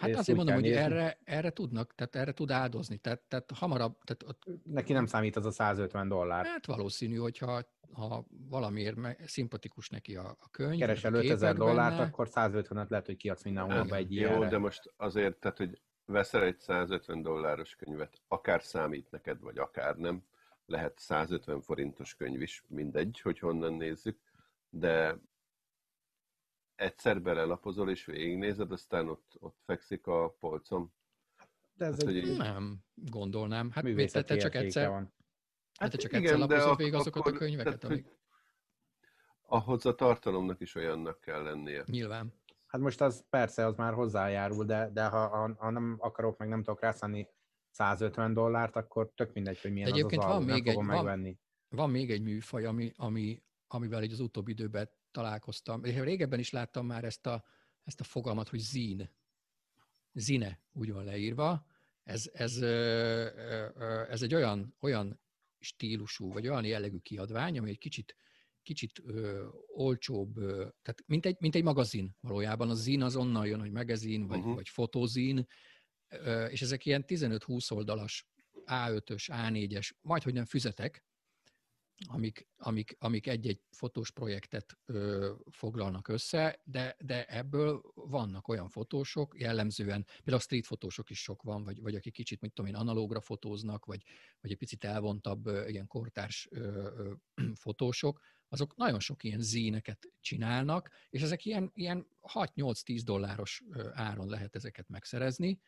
Vagy 0.00 0.10
hát 0.10 0.18
azért 0.18 0.36
mondom, 0.36 0.54
hogy 0.54 0.70
erre, 0.70 1.18
erre 1.24 1.50
tudnak, 1.50 1.94
tehát 1.94 2.16
erre 2.16 2.32
tud 2.32 2.50
áldozni, 2.50 2.96
tehát, 2.96 3.22
tehát 3.28 3.50
hamarabb... 3.54 3.98
Tehát 4.04 4.22
ott, 4.22 4.62
Neki 4.64 4.92
nem 4.92 5.06
számít 5.06 5.36
az 5.36 5.46
a 5.46 5.50
150 5.50 6.08
dollár. 6.08 6.46
Hát 6.46 6.66
valószínű, 6.66 7.16
hogyha 7.16 7.62
ha 7.92 8.26
valamiért 8.48 8.96
szimpatikus 9.26 9.88
neki 9.88 10.16
a, 10.16 10.36
a 10.40 10.50
könyv. 10.50 10.78
Keresel 10.78 11.14
5000 11.14 11.54
dollárt, 11.54 11.98
akkor 11.98 12.28
150-et 12.30 12.88
lehet, 12.88 13.06
hogy 13.06 13.16
kiadsz 13.16 13.44
minden 13.44 13.64
hónapban 13.64 13.98
egy 13.98 14.12
ilyenre. 14.12 14.34
Jó, 14.34 14.44
de 14.44 14.58
most 14.58 14.92
azért, 14.96 15.36
tehát, 15.36 15.58
hogy 15.58 15.80
veszel 16.04 16.42
egy 16.42 16.58
150 16.58 17.22
dolláros 17.22 17.74
könyvet, 17.74 18.20
akár 18.28 18.62
számít 18.62 19.10
neked, 19.10 19.40
vagy 19.40 19.58
akár 19.58 19.96
nem, 19.96 20.22
lehet 20.66 20.98
150 20.98 21.60
forintos 21.60 22.14
könyv 22.14 22.42
is, 22.42 22.64
mindegy, 22.68 23.20
hogy 23.20 23.38
honnan 23.38 23.72
nézzük, 23.72 24.18
de 24.68 25.18
egyszer 26.76 27.22
belelapozol 27.22 27.90
és 27.90 28.04
végignézed, 28.04 28.72
aztán 28.72 29.08
ott, 29.08 29.32
ott 29.38 29.58
fekszik 29.64 30.06
a 30.06 30.36
polcom. 30.40 30.92
De 31.74 31.84
ez 31.84 32.02
hát, 32.02 32.14
egy... 32.14 32.36
Nem, 32.36 32.78
gondolnám. 32.94 33.70
Hát 33.70 33.84
mit 33.84 34.12
te 34.12 34.36
csak 34.36 34.54
egyszer, 34.54 34.88
van. 34.88 35.14
Hát, 35.78 35.90
te 35.90 35.96
csak 35.96 36.10
igen, 36.10 36.22
egyszer 36.22 36.38
lapozod 36.38 36.76
végig 36.76 36.94
azokat 36.94 37.20
akkor, 37.20 37.34
a 37.34 37.38
könyveket, 37.38 37.78
tehát, 37.78 37.84
amik... 37.84 38.14
Ahhoz 39.48 39.86
a 39.86 39.94
tartalomnak 39.94 40.60
is 40.60 40.74
olyannak 40.74 41.20
kell 41.20 41.42
lennie. 41.42 41.82
Nyilván. 41.86 42.32
Hát 42.66 42.80
most 42.80 43.00
az 43.00 43.24
persze, 43.30 43.66
az 43.66 43.74
már 43.76 43.92
hozzájárul, 43.92 44.64
de, 44.64 44.90
de 44.92 45.06
ha, 45.06 45.28
ha, 45.28 45.54
ha 45.58 45.70
nem 45.70 45.96
akarok, 45.98 46.38
meg 46.38 46.48
nem 46.48 46.62
tudok 46.62 46.80
rászállni 46.80 47.28
150 47.70 48.32
dollárt, 48.32 48.76
akkor 48.76 49.12
tök 49.14 49.32
mindegy, 49.32 49.60
hogy 49.60 49.72
milyen 49.72 49.88
Egyébként 49.88 50.22
az 50.22 50.28
az 50.30 50.34
van 50.34 50.44
még 50.44 50.66
egy, 50.66 50.76
megvenni. 50.76 51.38
Van, 51.68 51.78
van 51.78 51.90
még 51.90 52.10
egy 52.10 52.22
műfaj, 52.22 52.64
ami, 52.64 52.92
ami, 52.96 53.42
amivel 53.66 54.00
egy 54.00 54.12
az 54.12 54.20
utóbbi 54.20 54.52
időben 54.52 54.90
találkoztam. 55.16 55.82
Régebben 55.82 56.38
is 56.38 56.50
láttam 56.50 56.86
már 56.86 57.04
ezt 57.04 57.26
a, 57.26 57.44
ezt 57.84 58.00
a 58.00 58.04
fogalmat, 58.04 58.48
hogy 58.48 58.58
zín. 58.58 59.10
Zine, 60.12 60.60
úgy 60.72 60.92
van 60.92 61.04
leírva. 61.04 61.66
Ez, 62.02 62.30
ez, 62.32 62.56
ez 64.08 64.22
egy 64.22 64.34
olyan, 64.34 64.76
olyan 64.80 65.20
stílusú, 65.58 66.32
vagy 66.32 66.48
olyan 66.48 66.64
jellegű 66.64 66.98
kiadvány, 66.98 67.58
ami 67.58 67.70
egy 67.70 67.78
kicsit, 67.78 68.16
kicsit 68.62 69.00
ö, 69.04 69.46
olcsóbb, 69.66 70.36
ö, 70.36 70.68
tehát 70.82 71.02
mint 71.06 71.26
egy, 71.26 71.36
mint 71.40 71.54
egy 71.54 71.62
magazin 71.62 72.16
valójában. 72.20 72.70
A 72.70 72.74
zin 72.74 73.02
az 73.02 73.16
onnan 73.16 73.46
jön, 73.46 73.60
hogy 73.60 73.72
magazin, 73.72 74.26
vagy, 74.26 74.38
uh-huh. 74.38 74.54
vagy 74.54 74.68
fotózin, 74.68 75.46
ö, 76.08 76.44
és 76.44 76.62
ezek 76.62 76.86
ilyen 76.86 77.04
15-20 77.06 77.72
oldalas 77.72 78.28
A5-ös, 78.64 79.28
A4-es, 79.32 79.90
majd 80.00 80.22
hogy 80.22 80.34
nem 80.34 80.44
füzetek, 80.44 81.04
amik, 82.04 82.48
amik, 82.56 82.96
amik 82.98 83.26
egy-egy 83.26 83.62
fotós 83.70 84.10
projektet 84.10 84.78
ö, 84.84 85.32
foglalnak 85.50 86.08
össze, 86.08 86.60
de, 86.64 86.96
de 87.00 87.24
ebből 87.24 87.82
vannak 87.94 88.48
olyan 88.48 88.68
fotósok, 88.68 89.40
jellemzően, 89.40 90.04
például 90.16 90.40
street 90.40 90.66
fotósok 90.66 91.10
is 91.10 91.22
sok 91.22 91.42
van, 91.42 91.64
vagy, 91.64 91.80
vagy 91.80 91.94
akik 91.94 92.12
kicsit, 92.12 92.40
mit 92.40 92.52
tudom 92.52 92.70
én, 92.70 92.76
analógra 92.76 93.20
fotóznak, 93.20 93.84
vagy, 93.84 94.02
vagy 94.40 94.50
egy 94.50 94.56
picit 94.56 94.84
elvontabb, 94.84 95.46
ö, 95.46 95.68
ilyen 95.68 95.86
kortárs 95.86 96.48
ö, 96.50 96.58
ö, 96.96 97.12
fotósok, 97.64 98.20
azok 98.48 98.76
nagyon 98.76 99.00
sok 99.00 99.24
ilyen 99.24 99.40
zíneket 99.40 100.12
csinálnak, 100.20 100.90
és 101.08 101.22
ezek 101.22 101.44
ilyen, 101.44 101.70
ilyen 101.74 102.06
6-8-10 102.22 103.00
dolláros 103.04 103.62
áron 103.92 104.28
lehet 104.28 104.54
ezeket 104.54 104.88
megszerezni, 104.88 105.60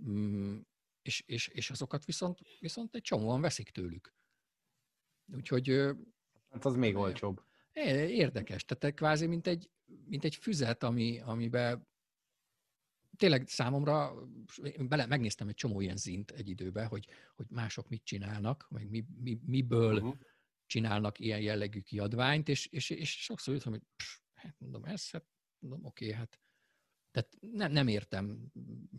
mm, 0.00 0.58
és, 1.02 1.22
és, 1.26 1.48
és 1.48 1.70
azokat 1.70 2.04
viszont, 2.04 2.38
viszont 2.60 2.94
egy 2.94 3.02
csomóan 3.02 3.40
veszik 3.40 3.70
tőlük. 3.70 4.16
Úgyhogy... 5.34 5.68
Hát 6.50 6.64
az 6.64 6.74
még 6.74 6.96
olcsóbb. 6.96 7.42
Érdekes, 7.72 8.64
tehát 8.64 8.94
kvázi 8.94 9.26
mint 9.26 9.46
egy, 9.46 9.70
mint 10.04 10.24
egy 10.24 10.34
füzet, 10.34 10.82
ami, 10.82 11.20
amiben 11.20 11.86
tényleg 13.16 13.48
számomra, 13.48 14.14
bele, 14.78 15.06
megnéztem 15.06 15.48
egy 15.48 15.54
csomó 15.54 15.80
ilyen 15.80 15.96
zint 15.96 16.30
egy 16.30 16.48
időben, 16.48 16.86
hogy, 16.86 17.08
hogy 17.36 17.46
mások 17.48 17.88
mit 17.88 18.04
csinálnak, 18.04 18.66
meg 18.70 18.90
mi, 18.90 19.04
mi, 19.22 19.38
miből 19.44 19.94
uh-huh. 19.94 20.14
csinálnak 20.66 21.18
ilyen 21.18 21.40
jellegű 21.40 21.80
kiadványt, 21.80 22.48
és, 22.48 22.66
és, 22.66 22.90
és 22.90 23.22
sokszor 23.22 23.54
jutom, 23.54 23.72
hogy 23.72 23.82
pff, 23.96 24.18
hát 24.34 24.54
mondom, 24.58 24.84
ez, 24.84 25.10
hát 25.10 25.26
mondom, 25.58 25.84
oké, 25.84 26.04
okay, 26.04 26.18
hát 26.18 26.40
tehát 27.18 27.56
nem, 27.56 27.72
nem 27.72 27.88
értem 27.88 28.38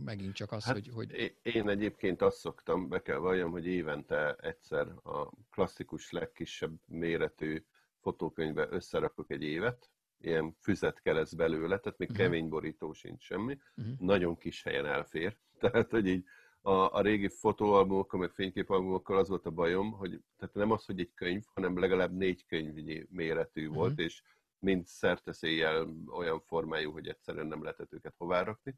megint 0.03 0.33
csak 0.33 0.51
azt, 0.51 0.65
hát 0.65 0.75
hogy, 0.75 0.89
hogy... 0.93 1.35
Én 1.41 1.69
egyébként 1.69 2.21
azt 2.21 2.37
szoktam, 2.37 2.89
be 2.89 3.01
kell 3.01 3.17
valljam, 3.17 3.51
hogy 3.51 3.65
évente 3.65 4.35
egyszer 4.35 4.87
a 5.03 5.31
klasszikus 5.49 6.11
legkisebb 6.11 6.79
méretű 6.85 7.65
fotókönyvbe 7.99 8.67
összerakok 8.69 9.31
egy 9.31 9.43
évet, 9.43 9.91
ilyen 10.21 10.55
füzet 10.59 11.01
kereszt 11.01 11.35
belőle, 11.35 11.79
tehát 11.79 11.97
még 11.97 12.09
uh-huh. 12.09 12.25
kemény 12.25 12.49
borító 12.49 12.93
sincs 12.93 13.23
semmi, 13.23 13.57
uh-huh. 13.75 13.99
nagyon 13.99 14.37
kis 14.37 14.63
helyen 14.63 14.85
elfér. 14.85 15.37
Tehát, 15.59 15.91
hogy 15.91 16.07
így 16.07 16.25
a, 16.61 16.71
a 16.71 17.01
régi 17.01 17.27
fotóalbumokkal, 17.27 18.19
meg 18.19 18.31
fényképalbumokkal 18.31 19.17
az 19.17 19.29
volt 19.29 19.45
a 19.45 19.51
bajom, 19.51 19.91
hogy 19.91 20.21
tehát 20.37 20.55
nem 20.55 20.71
az, 20.71 20.85
hogy 20.85 20.99
egy 20.99 21.13
könyv, 21.13 21.43
hanem 21.53 21.79
legalább 21.79 22.15
négy 22.15 22.45
könyv 22.45 22.73
méretű 23.09 23.61
uh-huh. 23.61 23.75
volt, 23.75 23.99
és 23.99 24.21
mind 24.59 24.85
szerteszéjjel 24.85 25.87
olyan 26.07 26.39
formájú, 26.39 26.91
hogy 26.91 27.07
egyszerűen 27.07 27.47
nem 27.47 27.61
lehetett 27.61 27.93
őket 27.93 28.15
hová 28.17 28.43
rakni. 28.43 28.75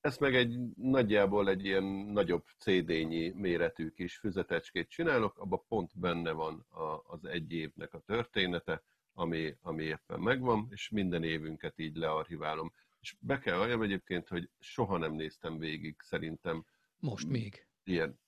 Ezt 0.00 0.20
meg 0.20 0.34
egy 0.34 0.58
nagyjából 0.76 1.48
egy 1.48 1.64
ilyen 1.64 1.84
nagyobb 1.84 2.44
CD-nyi 2.58 3.28
méretű 3.28 3.90
kis 3.90 4.16
füzetecskét 4.16 4.88
csinálok, 4.88 5.38
abban 5.38 5.64
pont 5.68 5.98
benne 5.98 6.32
van 6.32 6.66
a, 6.68 7.02
az 7.06 7.24
egy 7.24 7.52
évnek 7.52 7.94
a 7.94 7.98
története, 7.98 8.82
ami, 9.12 9.56
ami 9.60 9.82
éppen 9.82 10.20
megvan, 10.20 10.68
és 10.70 10.88
minden 10.88 11.22
évünket 11.22 11.78
így 11.78 11.96
learchiválom. 11.96 12.72
És 13.00 13.16
be 13.20 13.38
kell 13.38 13.56
valljam 13.56 13.82
egyébként, 13.82 14.28
hogy 14.28 14.50
soha 14.58 14.98
nem 14.98 15.12
néztem 15.12 15.58
végig 15.58 15.96
szerintem. 16.00 16.64
Most 16.98 17.28
még. 17.28 17.66
Ilyen, 17.84 18.18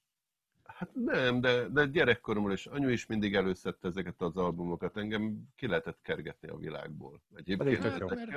Hát 0.77 0.91
nem, 0.95 1.41
de, 1.41 1.68
de 1.68 1.87
gyerekkoromban 1.87 2.53
is 2.53 2.66
anyu 2.66 2.89
is 2.89 3.07
mindig 3.07 3.35
előszedte 3.35 3.89
ezeket 3.89 4.20
az 4.20 4.37
albumokat. 4.37 4.97
Engem 4.97 5.49
ki 5.57 5.66
lehetett 5.66 5.99
kergetni 6.03 6.49
a 6.49 6.57
világból. 6.57 7.22
Egyébként 7.35 7.83
hát, 7.83 7.99
mert, 7.99 8.31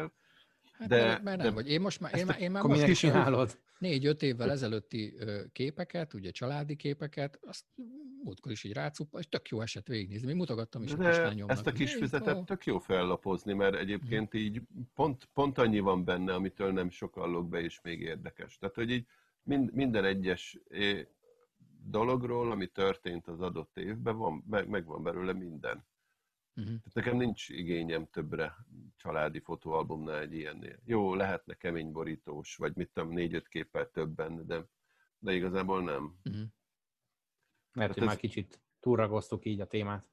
hát, 0.72 0.88
de, 0.88 1.06
mert, 1.06 1.24
mert 1.24 1.38
nem 1.38 1.48
de, 1.48 1.54
vagy. 1.54 1.70
Én 1.70 1.82
most 1.82 2.00
már, 2.00 2.16
én, 2.16 2.26
már, 2.26 2.42
én 2.42 2.52
már 2.52 2.64
most 2.64 2.88
is 2.88 3.00
csinálod? 3.00 3.58
Négy-öt 3.80 4.22
évvel 4.22 4.52
ezelőtti 4.52 5.14
képeket, 5.52 6.14
ugye 6.14 6.32
családi 6.32 6.76
képeket, 6.76 7.40
azt 7.42 7.66
múltkor 8.24 8.52
is 8.52 8.64
így 8.64 8.74
rácuppa, 8.74 9.20
és 9.20 9.28
tök 9.30 9.50
jó 9.50 9.62
eset 9.62 9.88
végignézni. 9.88 10.28
Még 10.28 10.36
mutogattam 10.36 10.84
is 10.84 10.94
de 10.94 11.06
a 11.06 11.10
kislányomnak. 11.10 11.58
Ezt 11.58 11.68
a 11.68 11.72
kis 11.72 11.94
füzetet 11.94 12.46
tök 12.46 12.66
jó 12.66 12.80
fellapozni, 12.80 13.54
mert 13.54 13.76
egyébként 13.76 14.34
így 14.34 14.62
pont, 14.96 15.30
pont 15.34 15.58
annyi 15.58 15.80
van 15.80 16.04
benne, 16.04 16.34
amitől 16.34 16.72
nem 16.72 16.90
sokallok 16.90 17.50
be, 17.50 17.62
és 17.62 17.80
még 17.82 18.02
érdekes. 18.02 18.58
Tehát, 18.58 18.76
hogy 18.76 18.90
így 18.90 19.06
mind, 19.44 19.74
minden 19.74 20.06
egyes 20.06 20.60
dologról, 21.84 22.52
ami 22.52 22.68
történt 22.68 23.28
az 23.28 23.42
adott 23.42 23.78
évben, 23.78 24.18
van, 24.18 24.44
meg, 24.48 24.68
megvan 24.68 25.04
belőle 25.04 25.34
minden. 25.34 25.88
Uh-huh. 26.56 26.76
Tehát 26.78 26.94
nekem 26.94 27.18
nincs 27.18 27.50
igényem 27.50 28.08
többre 28.10 28.56
családi 28.96 29.40
fotóalbumnál 29.40 30.20
egy 30.20 30.34
ilyennél. 30.34 30.80
Jó, 30.86 31.14
lehetne 31.16 31.54
kemény 31.54 31.92
borítós, 31.92 32.56
vagy 32.56 32.76
mit 32.76 32.90
tudom, 32.94 33.10
négy-öt 33.10 33.48
képpel 33.48 33.90
többen, 33.90 34.46
de, 34.46 34.66
de 35.18 35.34
igazából 35.34 35.84
nem. 35.84 36.20
Uh-huh. 36.24 36.44
Mert 37.74 37.94
hogy 37.94 38.02
ez... 38.02 38.08
már 38.08 38.18
kicsit 38.18 38.62
túlragoztuk 38.80 39.46
így 39.46 39.62
a 39.62 39.68
témát. 39.68 40.08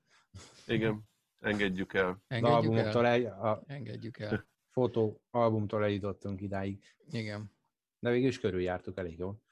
Igen, 0.67 1.03
engedjük 1.39 1.95
el. 1.95 2.23
Engedjük 2.27 2.77
el. 2.77 3.07
El, 3.07 3.27
a 3.27 3.63
engedjük 3.67 4.19
el. 4.19 4.47
Fotóalbumtól 4.71 5.85
eljutottunk 5.85 6.41
idáig. 6.41 6.85
Igen. 7.11 7.51
De 7.99 8.11
végül 8.11 8.29
is 8.29 8.41
körüljártuk 8.41 8.99
elég 8.99 9.19
jól 9.19 9.45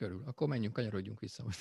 körül. 0.00 0.22
Akkor 0.26 0.48
menjünk, 0.48 0.72
kanyarodjunk 0.72 1.20
vissza 1.20 1.42
most. 1.44 1.60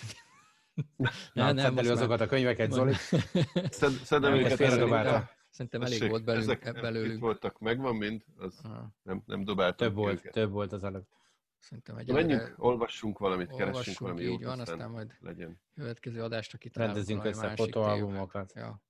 Na, 1.33 1.51
nem, 1.61 1.77
elő 1.77 1.91
azokat 1.91 2.21
a 2.21 2.27
könyveket, 2.27 2.71
Zoli. 2.71 2.93
Szerintem 3.69 4.33
őket 4.33 4.55
félredobálta. 4.55 5.29
Szerintem 5.49 5.81
elég 5.81 6.09
volt 6.09 6.23
belőlük. 6.23 6.61
Ezek 6.61 6.81
belőlük. 6.81 7.19
voltak, 7.19 7.59
megvan 7.59 7.95
mind? 7.95 8.23
Az 8.37 8.61
nem, 9.03 9.23
nem 9.25 9.43
dobáltak 9.43 9.87
Több 9.87 9.95
volt, 9.95 10.19
őket. 10.19 10.33
több 10.33 10.51
volt 10.51 10.71
az 10.71 10.83
előtt. 10.83 11.09
Szerintem 11.57 11.97
egy 11.97 12.11
Menjünk, 12.11 12.41
előre... 12.41 12.55
olvassunk 12.57 13.17
valamit, 13.19 13.51
olvassunk, 13.51 13.71
keressünk 13.71 13.99
valami 13.99 14.21
így 14.21 14.27
jót, 14.27 14.43
van, 14.43 14.59
aztán, 14.59 14.75
aztán 14.75 14.91
majd 14.91 15.17
legyen. 15.19 15.61
következő 15.75 16.23
adásra 16.23 16.57
kitalálunk 16.57 16.97
Rendezünk 16.97 17.25
össze 17.25 17.55
fotóalbumokat. 17.55 18.53
Ja. 18.55 18.81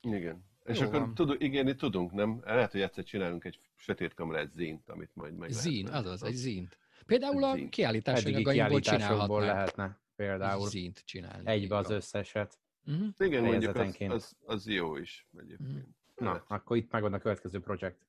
Igen. 0.00 0.44
És 0.64 0.78
Jó 0.78 0.86
akkor 0.86 1.00
van. 1.00 1.14
tud, 1.14 1.42
ígérni 1.42 1.74
tudunk, 1.74 2.12
nem? 2.12 2.40
Lehet, 2.44 2.72
hogy 2.72 2.80
egyszer 2.80 3.04
csinálunk 3.04 3.44
egy 3.44 3.60
sötét 3.74 4.14
kamerát 4.14 4.50
zínt, 4.50 4.88
amit 4.88 5.10
majd 5.14 5.36
meg 5.36 5.50
Zín, 5.50 5.88
azaz, 5.88 6.22
egy 6.22 6.34
zínt. 6.34 6.78
Például 7.08 7.44
a 7.44 7.68
kiállítási 7.68 8.34
anyagaimból 8.34 8.80
csinálhatnánk. 8.80 9.42
lehetne 9.42 10.00
például 10.16 10.68
zínt 10.68 11.02
csinálni. 11.04 11.50
Egybe 11.50 11.76
az 11.76 11.90
összeset. 11.90 12.58
Uh-huh. 12.86 13.08
Igen, 13.18 13.42
mondjuk 13.42 13.76
az, 13.76 13.96
az, 14.08 14.36
az 14.44 14.66
jó 14.66 14.96
is 14.96 15.26
egyébként. 15.38 15.68
Uh-huh. 15.70 15.84
Na, 16.16 16.44
akkor 16.48 16.76
itt 16.76 16.90
megvan 16.90 17.12
a 17.12 17.18
következő 17.18 17.60
projekt. 17.60 18.06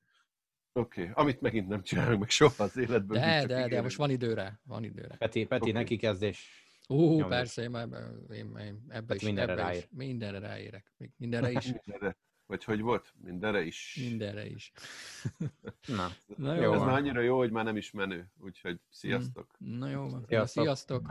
Oké, 0.72 1.00
okay. 1.00 1.12
amit 1.14 1.40
megint 1.40 1.68
nem 1.68 1.82
csinálunk 1.82 2.20
meg 2.20 2.30
soha 2.30 2.64
az 2.64 2.76
életben. 2.76 3.20
De, 3.20 3.46
de, 3.46 3.68
de, 3.68 3.82
most 3.82 3.96
van 3.96 4.10
időre, 4.10 4.60
van 4.64 4.84
időre. 4.84 5.16
Peti, 5.16 5.46
Peti 5.46 5.60
okay. 5.60 5.72
neki 5.72 5.96
kezdés. 5.96 6.64
Ó, 6.88 7.20
uh, 7.20 7.28
persze, 7.28 7.62
én, 7.62 7.74
én, 8.32 8.56
én 8.56 8.84
ebbe 8.88 9.14
is, 9.14 9.22
mindenre, 9.22 9.52
ebbe 9.52 9.62
ráér. 9.62 9.76
is, 9.76 9.88
mindenre 9.90 10.38
ráérek. 10.38 10.92
Mindenre 11.16 11.50
is. 11.50 11.72
mindenre. 11.84 12.16
Vagy 12.50 12.64
hogy 12.64 12.80
volt? 12.80 13.14
Mindenre 13.24 13.62
is. 13.62 13.98
Mindenre 14.08 14.46
is. 14.46 14.72
Na, 15.96 16.08
Na 16.36 16.54
jó 16.54 16.72
Ez 16.72 16.78
van. 16.78 16.86
már 16.86 16.96
annyira 16.96 17.20
jó, 17.20 17.38
hogy 17.38 17.50
már 17.50 17.64
nem 17.64 17.76
is 17.76 17.90
menő. 17.90 18.30
Úgyhogy 18.38 18.80
sziasztok. 18.88 19.46
Na 19.58 19.88
jó 19.88 20.08
van. 20.08 20.24
Sziasztok. 20.28 20.62
sziasztok. 20.64 21.06